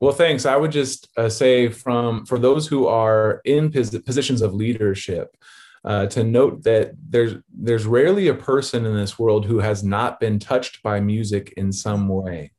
Well, 0.00 0.12
thanks. 0.12 0.46
I 0.46 0.56
would 0.56 0.70
just 0.70 1.08
uh, 1.16 1.28
say 1.28 1.68
from 1.68 2.24
for 2.24 2.38
those 2.38 2.68
who 2.68 2.86
are 2.86 3.40
in 3.44 3.72
pos- 3.72 3.98
positions 3.98 4.42
of 4.42 4.54
leadership, 4.54 5.36
uh, 5.84 6.06
to 6.06 6.24
note 6.24 6.62
that 6.64 6.92
there's 7.08 7.34
there's 7.54 7.86
rarely 7.86 8.28
a 8.28 8.34
person 8.34 8.84
in 8.84 8.94
this 8.96 9.18
world 9.18 9.46
who 9.46 9.58
has 9.58 9.82
not 9.82 10.20
been 10.20 10.38
touched 10.38 10.82
by 10.82 11.00
music 11.00 11.54
in 11.56 11.72
some 11.72 12.08
way. 12.08 12.50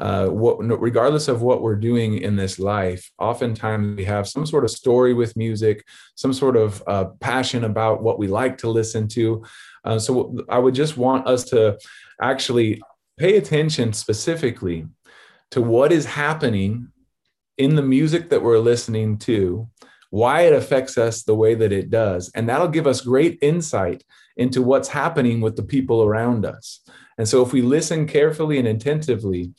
uh, 0.00 0.28
what, 0.28 0.56
regardless 0.80 1.28
of 1.28 1.42
what 1.42 1.60
we're 1.60 1.76
doing 1.76 2.18
in 2.18 2.34
this 2.34 2.58
life, 2.58 3.10
oftentimes 3.18 3.96
we 3.96 4.04
have 4.04 4.26
some 4.26 4.46
sort 4.46 4.64
of 4.64 4.70
story 4.70 5.12
with 5.12 5.36
music, 5.36 5.86
some 6.14 6.32
sort 6.32 6.56
of 6.56 6.82
uh, 6.86 7.04
passion 7.20 7.64
about 7.64 8.02
what 8.02 8.18
we 8.18 8.26
like 8.26 8.56
to 8.56 8.68
listen 8.68 9.06
to. 9.06 9.44
Uh, 9.84 9.98
so 9.98 10.38
I 10.48 10.58
would 10.58 10.74
just 10.74 10.96
want 10.96 11.26
us 11.26 11.44
to 11.50 11.78
actually 12.20 12.80
pay 13.18 13.36
attention 13.36 13.92
specifically 13.92 14.86
to 15.50 15.60
what 15.60 15.92
is 15.92 16.06
happening 16.06 16.88
in 17.58 17.74
the 17.74 17.82
music 17.82 18.30
that 18.30 18.42
we're 18.42 18.58
listening 18.58 19.18
to, 19.18 19.68
why 20.10 20.42
it 20.42 20.52
affects 20.52 20.98
us 20.98 21.22
the 21.22 21.34
way 21.34 21.54
that 21.54 21.72
it 21.72 21.90
does. 21.90 22.30
And 22.34 22.48
that'll 22.48 22.68
give 22.68 22.86
us 22.86 23.00
great 23.00 23.38
insight 23.42 24.04
into 24.36 24.62
what's 24.62 24.88
happening 24.88 25.40
with 25.40 25.56
the 25.56 25.62
people 25.62 26.02
around 26.02 26.44
us. 26.44 26.80
And 27.18 27.28
so 27.28 27.42
if 27.42 27.52
we 27.52 27.62
listen 27.62 28.06
carefully 28.06 28.58
and 28.58 28.68
attentively, 28.68 29.52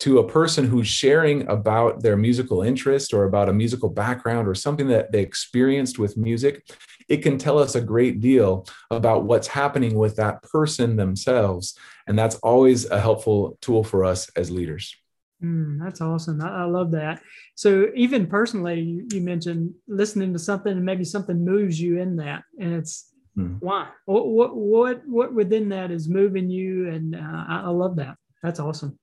to 0.00 0.18
a 0.18 0.28
person 0.28 0.64
who's 0.64 0.86
sharing 0.86 1.48
about 1.48 2.02
their 2.02 2.16
musical 2.16 2.62
interest 2.62 3.12
or 3.12 3.24
about 3.24 3.48
a 3.48 3.52
musical 3.52 3.88
background 3.88 4.46
or 4.46 4.54
something 4.54 4.86
that 4.88 5.10
they 5.10 5.20
experienced 5.20 5.98
with 5.98 6.16
music, 6.16 6.64
it 7.08 7.18
can 7.18 7.36
tell 7.36 7.58
us 7.58 7.74
a 7.74 7.80
great 7.80 8.20
deal 8.20 8.66
about 8.90 9.24
what's 9.24 9.48
happening 9.48 9.98
with 9.98 10.16
that 10.16 10.42
person 10.42 10.96
themselves. 10.96 11.76
And 12.06 12.18
that's 12.18 12.36
always 12.36 12.88
a 12.90 13.00
helpful 13.00 13.58
tool 13.60 13.82
for 13.82 14.04
us 14.04 14.30
as 14.36 14.50
leaders. 14.50 14.94
Mm, 15.42 15.78
that's 15.82 16.00
awesome. 16.00 16.40
I, 16.40 16.62
I, 16.62 16.64
love 16.64 16.90
that. 16.92 17.22
So 17.54 17.88
even 17.94 18.26
personally, 18.26 18.80
you, 18.80 19.06
you, 19.12 19.20
mentioned 19.20 19.72
listening 19.86 20.32
to 20.32 20.38
something 20.38 20.72
and 20.72 20.84
maybe 20.84 21.04
something 21.04 21.44
moves 21.44 21.80
you 21.80 22.00
in 22.00 22.16
that, 22.16 22.42
and 22.58 22.74
it's 22.74 23.12
mm. 23.36 23.56
why? 23.60 23.86
What, 24.06 24.26
what 24.26 24.56
what 24.56 25.02
what 25.06 25.34
within 25.34 25.68
that 25.68 25.92
is 25.92 26.08
moving 26.08 26.50
you? 26.50 26.88
And 26.88 27.14
uh, 27.14 27.44
I, 27.48 27.62
I 27.66 27.68
love 27.68 27.96
that. 27.96 28.16
That's 28.42 28.58
awesome. 28.58 28.98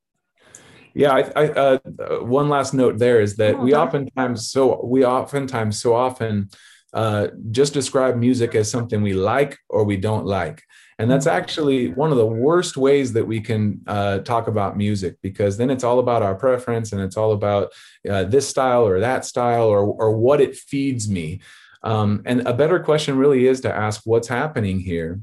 Yeah, 0.93 1.13
I, 1.13 1.31
I, 1.35 1.49
uh, 1.51 1.79
one 2.21 2.49
last 2.49 2.73
note 2.73 2.97
there 2.97 3.21
is 3.21 3.37
that 3.37 3.55
oh, 3.55 3.63
we 3.63 3.73
oftentimes 3.73 4.49
so 4.49 4.83
we 4.85 5.05
oftentimes 5.05 5.81
so 5.81 5.93
often 5.93 6.49
uh, 6.95 7.27
just 7.51 7.73
describe 7.73 8.15
music 8.17 8.55
as 8.55 8.71
something 8.71 9.01
we 9.01 9.13
like 9.13 9.59
or 9.69 9.83
we 9.83 9.97
don't 9.97 10.25
like, 10.25 10.63
and 10.97 11.11
that's 11.11 11.27
actually 11.27 11.89
one 11.89 12.11
of 12.11 12.17
the 12.17 12.25
worst 12.25 12.77
ways 12.77 13.13
that 13.13 13.27
we 13.27 13.39
can 13.41 13.81
uh, 13.85 14.19
talk 14.19 14.47
about 14.47 14.77
music 14.77 15.17
because 15.21 15.57
then 15.57 15.69
it's 15.69 15.83
all 15.83 15.99
about 15.99 16.23
our 16.23 16.35
preference 16.35 16.93
and 16.93 17.01
it's 17.01 17.17
all 17.17 17.33
about 17.33 17.71
uh, 18.09 18.23
this 18.23 18.47
style 18.47 18.87
or 18.87 18.99
that 18.99 19.25
style 19.25 19.67
or 19.67 19.85
or 19.85 20.17
what 20.17 20.41
it 20.41 20.55
feeds 20.55 21.07
me. 21.09 21.41
Um, 21.83 22.23
and 22.25 22.47
a 22.47 22.53
better 22.53 22.79
question 22.79 23.15
really 23.17 23.45
is 23.45 23.61
to 23.61 23.75
ask 23.75 24.01
what's 24.05 24.27
happening 24.27 24.79
here 24.79 25.19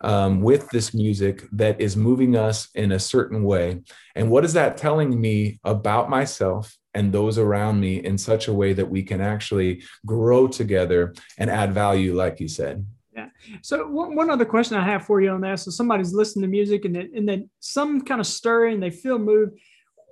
um, 0.00 0.40
with 0.40 0.68
this 0.70 0.94
music 0.94 1.44
that 1.52 1.80
is 1.80 1.96
moving 1.96 2.36
us 2.36 2.68
in 2.74 2.92
a 2.92 2.98
certain 2.98 3.44
way. 3.44 3.80
And 4.14 4.30
what 4.30 4.44
is 4.44 4.52
that 4.54 4.76
telling 4.76 5.20
me 5.20 5.60
about 5.64 6.08
myself 6.08 6.76
and 6.94 7.12
those 7.12 7.38
around 7.38 7.80
me 7.80 8.04
in 8.04 8.18
such 8.18 8.48
a 8.48 8.52
way 8.52 8.72
that 8.72 8.90
we 8.90 9.02
can 9.02 9.20
actually 9.20 9.82
grow 10.06 10.48
together 10.48 11.14
and 11.38 11.50
add 11.50 11.72
value, 11.72 12.14
like 12.14 12.40
you 12.40 12.48
said? 12.48 12.84
Yeah. 13.14 13.28
So 13.62 13.86
one, 13.86 14.30
other 14.30 14.44
question 14.44 14.76
I 14.76 14.84
have 14.84 15.04
for 15.04 15.20
you 15.20 15.30
on 15.30 15.40
that. 15.42 15.60
So 15.60 15.70
somebody's 15.70 16.14
listening 16.14 16.42
to 16.42 16.48
music 16.48 16.84
and 16.84 16.94
then, 16.94 17.10
and 17.14 17.28
then 17.28 17.50
some 17.60 18.00
kind 18.02 18.20
of 18.20 18.26
stirring, 18.26 18.80
they 18.80 18.90
feel 18.90 19.18
moved. 19.18 19.58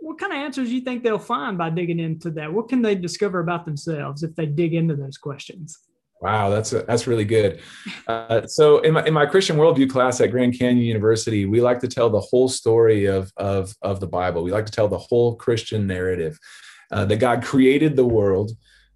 What 0.00 0.18
kind 0.18 0.32
of 0.32 0.38
answers 0.38 0.68
do 0.68 0.74
you 0.74 0.82
think 0.82 1.02
they'll 1.02 1.18
find 1.18 1.58
by 1.58 1.70
digging 1.70 1.98
into 1.98 2.30
that? 2.32 2.52
What 2.52 2.68
can 2.68 2.82
they 2.82 2.94
discover 2.94 3.40
about 3.40 3.64
themselves 3.64 4.22
if 4.22 4.34
they 4.36 4.46
dig 4.46 4.74
into 4.74 4.94
those 4.94 5.16
questions? 5.16 5.78
Wow, 6.20 6.50
that's 6.50 6.70
that's 6.70 7.06
really 7.06 7.24
good. 7.24 7.60
Uh, 8.08 8.46
so 8.46 8.78
in 8.80 8.94
my 8.94 9.04
in 9.04 9.14
my 9.14 9.26
Christian 9.26 9.56
worldview 9.56 9.88
class 9.88 10.20
at 10.20 10.32
Grand 10.32 10.58
Canyon 10.58 10.84
University, 10.84 11.46
we 11.46 11.60
like 11.60 11.78
to 11.80 11.88
tell 11.88 12.10
the 12.10 12.20
whole 12.20 12.48
story 12.48 13.06
of 13.06 13.32
of 13.36 13.74
of 13.82 14.00
the 14.00 14.08
Bible. 14.08 14.42
We 14.42 14.50
like 14.50 14.66
to 14.66 14.72
tell 14.72 14.88
the 14.88 14.98
whole 14.98 15.36
Christian 15.36 15.86
narrative 15.86 16.38
uh, 16.90 17.04
that 17.04 17.18
God 17.18 17.44
created 17.44 17.94
the 17.94 18.06
world, 18.06 18.50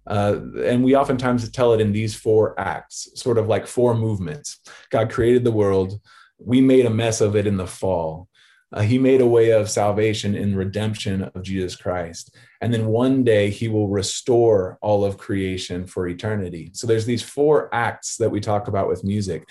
uh, 0.05 0.39
and 0.65 0.83
we 0.83 0.97
oftentimes 0.97 1.49
tell 1.49 1.73
it 1.73 1.79
in 1.79 1.93
these 1.93 2.13
four 2.13 2.59
acts, 2.59 3.07
sort 3.15 3.37
of 3.37 3.47
like 3.47 3.67
four 3.67 3.95
movements. 3.95 4.59
God 4.89 5.09
created 5.09 5.45
the 5.45 5.51
world. 5.51 5.99
We 6.39 6.59
made 6.59 6.85
a 6.85 6.89
mess 6.89 7.21
of 7.21 7.37
it 7.37 7.47
in 7.47 7.55
the 7.55 7.67
fall. 7.67 8.27
Uh, 8.73 8.81
he 8.81 8.97
made 8.97 9.21
a 9.21 9.25
way 9.25 9.51
of 9.51 9.69
salvation 9.69 10.35
in 10.35 10.55
redemption 10.55 11.23
of 11.35 11.43
Jesus 11.43 11.75
Christ. 11.75 12.35
And 12.59 12.73
then 12.73 12.87
one 12.87 13.23
day 13.23 13.49
he 13.51 13.67
will 13.67 13.87
restore 13.87 14.79
all 14.81 15.05
of 15.05 15.17
creation 15.17 15.85
for 15.85 16.07
eternity. 16.07 16.71
So 16.73 16.87
there's 16.87 17.05
these 17.05 17.21
four 17.21 17.69
acts 17.73 18.17
that 18.17 18.31
we 18.31 18.39
talk 18.39 18.67
about 18.67 18.87
with 18.87 19.03
music. 19.03 19.47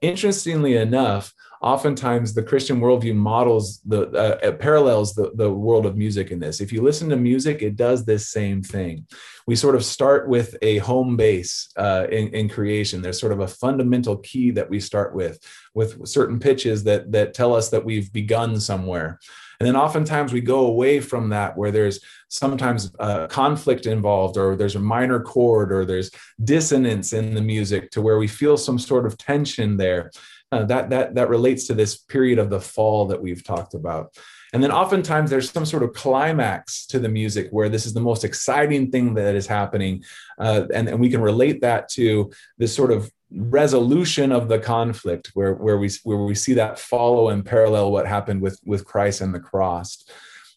Interestingly 0.00 0.76
enough, 0.76 1.32
oftentimes 1.64 2.34
the 2.34 2.42
Christian 2.42 2.78
worldview 2.78 3.14
models 3.14 3.80
the 3.86 4.02
uh, 4.10 4.52
parallels 4.52 5.14
the, 5.14 5.32
the 5.34 5.50
world 5.50 5.86
of 5.86 5.96
music 5.96 6.30
in 6.30 6.38
this. 6.38 6.60
If 6.60 6.72
you 6.72 6.82
listen 6.82 7.08
to 7.08 7.16
music, 7.16 7.62
it 7.62 7.76
does 7.76 8.04
this 8.04 8.28
same 8.28 8.62
thing. 8.62 9.06
We 9.46 9.56
sort 9.56 9.74
of 9.74 9.84
start 9.84 10.28
with 10.28 10.56
a 10.60 10.78
home 10.78 11.16
base 11.16 11.70
uh, 11.76 12.06
in, 12.10 12.28
in 12.28 12.48
creation. 12.50 13.00
There's 13.00 13.20
sort 13.20 13.32
of 13.32 13.40
a 13.40 13.48
fundamental 13.48 14.18
key 14.18 14.50
that 14.52 14.68
we 14.68 14.78
start 14.78 15.14
with, 15.14 15.38
with 15.74 16.06
certain 16.06 16.38
pitches 16.38 16.84
that 16.84 17.12
that 17.12 17.32
tell 17.32 17.54
us 17.54 17.70
that 17.70 17.84
we've 17.84 18.12
begun 18.12 18.60
somewhere. 18.60 19.18
And 19.64 19.74
then 19.74 19.80
oftentimes 19.80 20.30
we 20.30 20.42
go 20.42 20.66
away 20.66 21.00
from 21.00 21.30
that 21.30 21.56
where 21.56 21.70
there's 21.70 22.00
sometimes 22.28 22.92
uh, 23.00 23.28
conflict 23.28 23.86
involved, 23.86 24.36
or 24.36 24.56
there's 24.56 24.76
a 24.76 24.78
minor 24.78 25.20
chord, 25.20 25.72
or 25.72 25.86
there's 25.86 26.10
dissonance 26.44 27.14
in 27.14 27.34
the 27.34 27.40
music 27.40 27.90
to 27.92 28.02
where 28.02 28.18
we 28.18 28.28
feel 28.28 28.58
some 28.58 28.78
sort 28.78 29.06
of 29.06 29.16
tension 29.16 29.78
there. 29.78 30.10
Uh, 30.52 30.64
that 30.64 30.90
that 30.90 31.14
that 31.14 31.30
relates 31.30 31.66
to 31.68 31.72
this 31.72 31.96
period 31.96 32.38
of 32.38 32.50
the 32.50 32.60
fall 32.60 33.06
that 33.06 33.22
we've 33.22 33.42
talked 33.42 33.72
about 33.72 34.14
and 34.54 34.62
then 34.62 34.70
oftentimes 34.70 35.30
there's 35.30 35.50
some 35.50 35.66
sort 35.66 35.82
of 35.82 35.92
climax 35.92 36.86
to 36.86 37.00
the 37.00 37.08
music 37.08 37.48
where 37.50 37.68
this 37.68 37.84
is 37.84 37.92
the 37.92 38.00
most 38.00 38.24
exciting 38.24 38.90
thing 38.90 39.12
that 39.14 39.34
is 39.34 39.46
happening 39.46 40.02
uh, 40.38 40.62
and, 40.72 40.88
and 40.88 41.00
we 41.00 41.10
can 41.10 41.20
relate 41.20 41.60
that 41.60 41.88
to 41.90 42.30
this 42.56 42.74
sort 42.74 42.92
of 42.92 43.10
resolution 43.30 44.30
of 44.30 44.48
the 44.48 44.58
conflict 44.58 45.32
where, 45.34 45.54
where 45.54 45.76
we 45.76 45.90
where 46.04 46.18
we 46.18 46.36
see 46.36 46.54
that 46.54 46.78
follow 46.78 47.30
and 47.30 47.44
parallel 47.44 47.90
what 47.90 48.06
happened 48.06 48.40
with 48.40 48.58
with 48.64 48.84
christ 48.84 49.20
and 49.20 49.34
the 49.34 49.40
cross 49.40 50.04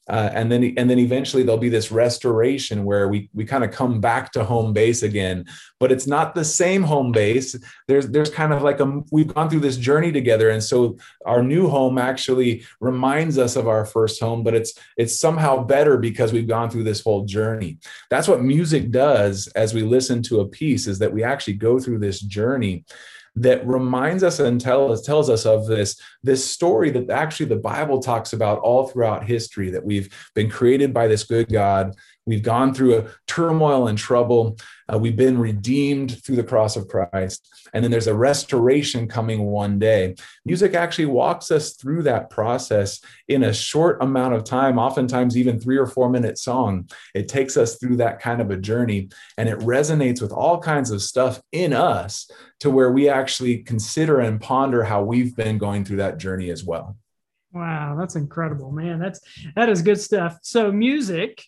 uh, 0.10 0.30
and 0.34 0.51
then 0.51 0.74
and 0.78 0.89
then 0.89 0.99
eventually 0.99 1.43
there'll 1.43 1.60
be 1.60 1.70
this 1.70 1.91
restoration 1.91 2.86
where 2.86 3.08
we 3.08 3.30
we 3.34 3.45
kind 3.45 3.64
of 3.64 3.72
come 3.72 3.99
back 3.99 4.32
to 4.32 4.43
home 4.43 4.74
base 4.74 5.03
again 5.03 5.45
but 5.80 5.91
it's 5.91 6.08
not 6.08 6.34
the 6.34 6.43
same 6.43 6.84
home 6.84 7.12
base. 7.12 7.55
There's 7.88 8.08
there's 8.08 8.30
kind 8.30 8.53
of 8.53 8.62
like 8.62 8.80
a 8.80 9.01
we've 9.12 9.34
gone 9.34 9.49
through 9.49 9.60
this 9.60 9.78
journey 9.78 10.12
together. 10.12 10.49
And 10.49 10.64
so 10.64 10.97
our 11.26 11.43
new 11.43 11.68
home 11.70 11.97
actually 11.97 12.66
reminds 12.80 13.38
us 13.38 13.55
of 13.55 13.68
our 13.68 13.86
first 13.86 14.20
home 14.20 14.43
but 14.43 14.55
it's 14.55 14.74
it's 14.97 15.20
somehow 15.20 15.64
better 15.64 15.97
because 15.97 16.34
we've 16.34 16.47
gone 16.47 16.70
through 16.70 16.84
this 16.84 17.01
whole 17.01 17.26
journey. 17.26 17.78
That's 18.10 18.28
what 18.28 18.41
music 18.41 18.91
does 18.91 19.47
as 19.55 19.74
we 19.74 19.84
listen 19.84 20.24
to 20.24 20.41
a 20.41 20.47
piece 20.47 20.88
is 20.88 20.99
that 20.99 21.14
we 21.14 21.24
actually 21.24 21.53
go 21.53 21.80
through 21.80 21.99
this 21.99 22.20
journey 22.20 22.86
that 23.38 23.65
reminds 23.67 24.23
us 24.23 24.39
and 24.39 24.59
tells 24.59 25.05
tells 25.05 25.29
us 25.29 25.45
of 25.45 25.67
this 25.67 25.99
this 26.23 26.47
story 26.47 26.89
that 26.89 27.09
actually 27.09 27.45
the 27.45 27.55
Bible 27.55 27.99
talks 27.99 28.33
about 28.33 28.59
all 28.59 28.88
throughout 28.88 29.25
history 29.25 29.69
that 29.69 29.85
we've 29.85 30.09
been 30.33 30.49
created 30.49 30.93
by 30.93 31.07
this 31.07 31.23
good 31.23 31.47
God 31.49 31.95
We've 32.28 32.43
gone 32.43 32.73
through 32.73 32.97
a 32.97 33.05
turmoil 33.25 33.88
and 33.88 33.97
trouble. 33.97 34.57
Uh, 34.91 34.97
we've 34.97 35.15
been 35.15 35.38
redeemed 35.38 36.21
through 36.23 36.36
the 36.36 36.43
cross 36.43 36.75
of 36.75 36.88
Christ. 36.89 37.47
And 37.73 37.84
then 37.84 37.89
there's 37.89 38.07
a 38.07 38.13
restoration 38.13 39.07
coming 39.07 39.45
one 39.45 39.80
day. 39.80 40.15
Music 40.45 40.73
actually 40.73 41.05
walks 41.05 41.51
us 41.51 41.73
through 41.73 42.03
that 42.03 42.30
process 42.30 42.99
in 43.30 43.43
a 43.43 43.53
short 43.53 44.01
amount 44.01 44.36
of 44.36 44.43
time, 44.43 44.78
oftentimes 44.78 45.38
even 45.38 45.59
three 45.59 45.78
or 45.78 45.88
four 45.88 46.09
minute 46.09 46.38
song. 46.38 46.89
It 47.15 47.30
takes 47.30 47.55
us 47.55 47.78
through 47.78 47.97
that 47.97 48.19
kind 48.19 48.41
of 48.41 48.51
a 48.51 48.57
journey 48.57 49.09
and 49.38 49.47
it 49.47 49.59
resonates 49.59 50.21
with 50.21 50.32
all 50.32 50.59
kinds 50.59 50.91
of 50.91 51.01
stuff 51.01 51.41
in 51.51 51.71
us 51.71 52.30
to 52.59 52.69
where 52.69 52.91
we 52.91 53.07
actually 53.07 53.59
consider 53.59 54.19
and 54.19 54.41
ponder 54.41 54.84
how 54.84 55.01
we've 55.01 55.36
been 55.36 55.57
going 55.57 55.86
through 55.86 55.97
that 55.97 56.17
journey 56.17 56.49
as 56.49 56.63
well. 56.63 56.97
Wow, 57.53 57.95
that's 57.97 58.15
incredible, 58.15 58.71
man. 58.71 58.99
That's 58.99 59.19
that 59.55 59.69
is 59.69 59.82
good 59.82 59.99
stuff. 59.99 60.38
So 60.41 60.71
music 60.71 61.43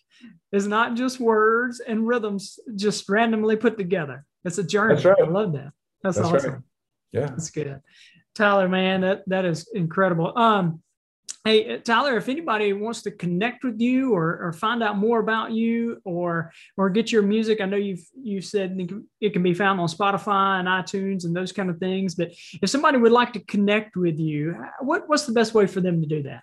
is 0.52 0.66
not 0.66 0.94
just 0.94 1.20
words 1.20 1.80
and 1.80 2.06
rhythms 2.06 2.58
just 2.74 3.08
randomly 3.08 3.56
put 3.56 3.78
together. 3.78 4.24
It's 4.44 4.58
a 4.58 4.64
journey. 4.64 4.94
That's 4.94 5.06
right. 5.06 5.16
I 5.22 5.28
love 5.28 5.52
that. 5.52 5.72
That's, 6.02 6.16
That's 6.16 6.28
awesome. 6.28 6.52
Right. 6.52 6.62
Yeah. 7.12 7.26
That's 7.26 7.50
good. 7.50 7.80
Tyler, 8.34 8.68
man, 8.68 9.02
that, 9.02 9.22
that 9.28 9.44
is 9.44 9.68
incredible. 9.74 10.36
Um, 10.36 10.82
Hey, 11.42 11.78
Tyler, 11.78 12.18
if 12.18 12.28
anybody 12.28 12.74
wants 12.74 13.00
to 13.02 13.10
connect 13.10 13.64
with 13.64 13.80
you 13.80 14.14
or, 14.14 14.38
or 14.44 14.52
find 14.52 14.82
out 14.82 14.98
more 14.98 15.20
about 15.20 15.52
you 15.52 15.98
or 16.04 16.52
or 16.76 16.90
get 16.90 17.10
your 17.10 17.22
music, 17.22 17.62
I 17.62 17.64
know 17.64 17.78
you've 17.78 18.04
you 18.22 18.42
said 18.42 18.78
it 19.22 19.32
can 19.32 19.42
be 19.42 19.54
found 19.54 19.80
on 19.80 19.88
Spotify 19.88 20.60
and 20.60 20.68
iTunes 20.68 21.24
and 21.24 21.34
those 21.34 21.50
kind 21.50 21.70
of 21.70 21.78
things. 21.78 22.14
But 22.14 22.32
if 22.60 22.68
somebody 22.68 22.98
would 22.98 23.12
like 23.12 23.32
to 23.32 23.40
connect 23.40 23.96
with 23.96 24.18
you, 24.18 24.54
what, 24.80 25.08
what's 25.08 25.24
the 25.24 25.32
best 25.32 25.54
way 25.54 25.66
for 25.66 25.80
them 25.80 26.02
to 26.02 26.06
do 26.06 26.24
that? 26.24 26.42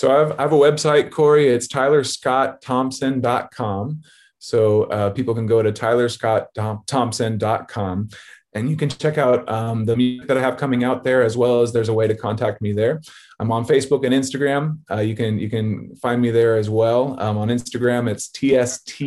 So 0.00 0.10
I 0.10 0.18
have, 0.18 0.32
I 0.38 0.42
have 0.44 0.52
a 0.54 0.56
website, 0.56 1.10
Corey. 1.10 1.48
It's 1.48 1.68
tylerscottthompson.com. 1.68 4.02
So 4.38 4.84
uh, 4.84 5.10
people 5.10 5.34
can 5.34 5.44
go 5.44 5.62
to 5.62 5.72
tylerscottthompson.com 5.72 8.08
and 8.54 8.70
you 8.70 8.76
can 8.76 8.88
check 8.88 9.18
out 9.18 9.46
um, 9.46 9.84
the 9.84 9.94
music 9.94 10.26
that 10.28 10.38
I 10.38 10.40
have 10.40 10.56
coming 10.56 10.84
out 10.84 11.04
there, 11.04 11.22
as 11.22 11.36
well 11.36 11.60
as 11.60 11.74
there's 11.74 11.90
a 11.90 11.92
way 11.92 12.08
to 12.08 12.14
contact 12.14 12.62
me 12.62 12.72
there. 12.72 13.02
I'm 13.40 13.52
on 13.52 13.66
Facebook 13.66 14.06
and 14.06 14.14
Instagram. 14.14 14.78
Uh, 14.90 15.00
you 15.00 15.14
can 15.14 15.38
you 15.38 15.50
can 15.50 15.94
find 15.96 16.22
me 16.22 16.30
there 16.30 16.56
as 16.56 16.70
well. 16.70 17.20
Um, 17.20 17.36
on 17.36 17.48
Instagram, 17.48 18.10
it's 18.10 18.28
TST 18.28 19.02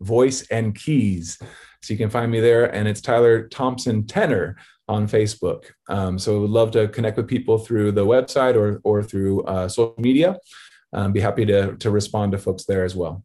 Voice 0.00 0.46
and 0.50 0.74
Keys. 0.74 1.38
So 1.82 1.92
you 1.92 1.98
can 1.98 2.08
find 2.08 2.32
me 2.32 2.40
there, 2.40 2.74
and 2.74 2.88
it's 2.88 3.02
Tyler 3.02 3.48
Thompson 3.48 4.06
Tenor 4.06 4.56
on 4.88 5.06
Facebook. 5.06 5.64
Um, 5.88 6.18
so 6.18 6.40
we'd 6.40 6.50
love 6.50 6.70
to 6.72 6.88
connect 6.88 7.16
with 7.16 7.28
people 7.28 7.58
through 7.58 7.92
the 7.92 8.06
website 8.06 8.54
or 8.54 8.80
or 8.84 9.02
through 9.02 9.42
uh, 9.44 9.68
social 9.68 9.94
media. 9.98 10.38
Um, 10.92 11.12
be 11.12 11.20
happy 11.20 11.44
to 11.46 11.76
to 11.76 11.90
respond 11.90 12.32
to 12.32 12.38
folks 12.38 12.64
there 12.64 12.84
as 12.84 12.96
well. 12.96 13.24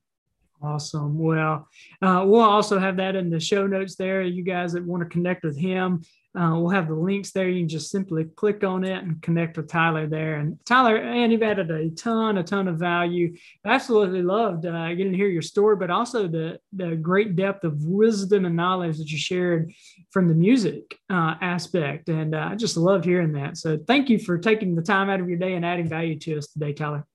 Awesome. 0.62 1.20
Well, 1.20 1.68
uh, 2.02 2.24
we'll 2.26 2.42
also 2.42 2.80
have 2.80 2.96
that 2.98 3.18
in 3.18 3.30
the 3.30 3.40
show 3.40 3.68
notes 3.68 3.96
there. 3.96 4.22
You 4.22 4.44
guys 4.44 4.72
that 4.74 4.86
want 4.86 5.04
to 5.04 5.10
connect 5.10 5.44
with 5.44 5.58
him, 5.58 6.04
uh, 6.36 6.56
we'll 6.56 6.70
have 6.70 6.88
the 6.88 6.96
links 6.96 7.32
there. 7.32 7.48
You 7.48 7.62
can 7.62 7.70
just 7.70 7.92
simply 7.92 8.24
click 8.24 8.64
on 8.64 8.84
it 8.84 9.04
and 9.04 9.22
connect 9.22 9.56
with 9.56 9.68
Tyler 9.68 10.08
there. 10.08 10.38
And 10.38 10.58
Tyler, 10.66 10.98
and 10.98 11.32
you've 11.32 11.44
added 11.44 11.70
a 11.70 11.92
ton, 11.92 12.38
a 12.38 12.44
ton 12.44 12.68
of 12.68 12.78
value. 12.78 13.36
Absolutely 13.66 14.24
loved 14.24 14.66
uh, 14.66 14.90
getting 14.96 15.12
to 15.12 15.18
hear 15.18 15.28
your 15.28 15.44
story, 15.44 15.76
but 15.76 15.92
also 15.92 16.28
the 16.28 16.60
the 16.74 16.96
great 16.96 17.36
depth 17.36 17.64
of 17.64 17.84
wisdom 17.86 18.46
and 18.46 18.56
knowledge 18.56 18.98
that 18.98 19.12
you 19.12 19.18
shared 19.18 19.72
from 20.10 20.28
the 20.28 20.34
music 20.34 20.98
uh, 21.10 21.36
aspect. 21.40 22.10
And 22.10 22.34
uh, 22.34 22.50
I 22.52 22.56
just 22.56 22.78
loved 22.78 23.06
hearing 23.06 23.34
that. 23.34 23.58
So 23.58 23.78
thank 23.78 24.10
you 24.10 24.18
for 24.18 24.40
taking 24.40 24.76
the 24.76 24.82
time 24.82 25.12
out 25.12 25.20
of 25.20 25.30
your 25.30 25.38
day 25.38 25.54
and 25.54 25.64
adding 25.64 25.88
value 25.88 26.18
to 26.20 26.40
us 26.40 26.48
today, 26.48 26.74
Tyler. 26.74 27.06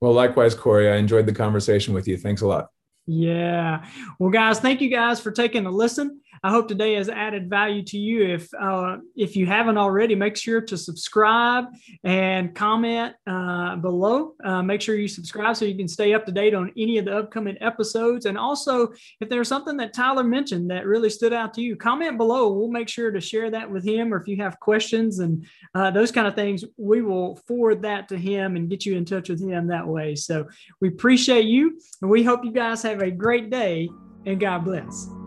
Well, 0.00 0.12
likewise, 0.12 0.54
Corey. 0.54 0.88
I 0.88 0.96
enjoyed 0.96 1.26
the 1.26 1.32
conversation 1.32 1.94
with 1.94 2.06
you. 2.06 2.16
Thanks 2.16 2.42
a 2.42 2.46
lot. 2.46 2.68
Yeah. 3.06 3.86
Well, 4.18 4.30
guys, 4.30 4.60
thank 4.60 4.82
you 4.82 4.90
guys 4.90 5.18
for 5.18 5.32
taking 5.32 5.64
a 5.64 5.70
listen. 5.70 6.20
I 6.42 6.50
hope 6.50 6.68
today 6.68 6.94
has 6.94 7.08
added 7.08 7.50
value 7.50 7.82
to 7.84 7.98
you. 7.98 8.24
If 8.34 8.48
uh, 8.54 8.98
if 9.16 9.36
you 9.36 9.46
haven't 9.46 9.78
already, 9.78 10.14
make 10.14 10.36
sure 10.36 10.60
to 10.60 10.76
subscribe 10.76 11.66
and 12.04 12.54
comment 12.54 13.14
uh, 13.26 13.76
below. 13.76 14.34
Uh, 14.44 14.62
make 14.62 14.80
sure 14.80 14.94
you 14.96 15.08
subscribe 15.08 15.56
so 15.56 15.64
you 15.64 15.76
can 15.76 15.88
stay 15.88 16.14
up 16.14 16.26
to 16.26 16.32
date 16.32 16.54
on 16.54 16.72
any 16.76 16.98
of 16.98 17.04
the 17.04 17.16
upcoming 17.16 17.56
episodes. 17.60 18.26
And 18.26 18.38
also, 18.38 18.88
if 19.20 19.28
there's 19.28 19.48
something 19.48 19.76
that 19.78 19.94
Tyler 19.94 20.24
mentioned 20.24 20.70
that 20.70 20.86
really 20.86 21.10
stood 21.10 21.32
out 21.32 21.54
to 21.54 21.62
you, 21.62 21.76
comment 21.76 22.18
below. 22.18 22.52
We'll 22.52 22.68
make 22.68 22.88
sure 22.88 23.10
to 23.10 23.20
share 23.20 23.50
that 23.50 23.70
with 23.70 23.84
him. 23.84 24.12
Or 24.12 24.20
if 24.20 24.28
you 24.28 24.36
have 24.36 24.60
questions 24.60 25.18
and 25.18 25.46
uh, 25.74 25.90
those 25.90 26.12
kind 26.12 26.26
of 26.26 26.34
things, 26.34 26.64
we 26.76 27.02
will 27.02 27.36
forward 27.46 27.82
that 27.82 28.08
to 28.08 28.16
him 28.16 28.56
and 28.56 28.68
get 28.68 28.86
you 28.86 28.96
in 28.96 29.04
touch 29.04 29.28
with 29.28 29.40
him 29.40 29.68
that 29.68 29.86
way. 29.86 30.14
So 30.14 30.46
we 30.80 30.88
appreciate 30.88 31.44
you, 31.44 31.78
and 32.02 32.10
we 32.10 32.22
hope 32.22 32.44
you 32.44 32.52
guys 32.52 32.82
have 32.82 33.00
a 33.00 33.10
great 33.10 33.50
day. 33.50 33.88
And 34.26 34.40
God 34.40 34.64
bless. 34.64 35.17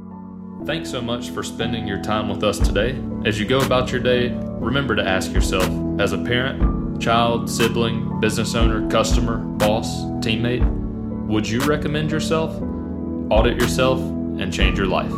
Thanks 0.66 0.91
so 0.91 1.01
much 1.01 1.32
for 1.32 1.41
spending 1.41 1.88
your 1.88 2.01
time 2.03 2.30
with 2.30 2.43
us 2.43 2.59
today. 2.59 3.01
As 3.26 3.39
you 3.39 3.47
go 3.47 3.62
about 3.62 3.91
your 3.91 3.99
day, 3.99 4.30
remember 4.30 4.95
to 4.95 5.03
ask 5.03 5.34
yourself 5.34 5.66
as 5.99 6.14
a 6.14 6.20
parent, 6.20 7.01
child, 7.01 7.49
sibling, 7.49 8.20
business 8.20 8.53
owner, 8.53 8.88
customer, 8.88 9.38
boss, 9.38 10.03
teammate, 10.22 10.64
would 11.26 11.49
you 11.49 11.62
recommend 11.62 12.12
yourself, 12.12 12.55
audit 13.32 13.59
yourself, 13.59 13.99
and 13.99 14.53
change 14.53 14.78
your 14.78 14.86
life? 14.86 15.12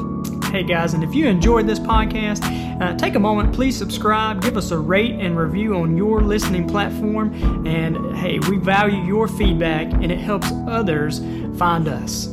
Hey 0.45 0.63
guys, 0.63 0.93
and 0.93 1.03
if 1.03 1.13
you 1.13 1.27
enjoyed 1.27 1.67
this 1.67 1.79
podcast, 1.79 2.43
uh, 2.81 2.95
take 2.95 3.15
a 3.15 3.19
moment, 3.19 3.53
please 3.53 3.77
subscribe, 3.77 4.41
give 4.41 4.55
us 4.55 4.71
a 4.71 4.77
rate 4.77 5.15
and 5.19 5.37
review 5.37 5.75
on 5.75 5.97
your 5.97 6.21
listening 6.21 6.69
platform. 6.69 7.67
And 7.67 8.15
hey, 8.15 8.39
we 8.39 8.57
value 8.57 9.03
your 9.03 9.27
feedback 9.27 9.91
and 9.91 10.09
it 10.09 10.19
helps 10.19 10.47
others 10.67 11.19
find 11.57 11.89
us. 11.89 12.32